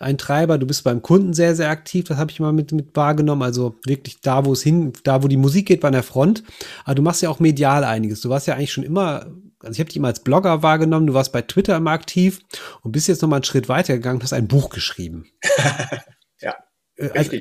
ein 0.00 0.16
Treiber, 0.16 0.56
du 0.56 0.66
bist 0.66 0.82
beim 0.82 1.02
Kunden 1.02 1.34
sehr, 1.34 1.54
sehr 1.54 1.68
aktiv, 1.68 2.06
das 2.06 2.16
habe 2.16 2.30
ich 2.30 2.40
mal 2.40 2.54
mit, 2.54 2.72
mit 2.72 2.96
wahrgenommen. 2.96 3.42
Also 3.42 3.76
wirklich 3.84 4.20
da, 4.22 4.46
wo 4.46 4.54
es 4.54 4.62
hin, 4.62 4.94
da, 5.04 5.22
wo 5.22 5.28
die 5.28 5.36
Musik 5.36 5.66
geht, 5.66 5.82
bei 5.82 5.90
der 5.90 6.02
Front. 6.02 6.42
Aber 6.84 6.94
du 6.94 7.02
machst 7.02 7.20
ja 7.20 7.28
auch 7.28 7.38
medial 7.38 7.84
einiges. 7.84 8.22
Du 8.22 8.30
warst 8.30 8.46
ja 8.46 8.54
eigentlich 8.54 8.72
schon 8.72 8.84
immer 8.84 9.26
also 9.60 9.72
ich 9.72 9.80
habe 9.80 9.88
dich 9.88 9.96
immer 9.96 10.08
als 10.08 10.20
Blogger 10.20 10.62
wahrgenommen, 10.62 11.06
du 11.06 11.14
warst 11.14 11.32
bei 11.32 11.42
Twitter 11.42 11.76
immer 11.76 11.92
aktiv 11.92 12.40
und 12.82 12.92
bist 12.92 13.08
jetzt 13.08 13.22
noch 13.22 13.28
mal 13.28 13.36
einen 13.36 13.44
Schritt 13.44 13.68
weiter 13.68 13.94
gegangen, 13.94 14.22
hast 14.22 14.32
ein 14.32 14.48
Buch 14.48 14.70
geschrieben. 14.70 15.30
ja. 16.40 16.56
Äh, 16.96 17.10
also, 17.10 17.32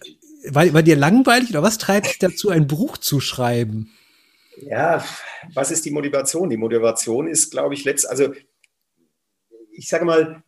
war, 0.49 0.73
war 0.73 0.83
dir 0.83 0.95
langweilig 0.95 1.49
oder 1.49 1.63
was 1.63 1.77
treibt 1.77 2.07
dich 2.07 2.19
dazu, 2.19 2.49
ein 2.49 2.67
Buch 2.67 2.97
zu 2.97 3.19
schreiben? 3.19 3.91
Ja, 4.61 5.03
was 5.53 5.71
ist 5.71 5.85
die 5.85 5.91
Motivation? 5.91 6.49
Die 6.49 6.57
Motivation 6.57 7.27
ist, 7.27 7.51
glaube 7.51 7.73
ich, 7.73 7.85
letzt, 7.85 8.09
also 8.09 8.33
ich 9.71 9.87
sage 9.87 10.03
mal, 10.03 10.43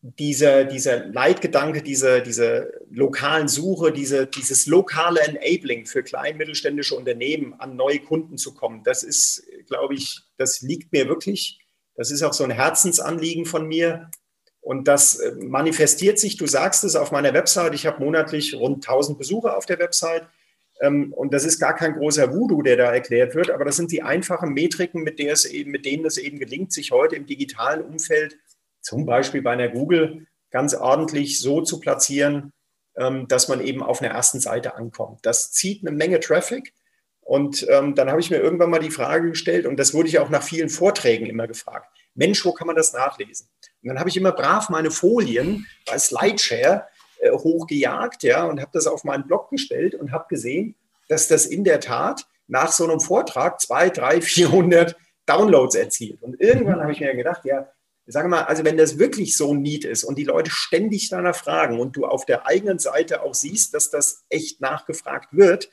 dieser, 0.00 0.64
dieser 0.64 1.06
Leitgedanke, 1.06 1.82
diese, 1.82 2.22
diese 2.22 2.72
lokalen 2.90 3.48
Suche, 3.48 3.92
diese, 3.92 4.26
dieses 4.26 4.66
lokale 4.66 5.20
Enabling 5.20 5.86
für 5.86 6.02
klein 6.02 6.36
mittelständische 6.36 6.94
Unternehmen 6.94 7.54
an 7.54 7.76
neue 7.76 7.98
Kunden 7.98 8.38
zu 8.38 8.54
kommen, 8.54 8.82
das 8.84 9.02
ist, 9.02 9.46
glaube 9.66 9.94
ich, 9.94 10.20
das 10.36 10.60
liegt 10.60 10.92
mir 10.92 11.08
wirklich. 11.08 11.58
Das 11.94 12.10
ist 12.10 12.22
auch 12.22 12.32
so 12.32 12.44
ein 12.44 12.50
Herzensanliegen 12.50 13.46
von 13.46 13.66
mir. 13.66 14.10
Und 14.60 14.88
das 14.88 15.16
äh, 15.16 15.32
manifestiert 15.38 16.18
sich, 16.18 16.36
du 16.36 16.46
sagst 16.46 16.84
es 16.84 16.96
auf 16.96 17.12
meiner 17.12 17.32
Website, 17.34 17.74
ich 17.74 17.86
habe 17.86 18.02
monatlich 18.02 18.54
rund 18.54 18.86
1000 18.86 19.16
Besucher 19.16 19.56
auf 19.56 19.66
der 19.66 19.78
Website. 19.78 20.26
Ähm, 20.80 21.12
und 21.12 21.32
das 21.32 21.44
ist 21.44 21.60
gar 21.60 21.74
kein 21.74 21.94
großer 21.94 22.32
Voodoo, 22.32 22.62
der 22.62 22.76
da 22.76 22.92
erklärt 22.92 23.34
wird, 23.34 23.50
aber 23.50 23.64
das 23.64 23.76
sind 23.76 23.92
die 23.92 24.02
einfachen 24.02 24.52
Metriken, 24.52 25.02
mit, 25.02 25.18
der 25.18 25.32
es 25.32 25.44
eben, 25.44 25.70
mit 25.70 25.86
denen 25.86 26.04
es 26.04 26.18
eben 26.18 26.38
gelingt, 26.38 26.72
sich 26.72 26.90
heute 26.90 27.16
im 27.16 27.26
digitalen 27.26 27.82
Umfeld 27.82 28.36
zum 28.80 29.06
Beispiel 29.06 29.42
bei 29.42 29.52
einer 29.52 29.68
Google 29.68 30.26
ganz 30.50 30.74
ordentlich 30.74 31.40
so 31.40 31.60
zu 31.62 31.80
platzieren, 31.80 32.52
ähm, 32.96 33.28
dass 33.28 33.48
man 33.48 33.60
eben 33.60 33.82
auf 33.82 34.02
einer 34.02 34.12
ersten 34.12 34.40
Seite 34.40 34.74
ankommt. 34.74 35.20
Das 35.22 35.52
zieht 35.52 35.86
eine 35.86 35.96
Menge 35.96 36.20
Traffic. 36.20 36.72
Und 37.26 37.66
ähm, 37.68 37.96
dann 37.96 38.08
habe 38.08 38.20
ich 38.20 38.30
mir 38.30 38.38
irgendwann 38.38 38.70
mal 38.70 38.78
die 38.78 38.92
Frage 38.92 39.30
gestellt, 39.30 39.66
und 39.66 39.80
das 39.80 39.92
wurde 39.92 40.08
ich 40.08 40.20
auch 40.20 40.28
nach 40.28 40.44
vielen 40.44 40.68
Vorträgen 40.68 41.26
immer 41.26 41.48
gefragt, 41.48 41.90
Mensch, 42.14 42.44
wo 42.44 42.52
kann 42.52 42.68
man 42.68 42.76
das 42.76 42.92
nachlesen? 42.92 43.48
Und 43.82 43.88
dann 43.88 43.98
habe 43.98 44.08
ich 44.08 44.16
immer 44.16 44.30
brav 44.30 44.68
meine 44.68 44.92
Folien 44.92 45.66
bei 45.86 45.98
Slideshare 45.98 46.86
äh, 47.18 47.32
hochgejagt 47.32 48.22
ja, 48.22 48.44
und 48.44 48.60
habe 48.60 48.70
das 48.72 48.86
auf 48.86 49.02
meinen 49.02 49.26
Blog 49.26 49.50
gestellt 49.50 49.96
und 49.96 50.12
habe 50.12 50.26
gesehen, 50.28 50.76
dass 51.08 51.26
das 51.26 51.46
in 51.46 51.64
der 51.64 51.80
Tat 51.80 52.26
nach 52.46 52.70
so 52.70 52.84
einem 52.84 53.00
Vortrag 53.00 53.60
zwei, 53.60 53.90
drei, 53.90 54.20
400 54.20 54.96
Downloads 55.26 55.74
erzielt. 55.74 56.22
Und 56.22 56.40
irgendwann 56.40 56.80
habe 56.80 56.92
ich 56.92 57.00
mir 57.00 57.16
gedacht, 57.16 57.44
ja, 57.44 57.68
sage 58.06 58.28
mal, 58.28 58.44
also 58.44 58.64
wenn 58.64 58.76
das 58.76 59.00
wirklich 59.00 59.36
so 59.36 59.52
Need 59.52 59.84
ist 59.84 60.04
und 60.04 60.16
die 60.16 60.24
Leute 60.24 60.52
ständig 60.52 61.08
danach 61.08 61.34
fragen 61.34 61.80
und 61.80 61.96
du 61.96 62.06
auf 62.06 62.24
der 62.24 62.46
eigenen 62.46 62.78
Seite 62.78 63.22
auch 63.22 63.34
siehst, 63.34 63.74
dass 63.74 63.90
das 63.90 64.24
echt 64.28 64.60
nachgefragt 64.60 65.30
wird, 65.32 65.70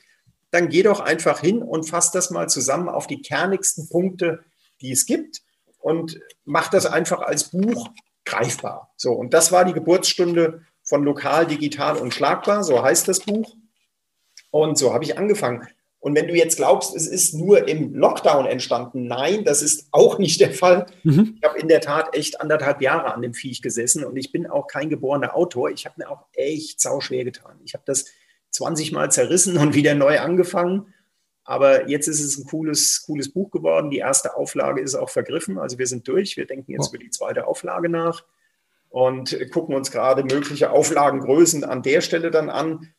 dann 0.53 0.69
geh 0.69 0.83
doch 0.83 0.99
einfach 0.99 1.39
hin 1.39 1.63
und 1.63 1.89
fass 1.89 2.11
das 2.11 2.29
mal 2.29 2.47
zusammen 2.47 2.87
auf 2.87 3.07
die 3.07 3.21
kernigsten 3.21 3.89
Punkte, 3.89 4.43
die 4.81 4.91
es 4.91 5.07
gibt 5.07 5.41
und 5.79 6.19
mach 6.45 6.69
das 6.69 6.85
einfach 6.85 7.21
als 7.21 7.49
Buch 7.49 7.89
greifbar. 8.23 8.93
So, 8.95 9.13
und 9.13 9.33
das 9.33 9.51
war 9.51 9.65
die 9.65 9.73
Geburtsstunde 9.73 10.61
von 10.83 11.03
Lokal, 11.03 11.47
Digital 11.47 11.97
und 11.97 12.13
Schlagbar, 12.13 12.63
so 12.63 12.83
heißt 12.83 13.07
das 13.07 13.21
Buch. 13.21 13.55
Und 14.51 14.77
so 14.77 14.93
habe 14.93 15.03
ich 15.03 15.17
angefangen. 15.17 15.67
Und 15.99 16.15
wenn 16.15 16.27
du 16.27 16.35
jetzt 16.35 16.57
glaubst, 16.57 16.95
es 16.95 17.07
ist 17.07 17.33
nur 17.33 17.67
im 17.67 17.95
Lockdown 17.95 18.45
entstanden, 18.45 19.07
nein, 19.07 19.45
das 19.45 19.63
ist 19.63 19.87
auch 19.91 20.19
nicht 20.19 20.39
der 20.39 20.51
Fall. 20.51 20.85
Mhm. 21.03 21.37
Ich 21.41 21.49
habe 21.49 21.57
in 21.57 21.67
der 21.67 21.81
Tat 21.81 22.15
echt 22.15 22.41
anderthalb 22.41 22.81
Jahre 22.81 23.13
an 23.13 23.23
dem 23.23 23.33
Viech 23.33 23.63
gesessen 23.63 24.03
und 24.03 24.17
ich 24.17 24.31
bin 24.31 24.45
auch 24.45 24.67
kein 24.67 24.89
geborener 24.89 25.35
Autor. 25.35 25.71
Ich 25.71 25.85
habe 25.85 25.95
mir 25.97 26.11
auch 26.11 26.25
echt 26.33 26.79
sauschwer 26.79 27.23
getan. 27.23 27.59
Ich 27.63 27.73
habe 27.73 27.85
das 27.87 28.05
20 28.53 28.91
Mal 28.91 29.11
zerrissen 29.11 29.57
und 29.57 29.75
wieder 29.75 29.95
neu 29.95 30.19
angefangen. 30.19 30.93
Aber 31.43 31.89
jetzt 31.89 32.07
ist 32.07 32.21
es 32.21 32.37
ein 32.37 32.45
cooles, 32.45 33.03
cooles 33.05 33.33
Buch 33.33 33.51
geworden. 33.51 33.89
Die 33.89 33.97
erste 33.97 34.37
Auflage 34.37 34.81
ist 34.81 34.95
auch 34.95 35.09
vergriffen. 35.09 35.59
Also 35.59 35.77
wir 35.77 35.87
sind 35.87 36.07
durch. 36.07 36.37
Wir 36.37 36.47
denken 36.47 36.71
jetzt 36.71 36.93
über 36.93 37.03
die 37.03 37.09
zweite 37.09 37.47
Auflage 37.47 37.89
nach 37.89 38.23
und 38.89 39.37
gucken 39.51 39.75
uns 39.75 39.91
gerade 39.91 40.23
mögliche 40.23 40.71
Auflagengrößen 40.71 41.65
an 41.65 41.81
der 41.81 41.99
Stelle 41.99 42.31
dann 42.31 42.49
an 42.49 42.93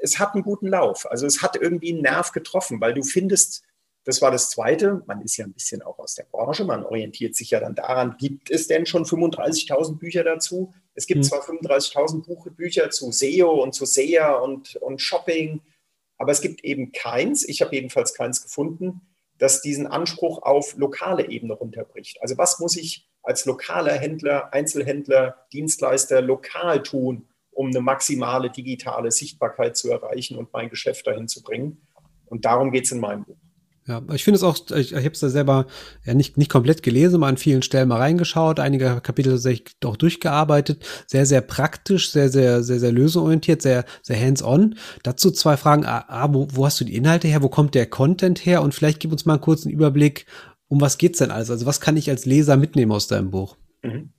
es 0.00 0.18
hat 0.18 0.34
einen 0.34 0.42
guten 0.42 0.68
Lauf. 0.68 1.10
Also 1.10 1.26
es 1.26 1.42
hat 1.42 1.56
irgendwie 1.56 1.92
einen 1.92 2.02
Nerv 2.02 2.32
getroffen, 2.32 2.80
weil 2.80 2.94
du 2.94 3.02
findest, 3.02 3.62
das 4.04 4.22
war 4.22 4.30
das 4.30 4.50
Zweite, 4.50 5.02
man 5.06 5.20
ist 5.22 5.36
ja 5.36 5.44
ein 5.44 5.52
bisschen 5.52 5.82
auch 5.82 5.98
aus 5.98 6.14
der 6.14 6.24
Branche, 6.24 6.64
man 6.64 6.84
orientiert 6.84 7.34
sich 7.34 7.50
ja 7.50 7.60
dann 7.60 7.74
daran, 7.74 8.16
gibt 8.18 8.50
es 8.50 8.66
denn 8.68 8.86
schon 8.86 9.04
35.000 9.04 9.98
Bücher 9.98 10.24
dazu? 10.24 10.74
Es 10.94 11.06
gibt 11.06 11.18
mhm. 11.18 11.24
zwar 11.24 11.42
35.000 11.42 12.50
Bücher 12.50 12.90
zu 12.90 13.10
SEO 13.10 13.62
und 13.62 13.74
zu 13.74 13.84
SEA 13.84 14.34
und, 14.34 14.76
und 14.76 15.00
Shopping, 15.00 15.60
aber 16.18 16.32
es 16.32 16.40
gibt 16.40 16.64
eben 16.64 16.92
keins, 16.92 17.46
ich 17.46 17.60
habe 17.62 17.74
jedenfalls 17.74 18.14
keins 18.14 18.42
gefunden, 18.42 19.00
das 19.38 19.62
diesen 19.62 19.86
Anspruch 19.86 20.42
auf 20.42 20.76
lokale 20.76 21.28
Ebene 21.28 21.54
runterbricht. 21.54 22.22
Also 22.22 22.38
was 22.38 22.60
muss 22.60 22.76
ich 22.76 23.08
als 23.22 23.46
lokaler 23.46 23.94
Händler, 23.94 24.52
Einzelhändler, 24.52 25.46
Dienstleister 25.52 26.20
lokal 26.20 26.82
tun, 26.82 27.28
um 27.50 27.68
eine 27.68 27.80
maximale 27.80 28.50
digitale 28.50 29.10
Sichtbarkeit 29.10 29.76
zu 29.76 29.90
erreichen 29.90 30.36
und 30.36 30.52
mein 30.52 30.68
Geschäft 30.68 31.06
dahin 31.06 31.26
zu 31.26 31.42
bringen. 31.42 31.86
Und 32.26 32.44
darum 32.44 32.70
geht 32.70 32.84
es 32.84 32.92
in 32.92 33.00
meinem 33.00 33.24
Buch. 33.24 33.36
Ja, 33.86 34.02
ich 34.14 34.24
finde 34.24 34.36
es 34.36 34.42
auch, 34.42 34.56
ich, 34.70 34.92
ich 34.92 34.96
habe 34.96 35.10
es 35.10 35.20
da 35.20 35.28
selber 35.28 35.66
ja 36.04 36.14
nicht, 36.14 36.38
nicht 36.38 36.50
komplett 36.50 36.82
gelesen, 36.82 37.20
mal 37.20 37.28
an 37.28 37.36
vielen 37.36 37.60
Stellen 37.60 37.88
mal 37.88 37.98
reingeschaut, 37.98 38.58
einige 38.58 39.00
Kapitel 39.02 39.32
tatsächlich 39.32 39.76
auch 39.84 39.96
durchgearbeitet, 39.96 40.86
sehr, 41.06 41.26
sehr 41.26 41.42
praktisch, 41.42 42.10
sehr, 42.10 42.30
sehr, 42.30 42.62
sehr, 42.62 42.80
sehr 42.80 42.92
lösungsorientiert, 42.92 43.60
sehr, 43.60 43.84
sehr 44.00 44.18
hands-on. 44.18 44.76
Dazu 45.02 45.30
zwei 45.30 45.58
Fragen. 45.58 45.84
A, 45.84 46.28
wo, 46.32 46.48
wo 46.50 46.64
hast 46.64 46.80
du 46.80 46.84
die 46.84 46.94
Inhalte 46.94 47.28
her? 47.28 47.42
Wo 47.42 47.50
kommt 47.50 47.74
der 47.74 47.86
Content 47.86 48.46
her? 48.46 48.62
Und 48.62 48.74
vielleicht 48.74 49.00
gib 49.00 49.12
uns 49.12 49.26
mal 49.26 49.34
einen 49.34 49.42
kurzen 49.42 49.70
Überblick, 49.70 50.24
um 50.68 50.80
was 50.80 50.96
geht's 50.96 51.18
denn 51.18 51.30
alles? 51.30 51.50
Also 51.50 51.66
was 51.66 51.80
kann 51.80 51.98
ich 51.98 52.08
als 52.08 52.24
Leser 52.24 52.56
mitnehmen 52.56 52.92
aus 52.92 53.06
deinem 53.06 53.30
Buch? 53.30 53.58
Mhm. 53.82 54.14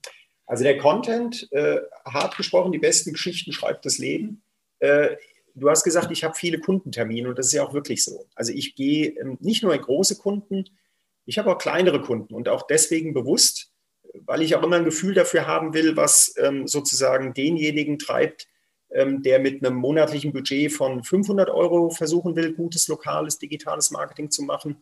Also 0.46 0.64
der 0.64 0.78
Content, 0.78 1.48
äh, 1.52 1.78
hart 2.06 2.38
gesprochen, 2.38 2.72
die 2.72 2.78
besten 2.78 3.14
Geschichten 3.14 3.52
schreibt 3.52 3.84
das 3.86 3.98
Leben. 3.98 4.44
Äh, 4.78 5.16
du 5.56 5.70
hast 5.70 5.84
gesagt, 5.84 6.12
ich 6.12 6.24
habe 6.24 6.36
viele 6.36 6.60
Kundentermine 6.60 7.30
und 7.30 7.40
das 7.40 7.48
ist 7.48 7.54
ja 7.54 7.64
auch 7.64 7.74
wirklich 7.74 8.04
so. 8.04 8.28
Also 8.36 8.52
ich 8.54 8.76
gehe 8.76 9.10
ähm, 9.20 9.38
nicht 9.40 9.64
nur 9.64 9.74
in 9.74 9.82
große 9.82 10.18
Kunden, 10.18 10.66
ich 11.26 11.40
habe 11.40 11.52
auch 11.52 11.58
kleinere 11.58 12.02
Kunden 12.02 12.36
und 12.36 12.50
auch 12.50 12.68
deswegen 12.68 13.14
bewusst, 13.14 13.72
weil 14.26 14.42
ich 14.42 14.56
auch 14.56 14.64
immer 14.64 14.76
ein 14.78 14.86
Gefühl 14.86 15.14
dafür 15.14 15.48
haben 15.48 15.74
will, 15.74 15.98
was 15.98 16.36
ähm, 16.38 16.68
sozusagen 16.68 17.34
denjenigen 17.34 17.98
treibt, 17.98 18.48
ähm, 18.92 19.24
der 19.24 19.40
mit 19.40 19.66
einem 19.66 19.76
monatlichen 19.76 20.32
Budget 20.32 20.72
von 20.72 21.04
500 21.04 21.50
Euro 21.50 21.90
versuchen 21.90 22.36
will, 22.36 22.54
gutes 22.54 22.88
lokales 22.88 23.40
digitales 23.40 23.92
Marketing 23.92 24.30
zu 24.30 24.44
machen. 24.44 24.78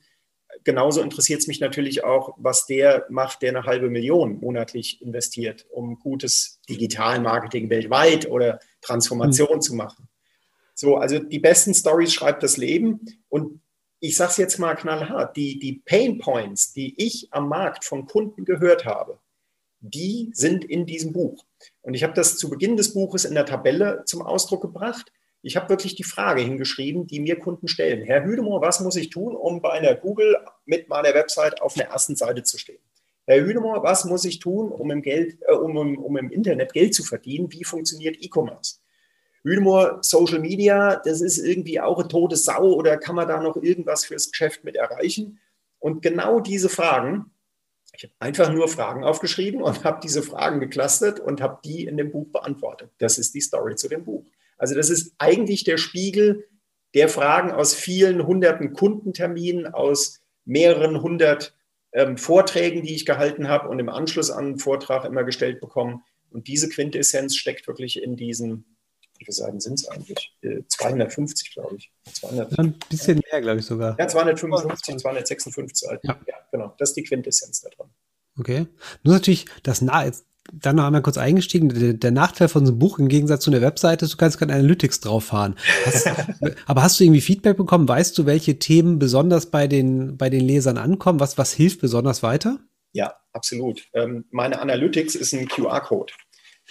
Genauso 0.64 1.02
interessiert 1.02 1.40
es 1.40 1.48
mich 1.48 1.60
natürlich 1.62 2.04
auch, 2.04 2.36
was 2.38 2.68
der 2.68 3.08
macht, 3.10 3.42
der 3.42 3.50
eine 3.50 3.64
halbe 3.64 3.90
Million 3.90 4.40
monatlich 4.40 5.02
investiert, 5.02 5.66
um 5.72 5.98
gutes 6.00 6.60
Digitalmarketing 6.70 7.70
weltweit 7.70 8.30
oder 8.30 8.60
Transformation 8.82 9.56
mhm. 9.56 9.62
zu 9.62 9.76
machen. 9.76 10.10
So, 10.74 10.98
also 10.98 11.20
die 11.20 11.40
besten 11.40 11.74
Stories 11.74 12.14
schreibt 12.14 12.44
das 12.44 12.58
Leben. 12.58 13.02
Und 13.30 13.62
ich 14.00 14.18
sage 14.18 14.32
es 14.32 14.38
jetzt 14.38 14.58
mal 14.60 14.76
knallhart, 14.76 15.38
die, 15.38 15.60
die 15.60 15.82
Pain 15.86 16.18
Points, 16.18 16.74
die 16.74 16.94
ich 16.98 17.28
am 17.32 17.48
Markt 17.48 17.86
von 17.86 18.06
Kunden 18.06 18.46
gehört 18.46 18.86
habe, 18.86 19.20
die 19.80 20.30
sind 20.34 20.66
in 20.66 20.86
diesem 20.86 21.14
Buch. 21.14 21.46
Und 21.82 21.94
ich 21.94 22.04
habe 22.04 22.14
das 22.14 22.38
zu 22.38 22.50
Beginn 22.50 22.78
des 22.78 22.94
Buches 22.94 23.26
in 23.26 23.36
der 23.36 23.46
Tabelle 23.46 24.04
zum 24.06 24.22
Ausdruck 24.22 24.62
gebracht. 24.62 25.12
Ich 25.42 25.58
habe 25.58 25.70
wirklich 25.70 25.96
die 25.96 26.06
Frage 26.06 26.42
hingeschrieben, 26.42 27.06
die 27.06 27.20
mir 27.20 27.38
Kunden 27.38 27.68
stellen. 27.68 28.04
Herr 28.04 28.24
Hüdemohr, 28.24 28.62
was 28.62 28.80
muss 28.80 28.96
ich 28.96 29.10
tun, 29.10 29.36
um 29.36 29.62
bei 29.62 29.72
einer 29.72 29.94
Google 29.96 30.38
mit 30.66 30.88
meiner 30.88 31.14
Website 31.14 31.62
auf 31.62 31.74
der 31.74 31.90
ersten 31.90 32.16
Seite 32.16 32.44
zu 32.44 32.58
stehen? 32.58 32.80
Herr 33.26 33.42
Hüdemohr, 33.42 33.84
was 33.84 34.06
muss 34.06 34.26
ich 34.26 34.40
tun, 34.40 34.72
um 34.72 34.90
im, 34.92 35.02
Geld, 35.02 35.38
äh, 35.48 35.54
um, 35.54 35.98
um 35.98 36.18
im 36.18 36.30
Internet 36.30 36.74
Geld 36.74 36.94
zu 36.94 37.04
verdienen? 37.04 37.52
Wie 37.52 37.64
funktioniert 37.64 38.18
E-Commerce? 38.20 38.80
Hühnmoor, 39.43 39.99
Social 40.01 40.39
Media, 40.39 41.01
das 41.03 41.21
ist 41.21 41.38
irgendwie 41.38 41.79
auch 41.79 41.99
eine 41.99 42.08
tote 42.08 42.38
Sau 42.38 42.73
oder 42.73 42.97
kann 42.97 43.15
man 43.15 43.27
da 43.27 43.41
noch 43.41 43.58
irgendwas 43.58 44.06
fürs 44.06 44.32
Geschäft 44.32 44.63
mit 44.63 44.75
erreichen? 44.75 45.39
Und 45.79 46.01
genau 46.01 46.39
diese 46.39 46.69
Fragen, 46.69 47.32
ich 47.95 48.03
habe 48.03 48.13
einfach 48.19 48.51
nur 48.51 48.67
Fragen 48.69 49.03
aufgeschrieben 49.03 49.62
und 49.62 49.84
habe 49.84 49.99
diese 50.01 50.23
Fragen 50.23 50.60
geklustert 50.60 51.19
und 51.19 51.41
habe 51.41 51.60
die 51.63 51.86
in 51.86 51.97
dem 51.97 52.12
Buch 52.12 52.27
beantwortet. 52.32 52.89
Das 52.97 53.17
ist 53.17 53.36
die 53.36 53.41
Story 53.41 53.75
zu 53.75 53.88
dem 53.88 54.06
Buch. 54.06 54.25
Also 54.58 54.75
das 54.75 54.89
ist 54.89 55.13
eigentlich 55.17 55.63
der 55.63 55.77
Spiegel 55.77 56.47
der 56.93 57.10
Fragen 57.10 57.51
aus 57.51 57.73
vielen 57.73 58.25
hunderten 58.25 58.73
Kundenterminen, 58.73 59.67
aus 59.67 60.21
mehreren 60.45 61.01
hundert 61.01 61.56
ähm, 61.91 62.17
Vorträgen, 62.17 62.84
die 62.84 62.95
ich 62.95 63.06
gehalten 63.06 63.47
habe 63.47 63.69
und 63.69 63.79
im 63.79 63.89
Anschluss 63.89 64.32
an 64.32 64.45
einen 64.45 64.60
Vortrag 64.60 65.06
immer 65.06 65.23
gestellt 65.23 65.60
bekommen. 65.60 66.03
Und 66.32 66.47
diese 66.47 66.69
Quintessenz 66.69 67.36
steckt 67.36 67.67
wirklich 67.67 68.01
in 68.01 68.15
diesem 68.15 68.65
wie 69.24 69.34
viele 69.34 69.34
Seiten 69.34 69.60
sind 69.60 69.76
es 69.76 69.88
eigentlich? 69.88 70.36
250, 70.68 71.48
äh, 71.48 71.54
glaube 71.54 71.76
ich. 71.78 71.92
200, 72.12 72.60
ein 72.60 72.76
bisschen 72.90 73.22
mehr, 73.32 73.42
glaube 73.42 73.60
ich 73.60 73.66
sogar. 73.66 73.96
Ja, 73.98 74.08
255, 74.08 74.98
256 74.98 75.78
Seiten. 75.78 76.08
Ja. 76.08 76.20
ja, 76.28 76.36
genau. 76.52 76.74
Das 76.78 76.90
ist 76.90 76.96
die 76.96 77.04
Quintessenz 77.04 77.62
da 77.62 77.70
drin. 77.70 77.90
Okay. 78.38 78.68
Nur 79.04 79.14
natürlich, 79.14 79.46
das 79.64 79.82
jetzt 79.82 80.26
dann 80.52 80.76
noch 80.76 80.84
einmal 80.84 81.02
kurz 81.02 81.18
eingestiegen. 81.18 81.70
Der, 81.70 81.94
der, 81.94 82.12
Nachteil 82.12 82.50
von 82.50 82.66
so 82.66 82.74
einem 82.74 82.80
Buch 82.80 83.00
im 83.00 83.08
Gegensatz 83.08 83.46
zu 83.46 83.52
einer 83.52 83.62
Webseite 83.62 84.04
ist, 84.04 84.14
du 84.14 84.18
kannst 84.18 84.40
keine 84.40 84.54
Analytics 84.54 85.00
drauf 85.00 85.26
fahren. 85.26 85.56
Hast, 85.86 86.10
aber 86.66 86.84
hast 86.84 87.00
du 87.00 87.06
irgendwie 87.06 87.22
Feedback 87.22 87.56
bekommen? 87.56 87.88
Weißt 87.88 88.18
du, 88.18 88.26
welche 88.26 88.60
Themen 88.60 89.00
besonders 89.00 89.46
bei 89.46 89.68
den, 89.68 90.18
bei 90.18 90.30
den 90.30 90.42
Lesern 90.42 90.78
ankommen? 90.78 91.22
Was, 91.22 91.38
was 91.38 91.54
hilft 91.54 91.80
besonders 91.80 92.24
weiter? 92.24 92.60
Ja, 92.92 93.16
absolut. 93.32 93.88
Ähm, 93.94 94.26
meine 94.32 94.60
Analytics 94.60 95.16
ist 95.16 95.34
ein 95.34 95.48
QR-Code. 95.48 96.14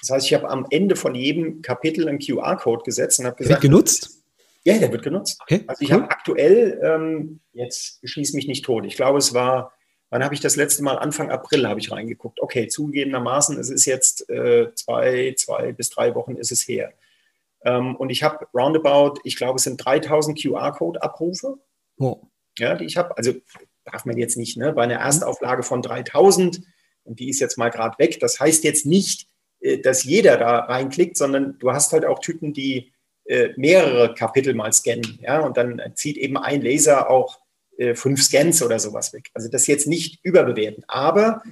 Das 0.02 0.10
heißt, 0.10 0.26
ich 0.26 0.34
habe 0.34 0.50
am 0.50 0.66
Ende 0.70 0.96
von 0.96 1.14
jedem 1.14 1.62
Kapitel 1.62 2.08
einen 2.08 2.18
QR-Code 2.18 2.82
gesetzt 2.84 3.20
und 3.20 3.26
habe 3.26 3.36
gesagt. 3.36 3.62
Wird 3.62 3.70
genutzt? 3.70 4.22
Ja, 4.64 4.78
der 4.78 4.92
wird 4.92 5.02
genutzt. 5.02 5.40
Okay, 5.42 5.64
also 5.66 5.82
ich 5.82 5.90
cool. 5.90 6.02
habe 6.02 6.10
aktuell, 6.10 6.80
ähm, 6.84 7.40
jetzt 7.52 8.00
schieß 8.04 8.32
mich 8.34 8.46
nicht 8.46 8.64
tot, 8.64 8.84
ich 8.84 8.96
glaube, 8.96 9.18
es 9.18 9.32
war, 9.32 9.72
wann 10.10 10.22
habe 10.24 10.34
ich 10.34 10.40
das 10.40 10.56
letzte 10.56 10.82
Mal? 10.82 10.98
Anfang 10.98 11.30
April 11.30 11.68
habe 11.68 11.80
ich 11.80 11.90
reingeguckt. 11.90 12.40
Okay, 12.40 12.68
zugegebenermaßen, 12.68 13.58
es 13.58 13.70
ist 13.70 13.86
jetzt 13.86 14.28
äh, 14.28 14.72
zwei, 14.74 15.34
zwei 15.36 15.72
bis 15.72 15.90
drei 15.90 16.14
Wochen 16.14 16.36
ist 16.36 16.52
es 16.52 16.66
her. 16.66 16.92
Ähm, 17.64 17.96
und 17.96 18.10
ich 18.10 18.22
habe 18.22 18.46
roundabout, 18.54 19.20
ich 19.24 19.36
glaube, 19.36 19.56
es 19.56 19.64
sind 19.64 19.84
3000 19.84 20.40
QR-Code-Abrufe, 20.40 21.58
oh. 21.98 22.22
ja, 22.58 22.74
die 22.74 22.84
ich 22.86 22.96
habe. 22.96 23.16
Also 23.16 23.34
darf 23.84 24.04
man 24.04 24.16
jetzt 24.16 24.36
nicht, 24.36 24.56
ne? 24.56 24.72
bei 24.72 24.82
einer 24.82 24.96
Erstauflage 24.96 25.62
von 25.62 25.82
3000 25.82 26.62
und 27.04 27.18
die 27.18 27.28
ist 27.28 27.40
jetzt 27.40 27.58
mal 27.58 27.70
gerade 27.70 27.98
weg. 27.98 28.20
Das 28.20 28.38
heißt 28.38 28.62
jetzt 28.64 28.86
nicht, 28.86 29.28
dass 29.82 30.04
jeder 30.04 30.36
da 30.36 30.60
reinklickt, 30.60 31.16
sondern 31.16 31.58
du 31.58 31.72
hast 31.72 31.92
halt 31.92 32.04
auch 32.04 32.18
Typen, 32.18 32.52
die 32.52 32.92
äh, 33.24 33.50
mehrere 33.56 34.14
Kapitel 34.14 34.54
mal 34.54 34.72
scannen. 34.72 35.18
Ja? 35.22 35.40
Und 35.40 35.56
dann 35.56 35.80
zieht 35.94 36.16
eben 36.16 36.36
ein 36.36 36.62
Laser 36.62 37.08
auch 37.08 37.40
äh, 37.78 37.94
fünf 37.94 38.22
Scans 38.22 38.62
oder 38.62 38.78
sowas 38.78 39.12
weg. 39.12 39.30
Also 39.34 39.48
das 39.48 39.66
jetzt 39.66 39.86
nicht 39.86 40.18
überbewerten. 40.24 40.84
Aber 40.88 41.42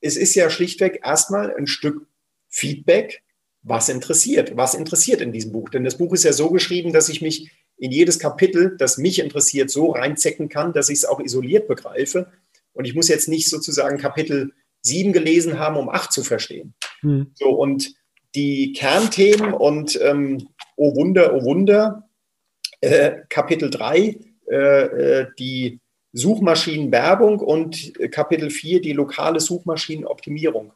es 0.00 0.16
ist 0.16 0.34
ja 0.34 0.50
schlichtweg 0.50 1.00
erstmal 1.04 1.54
ein 1.54 1.66
Stück 1.66 2.06
Feedback, 2.48 3.22
was 3.62 3.88
interessiert. 3.88 4.56
Was 4.56 4.74
interessiert 4.74 5.20
in 5.20 5.32
diesem 5.32 5.52
Buch? 5.52 5.68
Denn 5.68 5.84
das 5.84 5.98
Buch 5.98 6.12
ist 6.12 6.24
ja 6.24 6.32
so 6.32 6.50
geschrieben, 6.50 6.92
dass 6.92 7.08
ich 7.08 7.22
mich 7.22 7.50
in 7.76 7.90
jedes 7.90 8.18
Kapitel, 8.18 8.76
das 8.78 8.98
mich 8.98 9.18
interessiert, 9.18 9.70
so 9.70 9.90
reinzecken 9.90 10.48
kann, 10.48 10.72
dass 10.72 10.88
ich 10.88 10.98
es 10.98 11.04
auch 11.04 11.20
isoliert 11.20 11.68
begreife. 11.68 12.30
Und 12.72 12.84
ich 12.84 12.94
muss 12.94 13.08
jetzt 13.08 13.28
nicht 13.28 13.48
sozusagen 13.48 13.98
Kapitel 13.98 14.52
sieben 14.80 15.12
gelesen 15.12 15.58
haben, 15.58 15.76
um 15.76 15.88
acht 15.88 16.12
zu 16.12 16.22
verstehen. 16.22 16.74
Mhm. 17.04 17.30
So, 17.34 17.50
und 17.50 17.94
die 18.34 18.72
Kernthemen 18.72 19.52
und 19.52 19.98
ähm, 20.02 20.48
oh 20.76 20.96
Wunder, 20.96 21.34
oh 21.34 21.44
Wunder, 21.44 22.08
äh, 22.80 23.18
Kapitel 23.28 23.70
3, 23.70 24.18
äh, 24.50 24.56
äh, 24.56 25.26
die 25.38 25.80
Suchmaschinenwerbung 26.12 27.40
und 27.40 27.92
Kapitel 28.12 28.50
4, 28.50 28.80
die 28.80 28.92
lokale 28.92 29.40
Suchmaschinenoptimierung, 29.40 30.72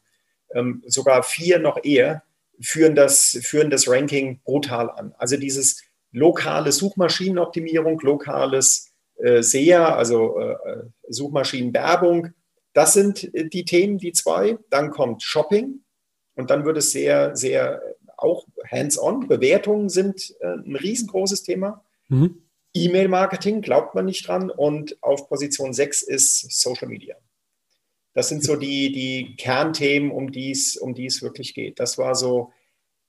ähm, 0.55 0.83
sogar 0.87 1.23
vier 1.23 1.59
noch 1.59 1.83
eher, 1.85 2.23
führen 2.61 2.95
das, 2.97 3.39
führen 3.43 3.71
das 3.71 3.89
Ranking 3.89 4.41
brutal 4.45 4.91
an. 4.91 5.15
Also 5.19 5.37
dieses 5.37 5.83
lokale 6.11 6.73
Suchmaschinenoptimierung, 6.73 8.01
lokales 8.01 8.91
äh, 9.17 9.43
SEA, 9.43 9.95
also 9.95 10.39
äh, 10.39 10.53
äh 10.53 10.83
Suchmaschinenwerbung, 11.09 12.33
das 12.73 12.95
sind 12.95 13.33
äh, 13.35 13.49
die 13.49 13.65
Themen, 13.65 13.99
die 13.99 14.13
zwei. 14.13 14.59
Dann 14.71 14.91
kommt 14.91 15.23
Shopping 15.23 15.81
und 16.39 16.51
dann 16.51 16.65
wird 16.65 16.77
es 16.77 16.93
sehr, 16.93 17.37
sehr 17.37 17.83
auch 18.17 18.47
hands-on. 18.71 19.27
Bewertungen 19.27 19.89
sind 19.89 20.37
äh, 20.41 20.47
ein 20.47 20.77
riesengroßes 20.77 21.43
Thema. 21.43 21.85
Mhm. 22.09 22.43
E-Mail-Marketing 22.75 23.61
glaubt 23.61 23.97
man 23.97 24.05
nicht 24.05 24.27
dran. 24.27 24.49
Und 24.49 25.03
auf 25.03 25.29
Position 25.29 25.73
6 25.73 26.03
ist 26.03 26.61
Social 26.61 26.87
Media. 26.87 27.17
Das 28.15 28.29
sind 28.29 28.45
so 28.45 28.55
die, 28.55 28.93
die 28.93 29.35
Kernthemen, 29.37 30.13
um 30.13 30.31
die 30.31 30.53
es, 30.53 30.77
um 30.77 30.95
die 30.95 31.07
es 31.07 31.23
wirklich 31.23 31.55
geht. 31.55 31.81
Das 31.81 31.99
war 31.99 32.15
so, 32.15 32.53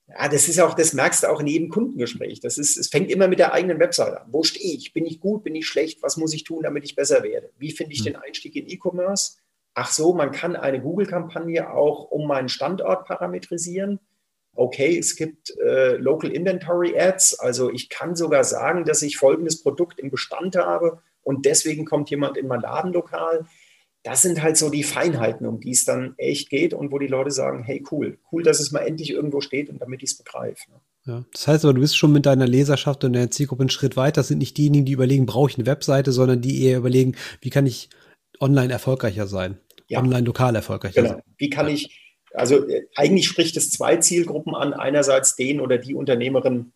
ja, 0.07 0.27
das 0.27 0.49
ist 0.49 0.59
auch, 0.59 0.73
das 0.73 0.93
merkst 0.93 1.21
du 1.21 1.27
auch 1.27 1.39
in 1.39 1.47
jedem 1.47 1.69
Kundengespräch. 1.69 2.39
Das 2.39 2.57
ist, 2.57 2.77
es 2.77 2.87
fängt 2.87 3.11
immer 3.11 3.27
mit 3.27 3.37
der 3.37 3.53
eigenen 3.53 3.79
Webseite 3.79 4.21
an. 4.21 4.27
Wo 4.31 4.41
stehe 4.41 4.73
ich? 4.73 4.91
Bin 4.91 5.05
ich 5.05 5.19
gut? 5.19 5.43
Bin 5.43 5.53
ich 5.53 5.67
schlecht? 5.67 6.01
Was 6.01 6.17
muss 6.17 6.33
ich 6.33 6.45
tun, 6.45 6.63
damit 6.63 6.83
ich 6.83 6.95
besser 6.95 7.21
werde? 7.21 7.51
Wie 7.59 7.71
finde 7.71 7.93
ich 7.93 7.99
mhm. 8.01 8.05
den 8.05 8.15
Einstieg 8.15 8.55
in 8.55 8.67
E-Commerce? 8.67 9.33
Ach 9.79 9.91
so, 9.91 10.13
man 10.13 10.31
kann 10.31 10.57
eine 10.57 10.81
Google-Kampagne 10.81 11.71
auch 11.71 12.11
um 12.11 12.27
meinen 12.27 12.49
Standort 12.49 13.05
parametrisieren. 13.05 13.99
Okay, 14.53 14.97
es 14.97 15.15
gibt 15.15 15.57
äh, 15.57 15.95
Local 15.95 16.29
Inventory 16.29 16.99
Ads, 16.99 17.39
also 17.39 17.71
ich 17.71 17.87
kann 17.87 18.15
sogar 18.15 18.43
sagen, 18.43 18.83
dass 18.83 19.01
ich 19.01 19.15
folgendes 19.15 19.63
Produkt 19.63 19.99
im 19.99 20.11
Bestand 20.11 20.57
habe 20.57 21.01
und 21.21 21.45
deswegen 21.45 21.85
kommt 21.85 22.09
jemand 22.09 22.35
in 22.35 22.47
mein 22.47 22.59
Ladenlokal. 22.59 23.45
Das 24.03 24.21
sind 24.21 24.41
halt 24.41 24.57
so 24.57 24.69
die 24.69 24.83
Feinheiten, 24.83 25.45
um 25.45 25.61
die 25.61 25.71
es 25.71 25.85
dann 25.85 26.13
echt 26.17 26.49
geht 26.49 26.73
und 26.73 26.91
wo 26.91 26.99
die 26.99 27.07
Leute 27.07 27.31
sagen, 27.31 27.63
hey 27.63 27.81
cool, 27.89 28.17
cool, 28.33 28.43
dass 28.43 28.59
es 28.59 28.73
mal 28.73 28.79
endlich 28.79 29.11
irgendwo 29.11 29.39
steht 29.39 29.69
und 29.69 29.79
damit 29.79 30.03
ich 30.03 30.11
es 30.11 30.17
begreife. 30.17 30.71
Ne? 30.71 30.79
Ja, 31.05 31.25
das 31.31 31.47
heißt 31.47 31.63
aber, 31.63 31.73
du 31.73 31.81
bist 31.81 31.95
schon 31.95 32.11
mit 32.11 32.25
deiner 32.25 32.47
Leserschaft 32.47 33.05
und 33.05 33.13
deiner 33.13 33.31
Zielgruppe 33.31 33.63
einen 33.63 33.69
Schritt 33.69 33.95
weiter. 33.95 34.19
Das 34.19 34.27
sind 34.27 34.39
nicht 34.39 34.57
diejenigen, 34.57 34.85
die 34.85 34.91
überlegen, 34.91 35.25
brauche 35.25 35.49
ich 35.49 35.57
eine 35.57 35.67
Webseite, 35.67 36.11
sondern 36.11 36.41
die 36.41 36.65
eher 36.65 36.79
überlegen, 36.79 37.15
wie 37.39 37.49
kann 37.49 37.65
ich 37.65 37.89
online 38.41 38.73
erfolgreicher 38.73 39.27
sein 39.27 39.57
ja. 39.89 39.99
online 39.99 40.25
lokal 40.25 40.55
erfolgreich 40.55 40.95
genau. 40.95 41.09
Sein. 41.09 41.21
Wie 41.37 41.49
kann 41.49 41.67
ich, 41.67 42.15
also 42.33 42.67
äh, 42.67 42.85
eigentlich 42.95 43.27
spricht 43.27 43.57
es 43.57 43.71
zwei 43.71 43.97
Zielgruppen 43.97 44.55
an. 44.55 44.73
Einerseits 44.73 45.35
den 45.35 45.59
oder 45.59 45.77
die 45.77 45.95
Unternehmerin, 45.95 46.71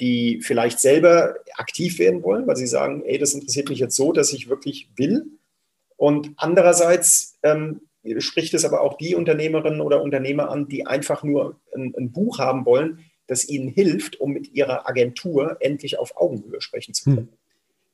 die 0.00 0.40
vielleicht 0.42 0.80
selber 0.80 1.36
aktiv 1.54 1.98
werden 1.98 2.22
wollen, 2.22 2.46
weil 2.46 2.56
sie 2.56 2.66
sagen, 2.66 3.02
ey, 3.04 3.18
das 3.18 3.34
interessiert 3.34 3.68
mich 3.68 3.78
jetzt 3.78 3.96
so, 3.96 4.12
dass 4.12 4.32
ich 4.32 4.48
wirklich 4.48 4.88
will. 4.96 5.26
Und 5.96 6.30
andererseits 6.36 7.38
ähm, 7.42 7.82
spricht 8.18 8.54
es 8.54 8.64
aber 8.64 8.80
auch 8.80 8.98
die 8.98 9.14
Unternehmerinnen 9.14 9.80
oder 9.80 10.02
Unternehmer 10.02 10.50
an, 10.50 10.68
die 10.68 10.86
einfach 10.86 11.22
nur 11.22 11.60
ein, 11.74 11.94
ein, 11.96 12.12
Buch 12.12 12.38
haben 12.38 12.66
wollen, 12.66 13.00
das 13.26 13.48
ihnen 13.48 13.68
hilft, 13.68 14.20
um 14.20 14.32
mit 14.32 14.52
ihrer 14.54 14.88
Agentur 14.88 15.56
endlich 15.60 15.98
auf 15.98 16.16
Augenhöhe 16.16 16.60
sprechen 16.60 16.94
zu 16.94 17.04
können. 17.04 17.16
Hm. 17.16 17.28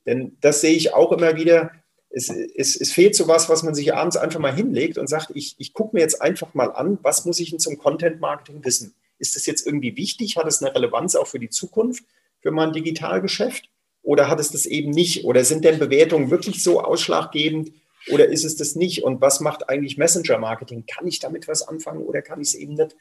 Denn 0.07 0.37
das 0.41 0.61
sehe 0.61 0.75
ich 0.75 0.95
auch 0.95 1.13
immer 1.13 1.37
wieder. 1.37 1.71
Es, 2.15 2.29
es, 2.29 2.77
es 2.79 2.93
fehlt 2.93 3.15
so 3.15 3.27
was, 3.27 3.49
was 3.49 3.63
man 3.63 3.75
sich 3.75 3.95
abends 3.95 4.17
einfach 4.17 4.39
mal 4.39 4.55
hinlegt 4.55 4.99
und 4.99 5.09
sagt, 5.09 5.33
ich, 5.35 5.55
ich 5.59 5.73
gucke 5.73 5.97
mir 5.97 6.03
jetzt 6.03 6.21
einfach 6.21 6.53
mal 6.55 6.71
an, 6.71 6.99
was 7.03 7.25
muss 7.25 7.41
ich 7.41 7.51
denn 7.51 7.59
zum 7.59 7.79
Content-Marketing 7.79 8.65
wissen? 8.65 8.95
Ist 9.19 9.37
das 9.37 9.47
jetzt 9.47 9.67
irgendwie 9.67 9.97
wichtig? 9.97 10.37
Hat 10.37 10.47
es 10.47 10.63
eine 10.63 10.75
Relevanz 10.75 11.15
auch 11.15 11.27
für 11.27 11.39
die 11.39 11.49
Zukunft, 11.49 12.05
für 12.41 12.51
mein 12.51 12.73
Digitalgeschäft? 12.73 13.71
Oder 14.03 14.29
hat 14.29 14.41
es 14.41 14.51
das 14.51 14.67
eben 14.67 14.91
nicht? 14.91 15.25
Oder 15.25 15.45
sind 15.45 15.65
denn 15.65 15.79
Bewertungen 15.79 16.31
wirklich 16.31 16.63
so 16.63 16.83
ausschlaggebend? 16.83 17.73
Oder 18.11 18.27
ist 18.27 18.45
es 18.45 18.57
das 18.57 18.75
nicht? 18.75 19.05
Und 19.05 19.21
was 19.21 19.41
macht 19.41 19.69
eigentlich 19.69 19.97
Messenger-Marketing? 19.97 20.87
Kann 20.87 21.07
ich 21.07 21.21
damit 21.21 21.47
was 21.47 21.67
anfangen 21.67 22.03
oder 22.03 22.21
kann 22.21 22.41
ich 22.41 22.49
es 22.49 22.55
eben 22.55 22.75
nicht? 22.75 22.97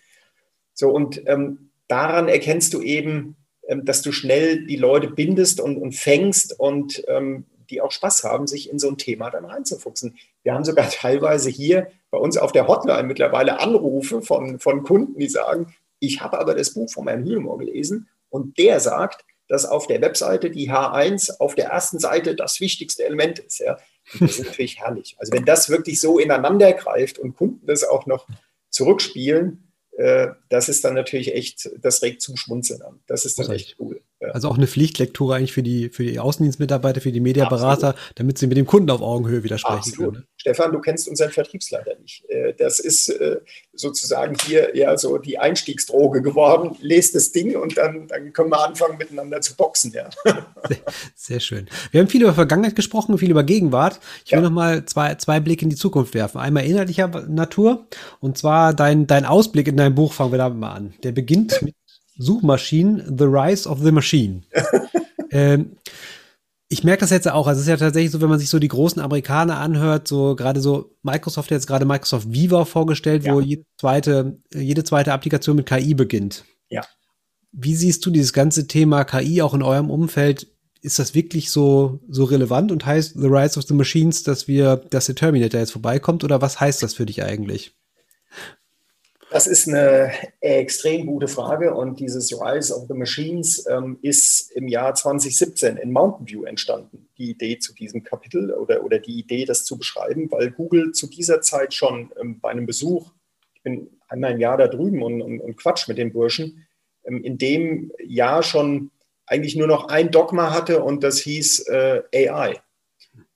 So, 0.74 0.89
und 0.89 1.24
ähm, 1.26 1.72
daran 1.88 2.28
erkennst 2.28 2.74
du 2.74 2.82
eben, 2.82 3.36
ähm, 3.68 3.84
dass 3.86 4.01
du 4.01 4.12
schnell 4.12 4.66
die 4.66 4.78
Leute 4.78 5.07
bindest 5.07 5.59
und, 5.59 5.78
und 5.78 5.93
fängst 5.93 6.57
und 6.59 7.03
ähm, 7.07 7.45
die 7.72 7.82
auch 7.82 7.91
Spaß 7.91 8.24
haben, 8.24 8.47
sich 8.47 8.69
in 8.69 8.80
so 8.80 8.89
ein 8.89 8.97
Thema 8.97 9.30
dann 9.30 9.45
reinzufuchsen. 9.45 10.17
Wir 10.43 10.53
haben 10.53 10.63
sogar 10.63 10.89
teilweise 10.91 11.49
hier 11.49 11.88
bei 12.11 12.17
uns 12.17 12.38
auf 12.38 12.51
der 12.51 12.67
Hotline 12.67 13.03
mittlerweile 13.03 13.59
Anrufe 13.59 14.22
von, 14.22 14.59
von 14.59 14.84
Kunden, 14.84 15.19
die 15.19 15.30
sagen, 15.30 15.74
ich 15.99 16.22
habe 16.22 16.39
aber 16.39 16.55
das 16.55 16.74
Buch 16.74 16.91
von 16.91 17.07
Herrn 17.07 17.24
Hühlmoor 17.24 17.57
gelesen 17.57 18.09
und 18.30 18.57
der 18.57 18.80
sagt, 18.80 19.24
dass 19.47 19.65
auf 19.65 19.88
der 19.88 20.01
Webseite 20.01 20.49
die 20.49 20.72
H1 20.72 21.39
auf 21.39 21.55
der 21.55 21.65
ersten 21.67 21.99
Seite 21.99 22.36
das 22.36 22.59
wichtigste 22.59 23.03
Element 23.03 23.39
ist. 23.39 23.59
Ja. 23.59 23.78
das 24.19 24.39
ist 24.39 24.45
natürlich 24.45 24.80
herrlich. 24.80 25.15
Also 25.19 25.34
wenn 25.34 25.45
das 25.45 25.69
wirklich 25.69 25.99
so 25.99 26.19
ineinander 26.19 26.72
greift 26.74 27.19
und 27.19 27.36
Kunden 27.36 27.65
das 27.67 27.84
auch 27.84 28.05
noch 28.05 28.28
zurückspielen, 28.69 29.72
äh, 29.97 30.30
das 30.49 30.69
ist 30.69 30.86
dann 30.86 30.93
natürlich 30.93 31.36
echt, 31.36 31.69
das 31.82 32.01
regt 32.01 32.22
zum 32.22 32.38
Schmunzeln 32.38 32.82
an. 32.82 33.01
Das 33.07 33.26
ist 33.26 33.39
dann 33.39 33.51
echt 33.51 33.76
cool. 33.80 34.01
Also 34.34 34.49
auch 34.49 34.57
eine 34.57 34.67
Pflichtlektüre 34.67 35.36
eigentlich 35.36 35.53
für 35.53 35.63
die, 35.63 35.89
für 35.89 36.03
die 36.03 36.19
Außendienstmitarbeiter, 36.19 37.01
für 37.01 37.11
die 37.11 37.19
Mediaberater, 37.19 37.89
Absolut. 37.89 38.11
damit 38.15 38.38
sie 38.38 38.47
mit 38.47 38.57
dem 38.57 38.67
Kunden 38.67 38.89
auf 38.91 39.01
Augenhöhe 39.01 39.43
widersprechen 39.43 39.78
Absolut. 39.78 40.13
können. 40.13 40.28
Stefan, 40.38 40.72
du 40.72 40.80
kennst 40.80 41.07
unseren 41.07 41.32
Vertriebsleiter 41.32 41.95
nicht. 41.99 42.24
Äh, 42.30 42.53
das 42.57 42.80
ist 42.80 43.09
äh, 43.09 43.38
sozusagen 43.74 44.36
hier 44.45 44.76
ja 44.76 44.97
so 44.97 45.17
die 45.17 45.39
Einstiegsdroge 45.39 46.22
geworden. 46.22 46.76
Lest 46.82 47.15
das 47.15 47.32
Ding 47.32 47.55
und 47.55 47.78
dann, 47.78 48.07
dann 48.07 48.32
können 48.34 48.49
wir 48.49 48.63
anfangen, 48.63 48.97
miteinander 48.97 49.41
zu 49.41 49.55
boxen. 49.55 49.91
Ja. 49.91 50.09
Sehr, 50.67 50.78
sehr 51.15 51.39
schön. 51.39 51.67
Wir 51.91 52.01
haben 52.01 52.07
viel 52.07 52.22
über 52.22 52.34
Vergangenheit 52.34 52.76
gesprochen, 52.76 53.17
viel 53.17 53.32
über 53.32 53.43
Gegenwart. 53.43 53.99
Ich 54.26 54.32
will 54.32 54.39
ja. 54.39 54.43
noch 54.43 54.51
mal 54.51 54.86
zwei, 54.86 55.15
zwei 55.15 55.39
Blicke 55.39 55.63
in 55.63 55.69
die 55.69 55.76
Zukunft 55.76 56.13
werfen. 56.13 56.39
Einmal 56.39 56.65
inhaltlicher 56.65 57.07
Natur 57.28 57.88
und 58.19 58.38
zwar 58.38 58.74
dein, 58.74 59.07
dein 59.07 59.26
Ausblick 59.26 59.67
in 59.67 59.78
deinem 59.78 59.95
Buch, 59.95 60.13
fangen 60.13 60.32
wir 60.32 60.38
damit 60.38 60.59
mal 60.59 60.74
an. 60.74 60.93
Der 61.03 61.11
beginnt 61.11 61.61
mit 61.61 61.76
Suchmaschinen, 62.22 63.17
The 63.17 63.26
Rise 63.26 63.67
of 63.67 63.80
the 63.82 63.91
Machine. 63.91 64.43
ähm, 65.32 65.78
ich 66.69 66.86
merke 66.86 67.01
das 67.01 67.09
jetzt 67.09 67.30
auch. 67.30 67.47
Also 67.47 67.59
es 67.59 67.65
ist 67.65 67.69
ja 67.69 67.78
tatsächlich 67.78 68.11
so, 68.11 68.22
wenn 68.22 68.30
man 68.30 68.39
sich 68.39 68.49
so 68.49 68.59
die 68.59 68.69
großen 68.69 69.01
Amerikaner 69.01 69.57
anhört, 69.57 70.07
so 70.07 70.36
gerade 70.36 70.61
so 70.61 70.95
Microsoft 71.03 71.49
hat 71.49 71.55
jetzt 71.55 71.67
gerade 71.67 71.86
Microsoft 71.86 72.32
Viva 72.32 72.63
vorgestellt, 72.63 73.26
ja. 73.26 73.34
wo 73.34 73.41
jede 73.41 73.65
zweite, 73.78 74.39
jede 74.53 74.84
zweite 74.84 75.11
Applikation 75.11 75.57
mit 75.57 75.65
KI 75.65 75.93
beginnt. 75.95 76.45
Ja. 76.69 76.82
Wie 77.51 77.76
siehst 77.76 78.05
du 78.05 78.11
dieses 78.11 78.32
ganze 78.32 78.67
Thema 78.67 79.03
KI 79.03 79.41
auch 79.41 79.53
in 79.53 79.63
eurem 79.63 79.89
Umfeld? 79.89 80.47
Ist 80.82 80.97
das 80.97 81.13
wirklich 81.13 81.51
so, 81.51 81.99
so 82.07 82.24
relevant 82.24 82.72
und 82.72 82.86
heißt 82.86 83.19
The 83.19 83.28
Rise 83.28 83.59
of 83.59 83.65
the 83.65 83.74
Machines, 83.74 84.24
dass 84.24 84.47
wir, 84.47 84.78
dass 84.78 85.07
der 85.07 85.15
Terminator 85.15 85.59
jetzt 85.59 85.74
vorbeikommt 85.74 86.24
oder 86.24 86.41
was 86.41 86.59
heißt 86.59 86.82
das 86.82 86.93
für 86.93 87.05
dich 87.05 87.24
eigentlich? 87.24 87.76
Das 89.32 89.47
ist 89.47 89.65
eine 89.65 90.11
extrem 90.41 91.05
gute 91.05 91.29
Frage 91.29 91.73
und 91.73 92.01
dieses 92.01 92.34
Rise 92.34 92.75
of 92.75 92.88
the 92.89 92.93
Machines 92.93 93.65
ähm, 93.65 93.97
ist 94.01 94.51
im 94.51 94.67
Jahr 94.67 94.93
2017 94.93 95.77
in 95.77 95.93
Mountain 95.93 96.27
View 96.27 96.43
entstanden, 96.43 97.07
die 97.17 97.32
Idee 97.32 97.57
zu 97.57 97.73
diesem 97.73 98.03
Kapitel 98.03 98.51
oder, 98.51 98.84
oder 98.84 98.99
die 98.99 99.17
Idee, 99.17 99.45
das 99.45 99.63
zu 99.63 99.77
beschreiben, 99.77 100.29
weil 100.32 100.51
Google 100.51 100.91
zu 100.91 101.07
dieser 101.07 101.39
Zeit 101.39 101.73
schon 101.73 102.11
ähm, 102.19 102.41
bei 102.41 102.49
einem 102.49 102.65
Besuch, 102.65 103.13
ich 103.53 103.63
bin 103.63 103.88
einmal 104.09 104.34
im 104.34 104.41
Jahr 104.41 104.57
da 104.57 104.67
drüben 104.67 105.01
und, 105.01 105.21
und, 105.21 105.39
und 105.39 105.55
quatsch 105.55 105.88
mit 105.88 105.97
den 105.97 106.11
Burschen, 106.11 106.67
ähm, 107.05 107.23
in 107.23 107.38
dem 107.38 107.93
Jahr 108.03 108.43
schon 108.43 108.91
eigentlich 109.27 109.55
nur 109.55 109.67
noch 109.67 109.88
ein 109.88 110.11
Dogma 110.11 110.53
hatte 110.53 110.84
und 110.84 111.05
das 111.05 111.19
hieß 111.19 111.67
äh, 111.69 112.01
AI. 112.13 112.59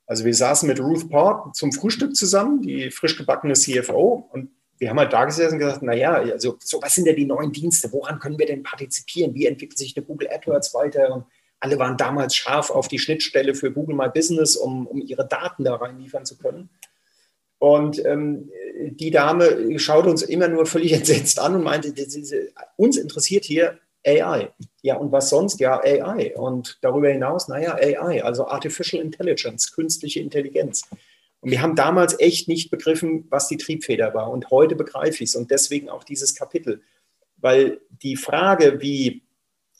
Also 0.08 0.26
wir 0.26 0.36
saßen 0.36 0.68
mit 0.68 0.82
Ruth 0.82 1.10
Port 1.10 1.56
zum 1.56 1.72
Frühstück 1.72 2.18
zusammen, 2.18 2.62
die 2.64 2.92
frisch 2.92 3.18
gebackene 3.18 3.54
CFO, 3.54 4.30
und 4.34 4.50
wir 4.78 4.90
haben 4.90 5.00
halt 5.00 5.14
da 5.14 5.26
gesessen 5.26 5.54
und 5.54 5.60
gesagt, 5.60 5.84
naja, 5.84 6.14
also 6.14 6.58
so, 6.60 6.82
was 6.82 6.94
sind 6.94 7.08
denn 7.08 7.16
die 7.16 7.26
neuen 7.26 7.52
Dienste? 7.52 7.92
Woran 7.92 8.20
können 8.20 8.38
wir 8.38 8.46
denn 8.46 8.64
partizipieren? 8.64 9.34
Wie 9.34 9.46
entwickelt 9.46 9.78
sich 9.78 9.96
eine 9.96 10.06
Google 10.06 10.30
AdWords 10.30 10.74
weiter? 10.74 11.14
Und 11.14 11.26
alle 11.60 11.80
waren 11.80 11.98
damals 11.98 12.36
scharf 12.36 12.70
auf 12.70 12.88
die 12.88 13.00
Schnittstelle 13.00 13.56
für 13.56 13.72
Google 13.72 13.96
My 13.96 14.10
Business, 14.10 14.56
um, 14.56 14.86
um 14.88 15.02
ihre 15.02 15.28
Daten 15.28 15.64
da 15.64 15.76
reinliefern 15.76 16.26
zu 16.26 16.38
können. 16.38 16.70
Und 17.58 18.04
ähm, 18.06 18.52
die 18.78 19.12
Dame 19.12 19.80
schaute 19.80 20.10
uns 20.10 20.22
immer 20.22 20.48
nur 20.48 20.66
völlig 20.66 20.92
entsetzt 20.94 21.40
an 21.40 21.56
und 21.56 21.64
meinte, 21.64 21.94
uns 22.76 22.98
interessiert 22.98 23.46
hier 23.46 23.80
AI. 24.06 24.52
Ja, 24.82 24.98
und 24.98 25.12
was 25.12 25.30
sonst? 25.30 25.60
Ja, 25.60 25.80
AI. 25.80 26.36
Und 26.36 26.78
darüber 26.82 27.10
hinaus, 27.10 27.48
naja, 27.48 27.76
AI, 27.76 28.24
also 28.24 28.48
Artificial 28.48 29.02
Intelligence, 29.02 29.72
künstliche 29.72 30.20
Intelligenz. 30.20 30.84
Und 31.46 31.52
wir 31.52 31.62
haben 31.62 31.76
damals 31.76 32.20
echt 32.20 32.48
nicht 32.48 32.72
begriffen, 32.72 33.28
was 33.30 33.48
die 33.48 33.58
Triebfeder 33.58 34.16
war. 34.16 34.32
Und 34.32 34.50
heute 34.50 34.76
begreife 34.76 35.24
ich 35.24 35.30
es 35.30 35.36
und 35.36 35.52
deswegen 35.52 35.90
auch 35.90 36.04
dieses 36.04 36.34
Kapitel. 36.34 36.82
Weil 37.38 37.82
die 38.02 38.16
Frage, 38.16 38.82
wie 38.82 39.22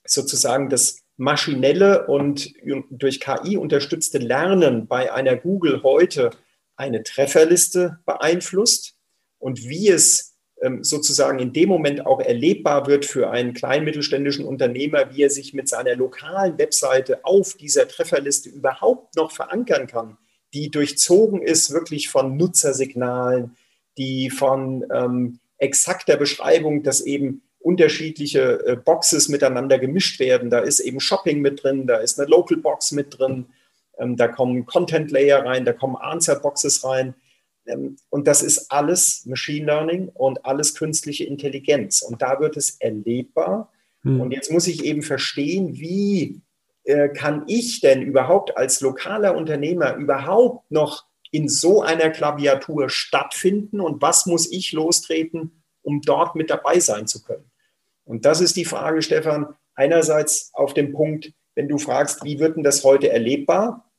sozusagen 0.06 0.70
das 0.70 1.00
maschinelle 1.18 2.06
und 2.06 2.54
durch 2.92 3.20
KI 3.20 3.58
unterstützte 3.58 4.20
Lernen 4.20 4.86
bei 4.86 5.12
einer 5.12 5.36
Google 5.38 5.82
heute 5.82 6.30
eine 6.76 7.02
Trefferliste 7.02 7.98
beeinflusst 8.06 8.94
und 9.40 9.68
wie 9.68 9.90
es 9.90 10.38
ähm, 10.62 10.84
sozusagen 10.84 11.40
in 11.40 11.52
dem 11.52 11.70
Moment 11.70 12.06
auch 12.06 12.20
erlebbar 12.20 12.86
wird 12.86 13.06
für 13.06 13.32
einen 13.32 13.56
kleinen 13.56 13.86
mittelständischen 13.86 14.46
Unternehmer, 14.46 15.12
wie 15.16 15.24
er 15.24 15.32
sich 15.32 15.56
mit 15.56 15.68
seiner 15.68 15.96
lokalen 15.96 16.60
Webseite 16.60 17.26
auf 17.26 17.56
dieser 17.56 17.88
Trefferliste 17.88 18.50
überhaupt 18.50 19.16
noch 19.16 19.32
verankern 19.32 19.88
kann, 19.88 20.20
die 20.56 20.72
durchzogen 20.72 21.42
ist 21.42 21.72
wirklich 21.72 22.10
von 22.10 22.38
Nutzersignalen, 22.38 23.58
die 23.98 24.30
von 24.30 24.86
ähm, 24.92 25.40
exakter 25.58 26.16
Beschreibung, 26.16 26.82
dass 26.82 27.02
eben 27.02 27.42
unterschiedliche 27.60 28.66
äh, 28.66 28.76
Boxes 28.78 29.28
miteinander 29.28 29.78
gemischt 29.80 30.20
werden. 30.20 30.50
Da 30.50 30.60
ist 30.60 30.80
eben 30.80 31.02
Shopping 31.02 31.42
mit 31.42 31.64
drin, 31.64 31.88
da 31.88 31.98
ist 31.98 32.20
eine 32.20 32.30
Local 32.30 32.58
Box 32.58 32.94
mit 32.94 33.20
drin, 33.20 33.48
ähm, 33.98 34.16
da 34.16 34.30
kommen 34.30 34.66
Content 34.66 35.12
Layer 35.12 35.46
rein, 35.46 35.66
da 35.66 35.74
kommen 35.74 35.98
Answer 35.98 36.36
Boxes 36.40 36.86
rein. 36.86 37.16
Ähm, 37.66 37.98
und 38.10 38.26
das 38.28 38.42
ist 38.42 38.72
alles 38.72 39.26
Machine 39.26 39.66
Learning 39.66 40.10
und 40.14 40.46
alles 40.46 40.74
künstliche 40.76 41.26
Intelligenz. 41.26 42.02
Und 42.02 42.22
da 42.22 42.40
wird 42.40 42.56
es 42.56 42.78
erlebbar. 42.80 43.74
Hm. 44.04 44.22
Und 44.22 44.32
jetzt 44.32 44.52
muss 44.52 44.68
ich 44.68 44.86
eben 44.86 45.02
verstehen, 45.02 45.74
wie 45.74 46.40
äh, 46.86 47.10
kann 47.10 47.44
ich 47.48 47.82
denn 47.82 48.02
überhaupt 48.02 48.58
als 48.58 48.80
lokaler 48.82 49.36
Unternehmer 49.36 49.96
überhaupt 49.96 50.70
noch 50.72 51.06
in 51.32 51.50
so 51.50 51.82
einer 51.82 52.12
Klaviatur 52.12 52.90
stattfinden 52.90 53.80
und 53.82 54.02
was 54.02 54.26
muss 54.26 54.52
ich 54.52 54.72
lostreten, 54.72 55.64
um 55.82 56.02
dort 56.02 56.36
mit 56.36 56.50
dabei 56.50 56.80
sein 56.80 57.08
zu 57.08 57.24
können? 57.24 57.52
Und 58.06 58.26
das 58.26 58.40
ist 58.40 58.56
die 58.56 58.66
Frage, 58.66 59.02
Stefan, 59.02 59.56
einerseits 59.74 60.52
auf 60.54 60.74
dem 60.74 60.94
Punkt, 60.94 61.34
wenn 61.56 61.68
du 61.68 61.78
fragst, 61.78 62.24
wie 62.24 62.40
wird 62.40 62.56
denn 62.56 62.64
das 62.64 62.84
heute 62.84 63.10
erlebbar? 63.10 63.92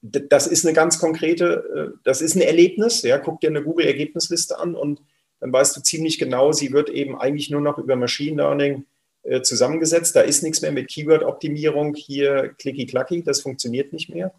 Das 0.00 0.46
ist 0.46 0.64
eine 0.64 0.74
ganz 0.74 0.98
konkrete, 0.98 1.92
äh, 1.94 1.98
das 2.04 2.22
ist 2.22 2.36
ein 2.36 2.42
Erlebnis. 2.42 3.02
Ja, 3.02 3.18
guck 3.18 3.40
dir 3.40 3.50
eine 3.50 3.62
Google-Ergebnisliste 3.62 4.58
an 4.58 4.74
und 4.74 5.02
dann 5.40 5.52
weißt 5.52 5.76
du 5.76 5.82
ziemlich 5.82 6.18
genau, 6.18 6.52
sie 6.52 6.72
wird 6.72 6.88
eben 6.88 7.18
eigentlich 7.18 7.50
nur 7.50 7.60
noch 7.60 7.76
über 7.76 7.96
Machine 7.96 8.42
Learning 8.42 8.86
äh, 9.24 9.42
zusammengesetzt. 9.42 10.14
Da 10.14 10.20
ist 10.20 10.42
nichts 10.42 10.62
mehr 10.62 10.72
mit 10.72 10.88
Keyword-Optimierung, 10.88 11.94
hier 11.94 12.54
klicki-klacki, 12.58 13.22
das 13.22 13.40
funktioniert 13.40 13.92
nicht 13.92 14.10
mehr. 14.10 14.32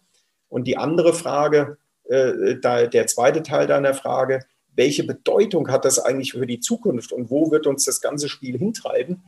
Und 0.48 0.66
die 0.66 0.78
andere 0.78 1.14
Frage, 1.14 1.78
äh, 2.06 2.56
da, 2.62 2.86
der 2.86 3.08
zweite 3.08 3.44
Teil 3.44 3.68
deiner 3.68 3.94
Frage, 3.94 4.42
welche 4.76 5.04
Bedeutung 5.04 5.70
hat 5.70 5.86
das 5.86 6.00
eigentlich 6.00 6.34
für 6.34 6.46
die 6.46 6.60
Zukunft 6.60 7.12
und 7.12 7.30
wo 7.30 7.50
wird 7.52 7.66
uns 7.66 7.86
das 7.86 8.02
ganze 8.02 8.30
Spiel 8.30 8.58
hintreiben? 8.58 9.24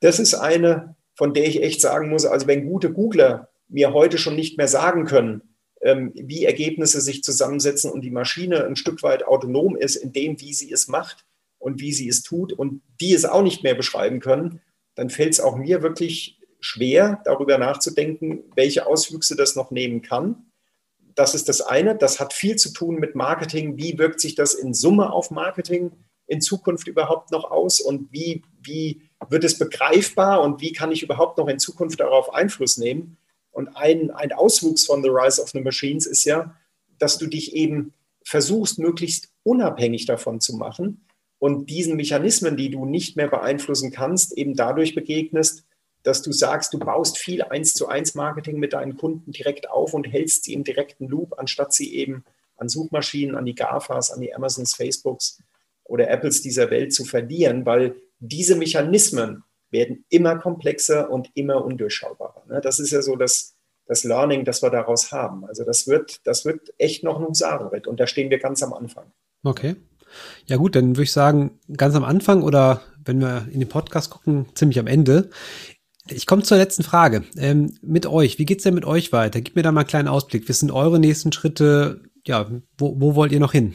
Das 0.00 0.18
ist 0.18 0.34
eine, 0.34 0.96
von 1.14 1.34
der 1.34 1.46
ich 1.46 1.62
echt 1.62 1.80
sagen 1.80 2.08
muss, 2.08 2.24
also 2.24 2.46
wenn 2.46 2.66
gute 2.66 2.92
Googler 2.92 3.48
mir 3.68 3.92
heute 3.92 4.18
schon 4.18 4.36
nicht 4.36 4.58
mehr 4.58 4.68
sagen 4.68 5.04
können, 5.04 5.42
ähm, 5.82 6.12
wie 6.14 6.44
Ergebnisse 6.44 7.00
sich 7.00 7.22
zusammensetzen 7.22 7.90
und 7.90 8.02
die 8.02 8.10
Maschine 8.10 8.64
ein 8.64 8.76
Stück 8.76 9.02
weit 9.02 9.26
autonom 9.26 9.76
ist 9.76 9.96
in 9.96 10.12
dem, 10.12 10.40
wie 10.40 10.54
sie 10.54 10.72
es 10.72 10.88
macht 10.88 11.26
und 11.58 11.80
wie 11.80 11.92
sie 11.92 12.08
es 12.08 12.22
tut 12.22 12.52
und 12.52 12.82
die 13.00 13.12
es 13.12 13.24
auch 13.24 13.42
nicht 13.42 13.62
mehr 13.62 13.74
beschreiben 13.74 14.20
können, 14.20 14.60
dann 14.94 15.10
fällt 15.10 15.32
es 15.32 15.40
auch 15.40 15.56
mir 15.56 15.82
wirklich 15.82 16.38
schwer, 16.60 17.20
darüber 17.24 17.58
nachzudenken, 17.58 18.44
welche 18.54 18.86
Auswüchse 18.86 19.36
das 19.36 19.56
noch 19.56 19.70
nehmen 19.70 20.02
kann. 20.02 20.46
Das 21.14 21.34
ist 21.34 21.48
das 21.48 21.60
eine. 21.60 21.96
Das 21.96 22.20
hat 22.20 22.32
viel 22.32 22.56
zu 22.56 22.72
tun 22.72 22.96
mit 22.96 23.14
Marketing. 23.14 23.76
Wie 23.76 23.98
wirkt 23.98 24.20
sich 24.20 24.34
das 24.34 24.54
in 24.54 24.72
Summe 24.72 25.12
auf 25.12 25.30
Marketing 25.30 25.92
in 26.26 26.40
Zukunft 26.40 26.86
überhaupt 26.86 27.30
noch 27.30 27.50
aus 27.50 27.80
und 27.80 28.10
wie, 28.12 28.42
wie 28.62 29.02
wird 29.28 29.44
es 29.44 29.58
begreifbar 29.58 30.40
und 30.40 30.60
wie 30.60 30.72
kann 30.72 30.92
ich 30.92 31.02
überhaupt 31.02 31.36
noch 31.36 31.48
in 31.48 31.58
Zukunft 31.58 32.00
darauf 32.00 32.32
Einfluss 32.32 32.78
nehmen? 32.78 33.18
Und 33.50 33.76
ein, 33.76 34.10
ein 34.12 34.32
Auswuchs 34.32 34.86
von 34.86 35.02
The 35.02 35.10
Rise 35.10 35.42
of 35.42 35.50
the 35.50 35.60
Machines 35.60 36.06
ist 36.06 36.24
ja, 36.24 36.56
dass 36.98 37.18
du 37.18 37.26
dich 37.26 37.54
eben 37.54 37.92
versuchst, 38.24 38.78
möglichst 38.78 39.28
unabhängig 39.42 40.06
davon 40.06 40.40
zu 40.40 40.56
machen 40.56 41.04
und 41.42 41.70
diesen 41.70 41.96
Mechanismen, 41.96 42.56
die 42.56 42.70
du 42.70 42.84
nicht 42.84 43.16
mehr 43.16 43.26
beeinflussen 43.26 43.90
kannst, 43.90 44.38
eben 44.38 44.54
dadurch 44.54 44.94
begegnest, 44.94 45.64
dass 46.04 46.22
du 46.22 46.30
sagst, 46.30 46.72
du 46.72 46.78
baust 46.78 47.18
viel 47.18 47.42
eins 47.42 47.74
zu 47.74 47.88
eins 47.88 48.14
Marketing 48.14 48.60
mit 48.60 48.74
deinen 48.74 48.96
Kunden 48.96 49.32
direkt 49.32 49.68
auf 49.68 49.92
und 49.92 50.04
hältst 50.04 50.44
sie 50.44 50.52
im 50.52 50.62
direkten 50.62 51.08
Loop, 51.08 51.36
anstatt 51.40 51.72
sie 51.72 51.96
eben 51.96 52.24
an 52.58 52.68
Suchmaschinen, 52.68 53.34
an 53.34 53.44
die 53.44 53.56
GAFAs, 53.56 54.12
an 54.12 54.20
die 54.20 54.32
Amazons, 54.32 54.76
Facebooks 54.76 55.42
oder 55.82 56.08
Apples 56.08 56.42
dieser 56.42 56.70
Welt 56.70 56.94
zu 56.94 57.04
verlieren, 57.04 57.66
weil 57.66 57.96
diese 58.20 58.54
Mechanismen 58.54 59.42
werden 59.72 60.04
immer 60.10 60.38
komplexer 60.38 61.10
und 61.10 61.28
immer 61.34 61.64
undurchschaubarer. 61.64 62.44
Ne? 62.46 62.60
Das 62.60 62.78
ist 62.78 62.92
ja 62.92 63.02
so 63.02 63.16
das, 63.16 63.56
das 63.86 64.04
Learning, 64.04 64.44
das 64.44 64.62
wir 64.62 64.70
daraus 64.70 65.10
haben. 65.10 65.44
Also 65.44 65.64
das 65.64 65.88
wird, 65.88 66.24
das 66.24 66.44
wird 66.44 66.72
echt 66.78 67.02
noch 67.02 67.18
ein 67.18 67.26
Husarenritt 67.26 67.88
und 67.88 67.98
da 67.98 68.06
stehen 68.06 68.30
wir 68.30 68.38
ganz 68.38 68.62
am 68.62 68.72
Anfang. 68.72 69.10
Okay. 69.42 69.74
Ja 70.46 70.56
gut, 70.56 70.76
dann 70.76 70.90
würde 70.96 71.02
ich 71.02 71.12
sagen, 71.12 71.58
ganz 71.76 71.94
am 71.94 72.04
Anfang 72.04 72.42
oder 72.42 72.82
wenn 73.04 73.20
wir 73.20 73.46
in 73.50 73.60
den 73.60 73.68
Podcast 73.68 74.10
gucken, 74.10 74.46
ziemlich 74.54 74.78
am 74.78 74.86
Ende. 74.86 75.30
Ich 76.08 76.26
komme 76.26 76.42
zur 76.42 76.56
letzten 76.56 76.82
Frage. 76.82 77.24
Ähm, 77.36 77.78
mit 77.80 78.06
euch, 78.06 78.38
wie 78.38 78.44
geht's 78.44 78.64
denn 78.64 78.74
mit 78.74 78.84
euch 78.84 79.12
weiter? 79.12 79.40
Gib 79.40 79.56
mir 79.56 79.62
da 79.62 79.72
mal 79.72 79.80
einen 79.80 79.88
kleinen 79.88 80.08
Ausblick. 80.08 80.48
Was 80.48 80.60
sind 80.60 80.72
eure 80.72 80.98
nächsten 80.98 81.32
Schritte? 81.32 82.02
Ja, 82.26 82.50
wo, 82.78 83.00
wo 83.00 83.14
wollt 83.14 83.32
ihr 83.32 83.40
noch 83.40 83.52
hin? 83.52 83.74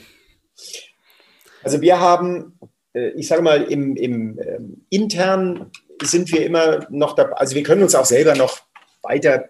Also 1.63 1.81
wir 1.81 1.99
haben, 1.99 2.59
äh, 2.93 3.09
ich 3.11 3.27
sage 3.27 3.41
mal, 3.41 3.63
im, 3.63 3.95
im 3.95 4.39
ähm, 4.39 4.85
intern 4.89 5.71
sind 6.01 6.31
wir 6.31 6.45
immer 6.45 6.85
noch 6.89 7.15
dabei, 7.15 7.33
also 7.33 7.55
wir 7.55 7.63
können 7.63 7.81
uns 7.81 7.95
auch 7.95 8.05
selber 8.05 8.35
noch 8.35 8.59
weiter 9.01 9.49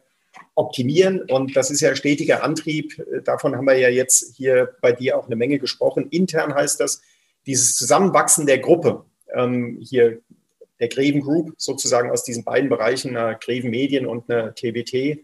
optimieren 0.58 1.22
und 1.22 1.56
das 1.56 1.70
ist 1.70 1.82
ja 1.82 1.96
stetiger 1.96 2.44
Antrieb. 2.44 3.00
Davon 3.24 3.56
haben 3.56 3.66
wir 3.66 3.78
ja 3.78 3.90
jetzt 3.90 4.36
hier 4.36 4.76
bei 4.82 4.92
dir 4.92 5.18
auch 5.18 5.28
eine 5.28 5.36
Menge 5.36 5.60
gesprochen. 5.60 6.08
Intern 6.10 6.56
heißt 6.56 6.80
das, 6.80 7.02
dieses 7.46 7.76
Zusammenwachsen 7.76 8.48
der 8.48 8.58
Gruppe. 8.58 9.06
Ähm, 9.34 9.80
hier 9.82 10.20
der 10.80 10.88
Greven 10.88 11.22
Group 11.22 11.54
sozusagen 11.58 12.10
aus 12.10 12.24
diesen 12.24 12.44
beiden 12.44 12.70
Bereichen, 12.70 13.16
einer 13.16 13.36
Greven 13.36 13.70
Medien 13.70 14.08
und 14.08 14.30
einer 14.30 14.56
TBT 14.56 15.24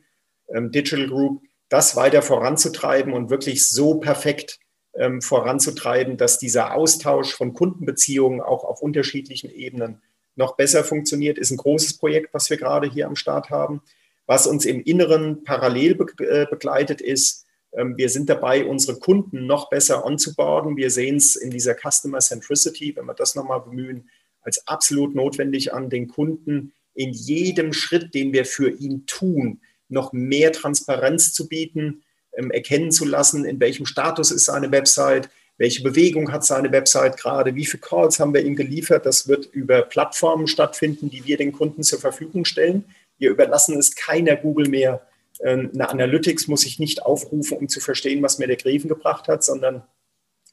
ähm, 0.49 0.71
Digital 0.71 1.07
Group, 1.07 1.41
das 1.67 1.95
weiter 1.95 2.21
voranzutreiben 2.21 3.11
und 3.11 3.31
wirklich 3.31 3.67
so 3.67 3.95
perfekt 3.95 4.59
ähm, 4.95 5.21
voranzutreiben, 5.21 6.17
dass 6.17 6.37
dieser 6.37 6.75
Austausch 6.75 7.33
von 7.33 7.53
Kundenbeziehungen 7.53 8.39
auch 8.39 8.63
auf 8.63 8.81
unterschiedlichen 8.81 9.49
Ebenen 9.49 10.01
noch 10.35 10.55
besser 10.55 10.83
funktioniert, 10.83 11.39
ist 11.39 11.49
ein 11.49 11.57
großes 11.57 11.97
Projekt, 11.97 12.33
was 12.33 12.51
wir 12.51 12.57
gerade 12.57 12.87
hier 12.87 13.07
am 13.07 13.15
Start 13.15 13.49
haben. 13.49 13.81
Was 14.25 14.47
uns 14.47 14.65
im 14.65 14.81
Inneren 14.81 15.43
parallel 15.43 15.99
äh, 16.19 16.45
begleitet 16.49 17.01
ist, 17.01 17.45
ähm, 17.75 17.97
wir 17.97 18.09
sind 18.09 18.29
dabei, 18.29 18.65
unsere 18.65 18.99
Kunden 18.99 19.45
noch 19.45 19.69
besser 19.69 20.05
onzuboarden. 20.05 20.77
Wir 20.77 20.91
sehen 20.91 21.17
es 21.17 21.35
in 21.35 21.51
dieser 21.51 21.75
Customer 21.75 22.19
Centricity, 22.19 22.95
wenn 22.95 23.05
wir 23.05 23.13
das 23.13 23.35
nochmal 23.35 23.61
bemühen, 23.61 24.09
als 24.41 24.67
absolut 24.67 25.15
notwendig 25.15 25.73
an, 25.73 25.89
den 25.89 26.07
Kunden 26.07 26.73
in 26.93 27.11
jedem 27.11 27.73
Schritt, 27.73 28.13
den 28.13 28.33
wir 28.33 28.45
für 28.45 28.69
ihn 28.69 29.05
tun, 29.05 29.61
noch 29.89 30.13
mehr 30.13 30.51
Transparenz 30.51 31.33
zu 31.33 31.47
bieten, 31.47 32.03
ähm, 32.33 32.51
erkennen 32.51 32.91
zu 32.91 33.05
lassen, 33.05 33.45
in 33.45 33.59
welchem 33.59 33.85
Status 33.85 34.31
ist 34.31 34.45
seine 34.45 34.71
Website, 34.71 35.29
welche 35.57 35.83
Bewegung 35.83 36.31
hat 36.31 36.43
seine 36.45 36.71
Website 36.71 37.17
gerade, 37.17 37.55
wie 37.55 37.65
viele 37.65 37.81
Calls 37.81 38.19
haben 38.19 38.33
wir 38.33 38.43
ihm 38.43 38.55
geliefert. 38.55 39.05
Das 39.05 39.27
wird 39.27 39.45
über 39.45 39.83
Plattformen 39.83 40.47
stattfinden, 40.47 41.09
die 41.09 41.25
wir 41.25 41.37
den 41.37 41.51
Kunden 41.51 41.83
zur 41.83 41.99
Verfügung 41.99 42.43
stellen. 42.43 42.85
Wir 43.17 43.31
überlassen 43.31 43.77
es 43.77 43.95
keiner 43.95 44.35
Google 44.35 44.69
mehr. 44.69 45.07
Ähm, 45.43 45.71
eine 45.73 45.89
Analytics 45.89 46.47
muss 46.47 46.65
ich 46.65 46.79
nicht 46.79 47.03
aufrufen, 47.03 47.57
um 47.57 47.69
zu 47.69 47.79
verstehen, 47.79 48.21
was 48.21 48.39
mir 48.39 48.47
der 48.47 48.57
Greven 48.57 48.87
gebracht 48.87 49.27
hat, 49.27 49.43
sondern 49.43 49.83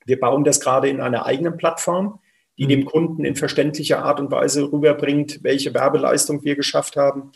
wir 0.06 0.18
bauen 0.18 0.44
das 0.44 0.60
gerade 0.60 0.88
in 0.88 1.00
einer 1.00 1.26
eigenen 1.26 1.56
Plattform 1.56 2.20
die 2.60 2.66
dem 2.66 2.84
Kunden 2.84 3.24
in 3.24 3.36
verständlicher 3.36 4.04
Art 4.04 4.20
und 4.20 4.30
Weise 4.30 4.70
rüberbringt, 4.70 5.42
welche 5.42 5.72
Werbeleistung 5.72 6.44
wir 6.44 6.56
geschafft 6.56 6.94
haben. 6.94 7.32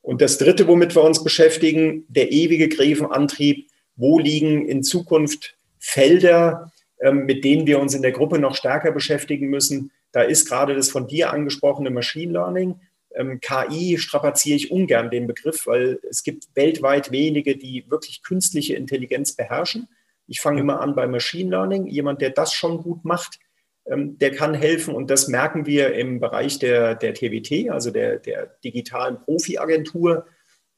Und 0.00 0.22
das 0.22 0.38
Dritte, 0.38 0.68
womit 0.68 0.94
wir 0.94 1.02
uns 1.02 1.24
beschäftigen, 1.24 2.04
der 2.08 2.30
ewige 2.30 2.68
Gräfenantrieb. 2.68 3.68
Wo 3.96 4.20
liegen 4.20 4.66
in 4.66 4.84
Zukunft 4.84 5.56
Felder, 5.80 6.72
ähm, 7.00 7.26
mit 7.26 7.42
denen 7.44 7.66
wir 7.66 7.80
uns 7.80 7.94
in 7.94 8.02
der 8.02 8.12
Gruppe 8.12 8.38
noch 8.38 8.54
stärker 8.54 8.92
beschäftigen 8.92 9.48
müssen? 9.48 9.90
Da 10.12 10.22
ist 10.22 10.48
gerade 10.48 10.76
das 10.76 10.88
von 10.88 11.08
dir 11.08 11.32
angesprochene 11.32 11.90
Machine 11.90 12.32
Learning. 12.32 12.80
Ähm, 13.14 13.40
KI 13.40 13.98
strapaziere 13.98 14.56
ich 14.56 14.70
ungern 14.70 15.10
den 15.10 15.26
Begriff, 15.26 15.66
weil 15.66 16.00
es 16.08 16.22
gibt 16.22 16.48
weltweit 16.54 17.10
wenige, 17.10 17.56
die 17.56 17.84
wirklich 17.90 18.22
künstliche 18.22 18.74
Intelligenz 18.74 19.32
beherrschen. 19.32 19.88
Ich 20.26 20.40
fange 20.40 20.60
immer 20.60 20.80
an 20.80 20.94
bei 20.94 21.06
Machine 21.06 21.50
Learning. 21.50 21.86
Jemand, 21.86 22.20
der 22.20 22.30
das 22.30 22.52
schon 22.52 22.82
gut 22.82 23.04
macht, 23.04 23.40
ähm, 23.86 24.18
der 24.18 24.32
kann 24.32 24.54
helfen. 24.54 24.94
Und 24.94 25.10
das 25.10 25.28
merken 25.28 25.66
wir 25.66 25.94
im 25.94 26.20
Bereich 26.20 26.58
der, 26.58 26.94
der 26.94 27.14
TWT, 27.14 27.70
also 27.70 27.90
der, 27.90 28.18
der 28.18 28.46
digitalen 28.62 29.20
Profi-Agentur, 29.20 30.26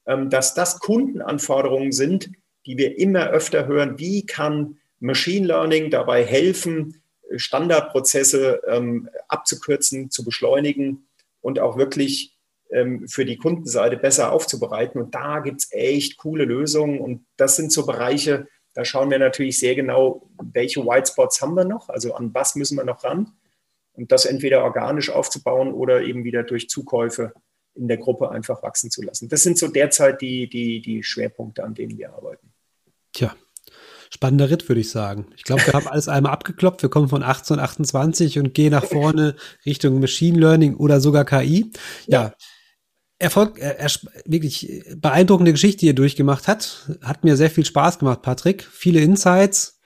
ähm, 0.07 0.29
dass 0.29 0.55
das 0.55 0.79
Kundenanforderungen 0.79 1.91
sind, 1.91 2.31
die 2.65 2.77
wir 2.77 2.97
immer 2.97 3.29
öfter 3.29 3.67
hören. 3.67 3.99
Wie 3.99 4.25
kann 4.25 4.77
Machine 4.99 5.47
Learning 5.47 5.91
dabei 5.91 6.25
helfen, 6.25 7.01
Standardprozesse 7.35 8.61
ähm, 8.67 9.09
abzukürzen, 9.27 10.09
zu 10.09 10.23
beschleunigen 10.23 11.07
und 11.43 11.59
auch 11.59 11.77
wirklich 11.77 12.31
für 13.05 13.23
die 13.23 13.37
Kundenseite 13.37 13.97
besser 13.97 14.31
aufzubereiten. 14.31 14.99
Und 14.99 15.13
da 15.13 15.41
gibt 15.41 15.61
es 15.61 15.71
echt 15.71 16.17
coole 16.17 16.43
Lösungen. 16.43 16.99
Und 16.99 17.23
das 17.37 17.55
sind 17.55 17.71
so 17.71 17.85
Bereiche, 17.85 18.47
da 18.73 18.83
schauen 18.83 19.11
wir 19.11 19.19
natürlich 19.19 19.59
sehr 19.59 19.75
genau, 19.75 20.27
welche 20.41 20.83
White 20.83 21.11
Spots 21.11 21.39
haben 21.39 21.53
wir 21.53 21.65
noch, 21.65 21.89
also 21.89 22.15
an 22.15 22.33
was 22.33 22.55
müssen 22.55 22.75
wir 22.75 22.83
noch 22.83 23.03
ran. 23.03 23.31
Und 23.91 24.11
das 24.11 24.25
entweder 24.25 24.63
organisch 24.63 25.11
aufzubauen 25.11 25.71
oder 25.71 26.01
eben 26.01 26.23
wieder 26.23 26.41
durch 26.41 26.67
Zukäufe 26.67 27.33
in 27.75 27.87
der 27.87 27.97
Gruppe 27.97 28.31
einfach 28.31 28.63
wachsen 28.63 28.89
zu 28.89 29.03
lassen. 29.03 29.29
Das 29.29 29.43
sind 29.43 29.59
so 29.59 29.67
derzeit 29.67 30.21
die, 30.21 30.49
die, 30.49 30.81
die 30.81 31.03
Schwerpunkte, 31.03 31.63
an 31.63 31.75
denen 31.75 31.95
wir 31.95 32.11
arbeiten. 32.11 32.51
Tja, 33.11 33.35
spannender 34.13 34.51
Ritt, 34.51 34.69
würde 34.69 34.81
ich 34.81 34.91
sagen. 34.91 35.25
Ich 35.35 35.43
glaube, 35.43 35.65
wir 35.65 35.73
haben 35.73 35.87
alles 35.87 36.07
einmal 36.07 36.33
abgeklopft. 36.33 36.83
Wir 36.83 36.89
kommen 36.89 37.09
von 37.09 37.23
1828 37.23 38.37
und 38.37 38.53
gehen 38.53 38.71
nach 38.71 38.85
vorne 38.85 39.35
Richtung 39.65 39.99
Machine 39.99 40.39
Learning 40.39 40.75
oder 40.75 41.01
sogar 41.01 41.25
KI. 41.25 41.71
Ja, 42.05 42.21
ja. 42.21 42.33
Erfolg, 43.17 43.57
er, 43.57 43.79
er, 43.79 43.89
wirklich 44.25 44.83
beeindruckende 44.97 45.51
Geschichte, 45.51 45.79
die 45.79 45.89
er 45.89 45.95
durchgemacht 45.95 46.47
hat. 46.47 46.91
Hat 47.01 47.23
mir 47.23 47.35
sehr 47.37 47.49
viel 47.49 47.65
Spaß 47.65 47.97
gemacht, 47.97 48.21
Patrick. 48.21 48.63
Viele 48.71 49.01
Insights. 49.01 49.79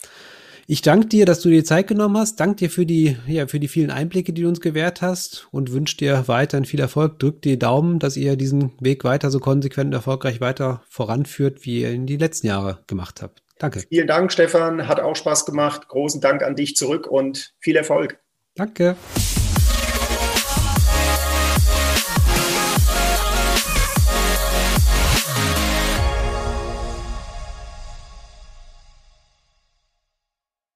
Ich 0.65 0.81
danke 0.81 1.07
dir, 1.07 1.25
dass 1.25 1.39
du 1.39 1.49
dir 1.49 1.63
Zeit 1.63 1.87
genommen 1.87 2.17
hast. 2.17 2.41
Danke 2.41 2.57
dir 2.57 2.69
für 2.69 2.85
die, 2.85 3.15
ja, 3.27 3.47
für 3.47 3.61
die 3.61 3.69
vielen 3.69 3.91
Einblicke, 3.91 4.33
die 4.33 4.41
du 4.41 4.49
uns 4.49 4.59
gewährt 4.59 5.01
hast 5.01 5.47
und 5.51 5.71
wünsche 5.71 5.95
dir 5.95 6.27
weiterhin 6.27 6.65
viel 6.65 6.81
Erfolg. 6.81 7.19
Drück 7.19 7.41
dir 7.41 7.57
Daumen, 7.57 7.99
dass 7.99 8.17
ihr 8.17 8.35
diesen 8.35 8.73
Weg 8.81 9.05
weiter 9.05 9.31
so 9.31 9.39
konsequent 9.39 9.87
und 9.87 9.93
erfolgreich 9.93 10.41
weiter 10.41 10.81
voranführt, 10.89 11.63
wie 11.63 11.83
ihr 11.83 11.91
in 11.91 12.07
die 12.07 12.17
letzten 12.17 12.47
Jahre 12.47 12.79
gemacht 12.87 13.21
habt. 13.21 13.46
Danke. 13.59 13.83
Vielen 13.89 14.07
Dank, 14.07 14.31
Stefan. 14.31 14.87
Hat 14.87 14.99
auch 14.99 15.15
Spaß 15.15 15.45
gemacht. 15.45 15.87
Großen 15.87 16.21
Dank 16.21 16.43
an 16.43 16.55
dich 16.55 16.75
zurück 16.75 17.07
und 17.07 17.53
viel 17.59 17.75
Erfolg. 17.75 18.19
Danke. 18.55 18.95